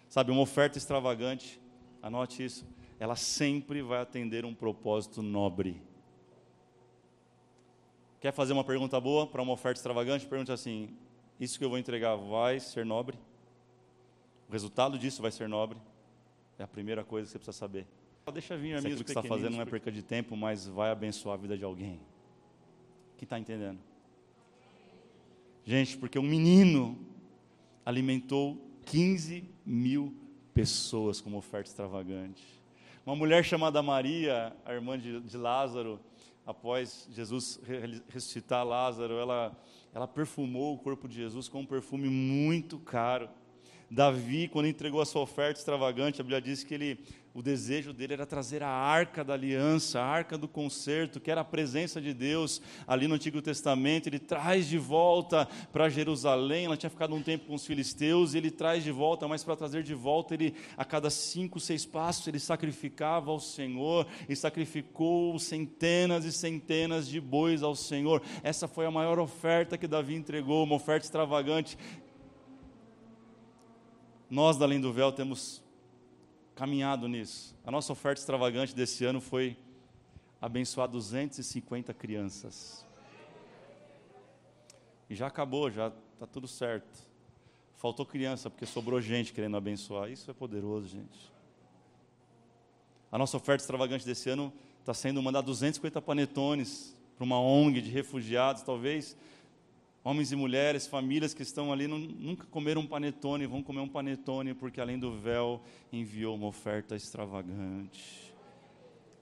Sabe, 0.09 0.31
uma 0.31 0.40
oferta 0.40 0.79
extravagante, 0.79 1.61
anote 2.01 2.44
isso 2.44 2.66
ela 2.99 3.16
sempre 3.16 3.83
vai 3.83 4.01
atender 4.01 4.44
um 4.44 4.55
propósito 4.55 5.23
nobre. 5.23 5.83
Quer 8.20 8.33
fazer 8.33 8.53
uma 8.53 8.64
pergunta 8.64 8.99
boa 9.01 9.27
para 9.27 9.42
uma 9.42 9.53
oferta 9.53 9.79
extravagante? 9.79 10.27
Pergunte 10.27 10.53
assim: 10.53 10.97
Isso 11.38 11.59
que 11.59 11.64
eu 11.64 11.68
vou 11.68 11.79
entregar 11.79 12.16
vai 12.16 12.61
ser 12.61 12.87
nobre? 12.87 13.18
O 14.49 14.53
resultado 14.53 14.99
disso 14.99 15.20
vai 15.20 15.31
ser 15.31 15.49
nobre? 15.49 15.79
É 16.59 16.62
a 16.62 16.69
primeira 16.69 17.05
coisa 17.05 17.27
que 17.27 17.33
você 17.33 17.38
precisa 17.38 17.57
saber. 17.59 17.87
Deixa 18.33 18.57
vir 18.57 18.77
a 18.77 18.81
mim. 18.81 18.93
o 18.95 18.97
que 18.97 19.03
está 19.03 19.23
fazendo 19.23 19.51
não 19.51 19.61
é 19.61 19.67
perca 19.67 19.93
de 19.93 20.03
tempo, 20.03 20.37
mas 20.37 20.67
vai 20.67 20.90
abençoar 20.90 21.35
a 21.35 21.40
vida 21.40 21.59
de 21.59 21.64
alguém. 21.64 22.01
Quem 23.19 23.27
está 23.27 23.38
entendendo? 23.38 23.79
Gente, 25.64 25.97
porque 25.99 26.19
um 26.19 26.23
menino 26.23 26.99
alimentou 27.85 28.59
15 28.87 29.45
mil 29.64 30.14
pessoas 30.53 31.21
com 31.21 31.29
uma 31.29 31.38
oferta 31.38 31.69
extravagante. 31.69 32.43
Uma 33.05 33.17
mulher 33.17 33.45
chamada 33.45 33.83
Maria, 33.83 34.57
a 34.64 34.73
irmã 34.73 34.99
de, 34.99 35.21
de 35.21 35.37
Lázaro, 35.37 36.01
após 36.47 37.09
Jesus 37.11 37.61
ressuscitar 38.09 38.64
Lázaro, 38.64 39.14
ela, 39.14 39.57
ela 39.93 40.07
perfumou 40.07 40.75
o 40.75 40.79
corpo 40.79 41.09
de 41.09 41.17
Jesus 41.17 41.49
com 41.49 41.61
um 41.61 41.67
perfume 41.67 42.09
muito 42.09 42.79
caro. 42.79 43.29
Davi, 43.95 44.49
quando 44.49 44.67
entregou 44.67 45.01
a 45.01 45.07
sua 45.07 45.23
oferta 45.23 45.61
extravagante, 45.61 46.21
a 46.21 46.25
Bíblia 46.25 46.43
diz 46.43 46.65
que 46.65 46.75
ele, 46.75 46.99
o 47.33 47.41
desejo 47.41 47.93
dele 47.93 48.15
era 48.15 48.27
trazer 48.27 48.61
a 48.61 48.69
arca 48.69 49.23
da 49.23 49.35
aliança, 49.35 50.01
a 50.01 50.05
arca 50.05 50.37
do 50.37 50.49
concerto, 50.49 51.21
que 51.21 51.31
era 51.31 51.43
a 51.43 51.45
presença 51.45 52.01
de 52.01 52.13
Deus 52.13 52.61
ali 52.89 53.07
no 53.07 53.15
Antigo 53.15 53.41
Testamento. 53.41 54.09
Ele 54.09 54.19
traz 54.19 54.67
de 54.67 54.79
volta 54.79 55.47
para 55.73 55.89
Jerusalém. 55.89 56.65
Ela 56.65 56.77
tinha 56.77 56.91
ficado 56.91 57.15
um 57.15 57.23
tempo 57.23 57.47
com 57.47 57.55
os 57.55 57.65
filisteus, 57.65 58.35
e 58.35 58.39
ele 58.39 58.51
traz 58.51 58.83
de 58.83 58.91
volta, 58.91 59.29
mas 59.29 59.45
para 59.45 59.55
trazer 59.55 59.85
de 59.85 59.95
volta, 59.95 60.35
ele, 60.35 60.57
a 60.77 60.85
cada 60.85 61.09
cinco, 61.09 61.61
seis 61.61 61.87
passos, 61.87 62.27
ele 62.27 62.41
sacrificava 62.41 63.31
ao 63.31 63.39
Senhor 63.39 64.09
e 64.29 64.35
sacrificou 64.35 65.39
centenas 65.39 66.25
e 66.25 66.33
centenas 66.33 67.07
de 67.07 67.21
bois 67.21 67.63
ao 67.63 67.77
Senhor. 67.77 68.21
Essa 68.43 68.67
foi 68.67 68.87
a 68.87 68.91
maior 68.91 69.21
oferta 69.21 69.79
que 69.79 69.87
Davi 69.87 70.17
entregou, 70.17 70.65
uma 70.65 70.75
oferta 70.75 71.07
extravagante 71.07 71.79
nós 74.35 74.57
da 74.57 74.64
Além 74.64 74.81
do 74.81 74.92
Véu 74.92 75.12
temos 75.12 75.62
caminhado 76.57 77.07
nisso. 77.07 77.57
A 77.64 77.70
nossa 77.70 77.92
oferta 77.92 78.20
extravagante 78.20 78.75
desse 78.75 79.05
ano 79.05 79.20
foi 79.20 79.57
abençoar 80.40 80.88
250 80.88 81.94
crianças. 81.94 82.85
E 85.09 85.15
já 85.15 85.29
acabou, 85.29 85.71
já 85.71 85.92
está 86.15 86.27
tudo 86.27 86.48
certo. 86.48 87.06
Faltou 87.77 88.04
criança, 88.04 88.50
porque 88.50 88.67
sobrou 88.67 89.00
gente 89.00 89.33
querendo 89.33 89.56
abençoar. 89.56 90.11
Isso 90.11 90.29
é 90.29 90.35
poderoso, 90.35 90.88
gente. 90.88 91.33
A 93.13 93.17
nossa 93.17 93.37
oferta 93.37 93.63
extravagante 93.63 94.04
desse 94.04 94.29
ano 94.31 94.52
está 94.81 94.92
sendo 94.92 95.23
mandar 95.23 95.42
250 95.42 96.02
panetones 96.02 96.96
para 97.15 97.23
uma 97.23 97.40
ONG 97.40 97.81
de 97.81 97.90
refugiados, 97.90 98.63
talvez 98.65 99.17
Homens 100.07 100.31
e 100.33 100.37
mulheres, 100.37 100.87
famílias 100.87 101.33
que 101.33 101.42
estão 101.42 101.73
ali, 101.73 101.87
nunca 101.87 102.46
comeram 102.50 102.83
um 102.83 102.87
panetone, 102.87 103.46
vão 103.46 103.63
comer 103.63 103.81
um 103.81 103.88
panetone, 103.88 104.52
porque 104.52 104.79
além 104.79 104.98
do 104.98 105.11
véu 105.11 105.63
enviou 105.90 106.35
uma 106.37 106.46
oferta 106.46 106.94
extravagante. 106.94 108.23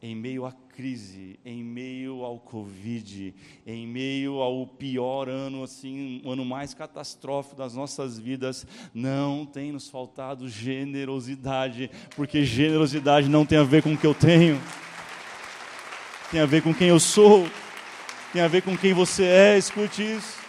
em 0.03 0.17
meio 0.17 0.45
à 0.45 0.51
crise, 0.51 1.39
em 1.45 1.63
meio 1.63 2.25
ao 2.25 2.37
Covid, 2.37 3.33
em 3.65 3.87
meio 3.87 4.41
ao 4.41 4.67
pior 4.67 5.29
ano, 5.29 5.63
assim, 5.63 6.21
o 6.25 6.29
um 6.29 6.33
ano 6.33 6.45
mais 6.45 6.75
catastrófico 6.75 7.55
das 7.55 7.75
nossas 7.75 8.19
vidas, 8.19 8.67
não 8.93 9.47
tem 9.47 9.71
nos 9.71 9.89
faltado 9.89 10.49
generosidade, 10.49 11.89
porque 12.17 12.45
generosidade 12.45 13.29
não 13.29 13.47
tem 13.47 13.59
a 13.59 13.63
ver 13.63 13.85
com 13.85 13.93
o 13.93 13.97
que 13.97 14.09
eu 14.09 14.15
tenho, 14.15 14.61
tem 16.33 16.41
a 16.41 16.47
ver 16.47 16.61
com 16.61 16.75
quem 16.75 16.89
eu 16.89 16.99
sou, 16.99 17.49
tem 18.33 18.43
a 18.43 18.49
ver 18.49 18.63
com 18.63 18.77
quem 18.77 18.93
você 18.93 19.23
é, 19.23 19.57
escute 19.57 20.03
isso. 20.03 20.42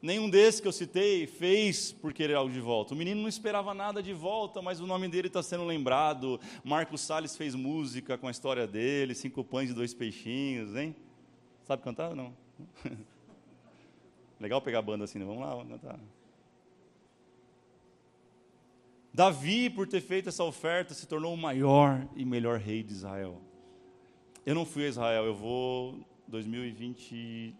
Nenhum 0.00 0.30
desses 0.30 0.60
que 0.60 0.68
eu 0.68 0.72
citei 0.72 1.26
fez 1.26 1.90
por 1.90 2.12
querer 2.12 2.34
algo 2.34 2.52
de 2.52 2.60
volta. 2.60 2.94
O 2.94 2.96
menino 2.96 3.20
não 3.20 3.28
esperava 3.28 3.74
nada 3.74 4.00
de 4.00 4.12
volta, 4.12 4.62
mas 4.62 4.80
o 4.80 4.86
nome 4.86 5.08
dele 5.08 5.26
está 5.26 5.42
sendo 5.42 5.64
lembrado. 5.64 6.40
Marcos 6.62 7.00
Salles 7.00 7.36
fez 7.36 7.54
música 7.54 8.16
com 8.16 8.28
a 8.28 8.30
história 8.30 8.64
dele, 8.64 9.12
cinco 9.14 9.42
pães 9.42 9.70
e 9.70 9.74
dois 9.74 9.92
peixinhos, 9.92 10.76
hein? 10.76 10.94
Sabe 11.64 11.82
cantar 11.82 12.10
ou 12.10 12.16
não? 12.16 12.32
Legal 14.38 14.62
pegar 14.62 14.82
banda 14.82 15.02
assim, 15.02 15.18
né? 15.18 15.24
vamos 15.24 15.40
lá, 15.40 15.54
vamos 15.54 15.72
cantar. 15.72 15.98
Davi, 19.12 19.68
por 19.68 19.88
ter 19.88 20.00
feito 20.00 20.28
essa 20.28 20.44
oferta, 20.44 20.94
se 20.94 21.08
tornou 21.08 21.34
o 21.34 21.36
maior 21.36 22.06
e 22.14 22.24
melhor 22.24 22.60
rei 22.60 22.84
de 22.84 22.92
Israel. 22.92 23.42
Eu 24.46 24.54
não 24.54 24.64
fui 24.64 24.84
a 24.84 24.88
Israel, 24.88 25.24
eu 25.24 25.34
vou 25.34 25.98
2020 26.28 27.52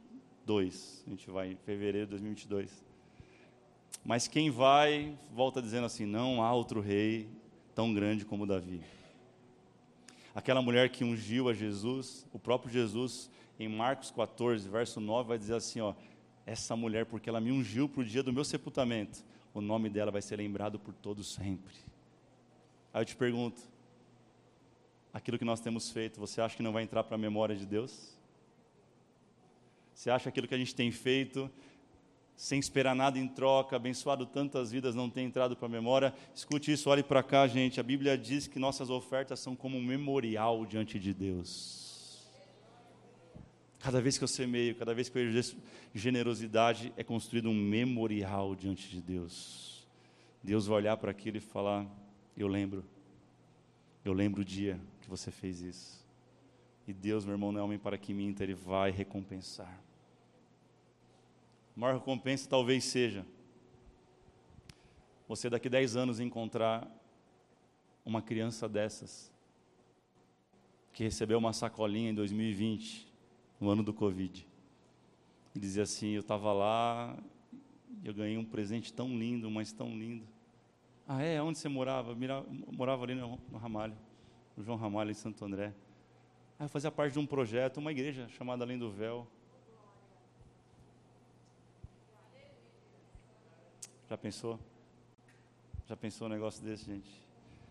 2022. 0.49 1.05
A 1.07 1.11
gente 1.11 1.31
vai 1.31 1.53
em 1.53 1.57
fevereiro 1.57 2.07
de 2.07 2.11
2022. 2.13 2.83
Mas 4.03 4.27
quem 4.27 4.51
vai, 4.51 5.17
volta 5.31 5.61
dizendo 5.61 5.85
assim: 5.85 6.07
não 6.07 6.43
há 6.43 6.53
outro 6.53 6.81
rei 6.81 7.29
tão 7.75 7.93
grande 7.93 8.25
como 8.25 8.47
Davi. 8.47 8.81
Aquela 10.35 10.63
mulher 10.63 10.89
que 10.89 11.05
ungiu 11.05 11.49
a 11.49 11.53
Jesus, 11.53 12.27
o 12.33 12.39
próprio 12.39 12.73
Jesus, 12.73 13.31
em 13.59 13.69
Marcos 13.69 14.11
14, 14.11 14.67
verso 14.69 15.01
9, 15.01 15.29
vai 15.29 15.39
dizer 15.39 15.55
assim: 15.55 15.81
ó, 15.81 15.95
essa 16.47 16.75
mulher, 16.75 17.05
porque 17.05 17.29
ela 17.29 17.41
me 17.41 17.53
ungiu 17.53 17.87
para 17.87 18.01
o 18.01 18.05
dia 18.05 18.23
do 18.23 18.33
meu 18.33 18.45
sepultamento, 18.45 19.23
o 19.53 19.61
nome 19.61 19.91
dela 19.91 20.11
vai 20.11 20.23
ser 20.23 20.37
lembrado 20.37 20.79
por 20.79 20.95
todos 20.95 21.35
sempre. 21.35 21.75
Aí 22.95 23.03
eu 23.03 23.05
te 23.05 23.17
pergunto: 23.17 23.61
aquilo 25.13 25.39
que 25.39 25.45
nós 25.45 25.61
temos 25.61 25.91
feito, 25.91 26.19
você 26.19 26.41
acha 26.41 26.57
que 26.57 26.63
não 26.63 26.73
vai 26.73 26.85
entrar 26.85 27.05
para 27.05 27.17
a 27.17 27.19
memória 27.19 27.55
de 27.55 27.67
Deus? 27.67 28.18
Você 29.99 30.11
acha 30.11 30.29
aquilo 30.29 30.47
que 30.47 30.55
a 30.55 30.59
gente 30.59 30.77
tem 30.77 30.93
feito, 30.93 31.51
sem 32.37 32.61
esperar 32.61 32.95
nada 32.95 33.19
em 33.19 33.27
troca, 33.27 33.75
abençoado 33.75 34.25
tantas 34.25 34.71
vidas, 34.71 34.95
não 34.95 35.11
tem 35.11 35.27
entrado 35.27 35.57
para 35.57 35.67
a 35.67 35.69
memória? 35.69 36.15
Escute 36.33 36.71
isso, 36.71 36.89
olhe 36.89 37.03
para 37.03 37.21
cá, 37.21 37.49
gente. 37.49 37.81
A 37.81 37.83
Bíblia 37.83 38.17
diz 38.17 38.47
que 38.47 38.61
nossas 38.61 38.91
ofertas 38.91 39.41
são 39.41 39.57
como 39.57 39.77
um 39.77 39.83
memorial 39.83 40.65
diante 40.65 41.01
de 41.01 41.13
Deus. 41.13 42.25
Cada 43.81 44.01
vez 44.01 44.17
que 44.17 44.23
eu 44.23 44.29
semeio, 44.29 44.77
cada 44.77 44.95
vez 44.95 45.09
que 45.09 45.19
eu 45.19 45.29
exerço 45.29 45.57
generosidade, 45.93 46.93
é 46.97 47.03
construído 47.03 47.51
um 47.51 47.55
memorial 47.55 48.55
diante 48.55 48.89
de 48.89 49.03
Deus. 49.03 49.85
Deus 50.41 50.69
vai 50.69 50.77
olhar 50.77 50.97
para 50.97 51.11
aquilo 51.11 51.39
e 51.39 51.41
falar: 51.41 51.85
Eu 52.37 52.47
lembro, 52.47 52.85
eu 54.05 54.13
lembro 54.13 54.43
o 54.43 54.45
dia 54.45 54.79
que 55.01 55.11
você 55.11 55.33
fez 55.33 55.61
isso. 55.61 56.07
E 56.87 56.93
Deus, 56.93 57.25
meu 57.25 57.35
irmão, 57.35 57.51
não 57.51 57.61
é 57.61 57.65
homem 57.65 57.79
para 57.81 57.99
que 57.99 58.15
minta, 58.15 58.45
Ele 58.45 58.55
vai 58.55 58.93
recompensar. 58.93 59.88
A 61.79 61.81
maior 61.81 61.95
recompensa 61.95 62.49
talvez 62.49 62.83
seja 62.83 63.25
você 65.29 65.49
daqui 65.49 65.69
10 65.69 65.95
anos 65.95 66.19
encontrar 66.19 66.91
uma 68.05 68.21
criança 68.21 68.69
dessas 68.69 69.33
que 70.93 71.05
recebeu 71.05 71.39
uma 71.39 71.53
sacolinha 71.53 72.11
em 72.11 72.15
2020, 72.15 73.07
no 73.61 73.71
ano 73.71 73.85
do 73.85 73.95
Covid. 73.95 74.45
E 75.55 75.61
dizia 75.61 75.85
assim: 75.85 76.09
Eu 76.09 76.23
estava 76.23 76.53
lá 76.53 77.17
eu 78.03 78.13
ganhei 78.13 78.37
um 78.37 78.45
presente 78.45 78.93
tão 78.93 79.17
lindo, 79.17 79.49
mas 79.49 79.73
tão 79.73 79.97
lindo. 79.97 80.27
Ah, 81.07 81.23
é? 81.23 81.41
Onde 81.41 81.59
você 81.59 81.69
morava? 81.69 82.13
Morava 82.73 83.05
ali 83.05 83.15
no, 83.15 83.39
Ramalho, 83.57 83.97
no 84.57 84.65
João 84.65 84.77
Ramalho, 84.77 85.13
em 85.13 85.15
Santo 85.15 85.45
André. 85.45 85.73
Ah, 86.59 86.65
eu 86.65 86.69
fazia 86.69 86.91
parte 86.91 87.13
de 87.13 87.21
um 87.21 87.27
projeto, 87.27 87.77
uma 87.77 87.93
igreja 87.93 88.29
chamada 88.31 88.65
Além 88.65 88.77
do 88.77 88.91
Véu. 88.91 89.29
Já 94.09 94.17
pensou? 94.17 94.59
Já 95.87 95.95
pensou 95.95 96.29
um 96.29 96.31
negócio 96.31 96.65
desse, 96.65 96.87
gente? 96.87 97.11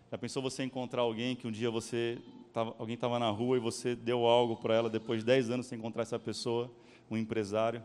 Já 0.08 0.16
pensou 0.16 0.40
você 0.40 0.62
encontrar 0.62 1.02
alguém 1.02 1.34
que 1.34 1.48
um 1.48 1.50
dia 1.50 1.68
você 1.68 2.22
tava, 2.52 2.76
alguém 2.78 2.94
estava 2.94 3.18
na 3.18 3.28
rua 3.28 3.56
e 3.56 3.60
você 3.60 3.96
deu 3.96 4.24
algo 4.24 4.56
para 4.56 4.74
ela 4.74 4.88
depois 4.88 5.20
de 5.20 5.26
10 5.26 5.50
anos 5.50 5.66
sem 5.66 5.76
encontrar 5.76 6.02
essa 6.02 6.18
pessoa, 6.18 6.70
um 7.10 7.16
empresário? 7.16 7.82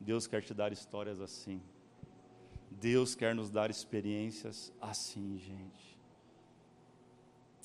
Deus 0.00 0.26
quer 0.26 0.42
te 0.42 0.52
dar 0.52 0.72
histórias 0.72 1.20
assim. 1.20 1.62
Deus 2.68 3.14
quer 3.14 3.32
nos 3.32 3.48
dar 3.48 3.70
experiências 3.70 4.72
assim, 4.80 5.38
gente. 5.38 5.96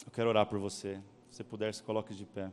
Eu 0.05 0.11
quero 0.11 0.29
orar 0.29 0.45
por 0.45 0.59
você. 0.59 1.01
Se 1.31 1.37
você 1.37 1.43
puder, 1.43 1.73
se 1.73 1.81
coloque 1.81 2.13
de 2.13 2.25
pé. 2.25 2.51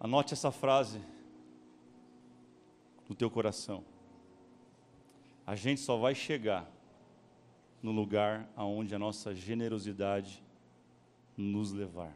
Anote 0.00 0.34
essa 0.34 0.50
frase 0.50 1.00
no 3.08 3.14
teu 3.14 3.30
coração. 3.30 3.84
A 5.46 5.54
gente 5.54 5.80
só 5.80 5.96
vai 5.96 6.14
chegar 6.14 6.70
no 7.82 7.90
lugar 7.90 8.48
aonde 8.54 8.94
a 8.94 8.98
nossa 8.98 9.34
generosidade 9.34 10.44
nos 11.36 11.72
levar. 11.72 12.14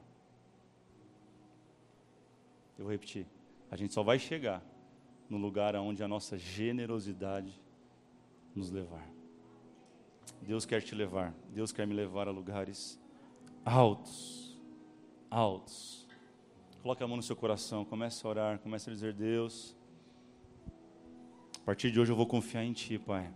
Eu 2.79 2.85
vou 2.85 2.93
repetir. 2.93 3.27
A 3.71 3.77
gente 3.77 3.95
só 3.95 4.03
vai 4.03 4.19
chegar 4.19 4.63
no 5.31 5.39
lugar 5.39 5.75
aonde 5.75 6.03
a 6.03 6.09
nossa 6.09 6.37
generosidade 6.37 7.59
nos 8.55 8.71
levar. 8.71 9.09
Deus 10.43 10.67
quer 10.67 10.83
te 10.83 10.95
levar. 10.95 11.33
Deus 11.51 11.73
quer 11.73 11.87
me 11.87 11.95
levar 11.95 12.29
a 12.29 12.31
lugares 12.31 13.01
altos. 13.65 14.59
Altos. 15.31 16.07
Coloque 16.83 17.03
a 17.03 17.07
mão 17.07 17.17
no 17.17 17.23
seu 17.23 17.37
coração, 17.37 17.85
comece 17.85 18.27
a 18.27 18.29
orar, 18.29 18.59
comece 18.59 18.91
a 18.91 18.93
dizer: 18.93 19.13
Deus, 19.15 19.77
a 21.63 21.65
partir 21.65 21.93
de 21.93 22.01
hoje 22.01 22.11
eu 22.11 22.17
vou 22.17 22.27
confiar 22.27 22.65
em 22.65 22.73
Ti, 22.73 22.99
Pai. 22.99 23.31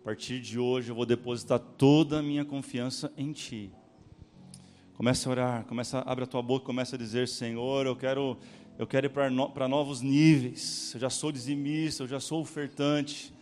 A 0.00 0.04
partir 0.04 0.40
de 0.40 0.58
hoje 0.58 0.90
eu 0.90 0.94
vou 0.94 1.04
depositar 1.04 1.58
toda 1.58 2.20
a 2.20 2.22
minha 2.22 2.46
confiança 2.46 3.12
em 3.14 3.30
Ti. 3.30 3.70
Começa 4.94 5.28
a 5.28 5.30
orar, 5.30 5.64
começa, 5.66 5.98
abre 5.98 6.24
a 6.24 6.26
tua 6.26 6.40
boca, 6.40 6.64
começa 6.64 6.96
a 6.96 6.98
dizer: 6.98 7.28
Senhor, 7.28 7.84
eu 7.84 7.94
quero, 7.94 8.38
eu 8.78 8.86
quero 8.86 9.04
ir 9.04 9.10
para 9.10 9.28
no, 9.28 9.52
novos 9.68 10.00
níveis. 10.00 10.92
Eu 10.94 11.00
já 11.00 11.10
sou 11.10 11.30
dizimista, 11.30 12.04
eu 12.04 12.08
já 12.08 12.18
sou 12.18 12.40
ofertante, 12.40 13.34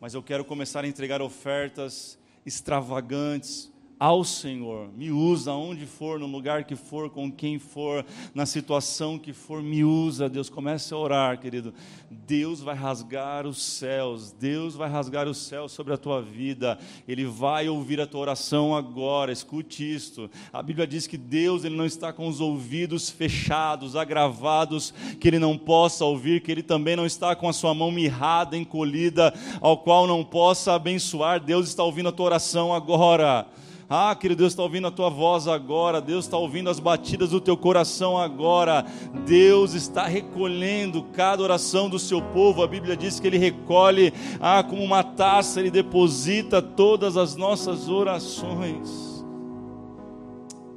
mas 0.00 0.12
eu 0.12 0.22
quero 0.22 0.44
começar 0.44 0.84
a 0.84 0.88
entregar 0.88 1.22
ofertas 1.22 2.18
extravagantes, 2.44 3.71
ao 4.02 4.24
Senhor. 4.24 4.88
Me 4.96 5.12
usa 5.12 5.52
aonde 5.52 5.86
for, 5.86 6.18
no 6.18 6.26
lugar 6.26 6.64
que 6.64 6.74
for, 6.74 7.08
com 7.08 7.30
quem 7.30 7.60
for, 7.60 8.04
na 8.34 8.44
situação 8.44 9.16
que 9.16 9.32
for, 9.32 9.62
me 9.62 9.84
usa, 9.84 10.28
Deus. 10.28 10.50
Comece 10.50 10.92
a 10.92 10.96
orar, 10.96 11.38
querido. 11.38 11.72
Deus 12.10 12.60
vai 12.60 12.74
rasgar 12.74 13.46
os 13.46 13.62
céus, 13.62 14.32
Deus 14.32 14.74
vai 14.74 14.90
rasgar 14.90 15.28
os 15.28 15.38
céus 15.38 15.70
sobre 15.70 15.94
a 15.94 15.96
tua 15.96 16.20
vida. 16.20 16.80
Ele 17.06 17.24
vai 17.24 17.68
ouvir 17.68 18.00
a 18.00 18.06
tua 18.06 18.22
oração 18.22 18.74
agora. 18.74 19.30
Escute 19.30 19.94
isto. 19.94 20.28
A 20.52 20.60
Bíblia 20.60 20.84
diz 20.84 21.06
que 21.06 21.16
Deus 21.16 21.64
ele 21.64 21.76
não 21.76 21.86
está 21.86 22.12
com 22.12 22.26
os 22.26 22.40
ouvidos 22.40 23.08
fechados, 23.08 23.94
agravados, 23.94 24.92
que 25.20 25.28
ele 25.28 25.38
não 25.38 25.56
possa 25.56 26.04
ouvir, 26.04 26.42
que 26.42 26.50
ele 26.50 26.64
também 26.64 26.96
não 26.96 27.06
está 27.06 27.36
com 27.36 27.48
a 27.48 27.52
sua 27.52 27.72
mão 27.72 27.92
mirrada, 27.92 28.56
encolhida, 28.56 29.32
ao 29.60 29.78
qual 29.78 30.08
não 30.08 30.24
possa 30.24 30.72
abençoar. 30.72 31.38
Deus 31.38 31.68
está 31.68 31.84
ouvindo 31.84 32.08
a 32.08 32.12
tua 32.12 32.26
oração 32.26 32.74
agora. 32.74 33.46
Ah, 33.94 34.14
querido 34.14 34.38
Deus 34.38 34.54
está 34.54 34.62
ouvindo 34.62 34.86
a 34.86 34.90
tua 34.90 35.10
voz 35.10 35.46
agora, 35.46 36.00
Deus 36.00 36.24
está 36.24 36.38
ouvindo 36.38 36.70
as 36.70 36.80
batidas 36.80 37.28
do 37.28 37.42
teu 37.42 37.58
coração 37.58 38.16
agora. 38.16 38.86
Deus 39.26 39.74
está 39.74 40.06
recolhendo 40.06 41.02
cada 41.12 41.42
oração 41.42 41.90
do 41.90 41.98
seu 41.98 42.22
povo. 42.22 42.62
A 42.62 42.66
Bíblia 42.66 42.96
diz 42.96 43.20
que 43.20 43.26
Ele 43.26 43.36
recolhe, 43.36 44.10
ah, 44.40 44.62
como 44.62 44.82
uma 44.82 45.02
taça, 45.02 45.60
Ele 45.60 45.70
deposita 45.70 46.62
todas 46.62 47.18
as 47.18 47.36
nossas 47.36 47.90
orações. 47.90 49.22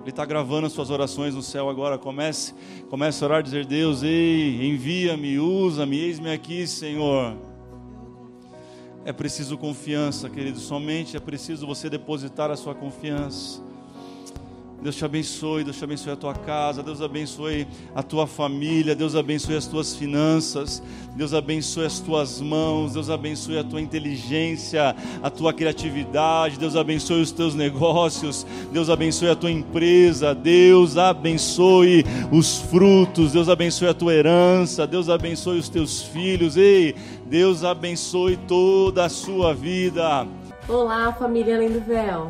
Ele 0.01 0.09
está 0.09 0.25
gravando 0.25 0.67
as 0.67 0.73
suas 0.73 0.89
orações 0.89 1.33
no 1.33 1.41
céu 1.41 1.69
agora. 1.69 1.97
Comece, 1.97 2.53
comece 2.89 3.23
a 3.23 3.27
orar, 3.27 3.41
dizer: 3.41 3.65
Deus, 3.65 4.03
ei, 4.03 4.69
envia-me, 4.69 5.39
usa-me, 5.39 5.97
eis-me 5.97 6.33
aqui, 6.33 6.67
Senhor. 6.67 7.54
É 9.05 9.13
preciso 9.13 9.55
confiança, 9.55 10.27
querido. 10.27 10.59
Somente 10.59 11.15
é 11.15 11.19
preciso 11.19 11.67
você 11.67 11.91
depositar 11.91 12.49
a 12.49 12.57
sua 12.57 12.73
confiança. 12.73 13.61
Deus 14.81 14.95
te 14.95 15.03
abençoe, 15.03 15.63
Deus 15.63 15.77
te 15.77 15.83
abençoe 15.83 16.11
a 16.11 16.15
tua 16.15 16.33
casa, 16.33 16.83
Deus 16.83 17.01
abençoe 17.01 17.65
a 17.95 18.03
tua 18.03 18.27
família, 18.27 18.95
Deus 18.95 19.15
abençoe 19.15 19.55
as 19.55 19.65
tuas 19.65 19.95
finanças, 19.95 20.83
Deus 21.15 21.33
abençoe 21.33 21.85
as 21.85 21.99
tuas 21.99 22.39
mãos, 22.39 22.93
Deus 22.93 23.09
abençoe 23.09 23.57
a 23.57 23.63
tua 23.63 23.81
inteligência, 23.81 24.95
a 25.23 25.29
tua 25.29 25.53
criatividade, 25.53 26.59
Deus 26.59 26.75
abençoe 26.75 27.21
os 27.21 27.31
teus 27.31 27.55
negócios, 27.55 28.45
Deus 28.71 28.89
abençoe 28.89 29.29
a 29.29 29.35
tua 29.35 29.49
empresa, 29.49 30.35
Deus 30.35 30.97
abençoe 30.97 32.05
os 32.31 32.59
frutos, 32.59 33.31
Deus 33.31 33.49
abençoe 33.49 33.87
a 33.87 33.93
tua 33.93 34.13
herança, 34.13 34.85
Deus 34.85 35.09
abençoe 35.09 35.57
os 35.57 35.69
teus 35.69 36.03
filhos, 36.03 36.57
ei, 36.57 36.95
Deus 37.25 37.63
abençoe 37.63 38.37
toda 38.37 39.05
a 39.05 39.09
sua 39.09 39.53
vida. 39.53 40.27
Olá, 40.67 41.11
família 41.13 41.55
Além 41.55 41.71
do 41.71 41.79
Véu. 41.79 42.29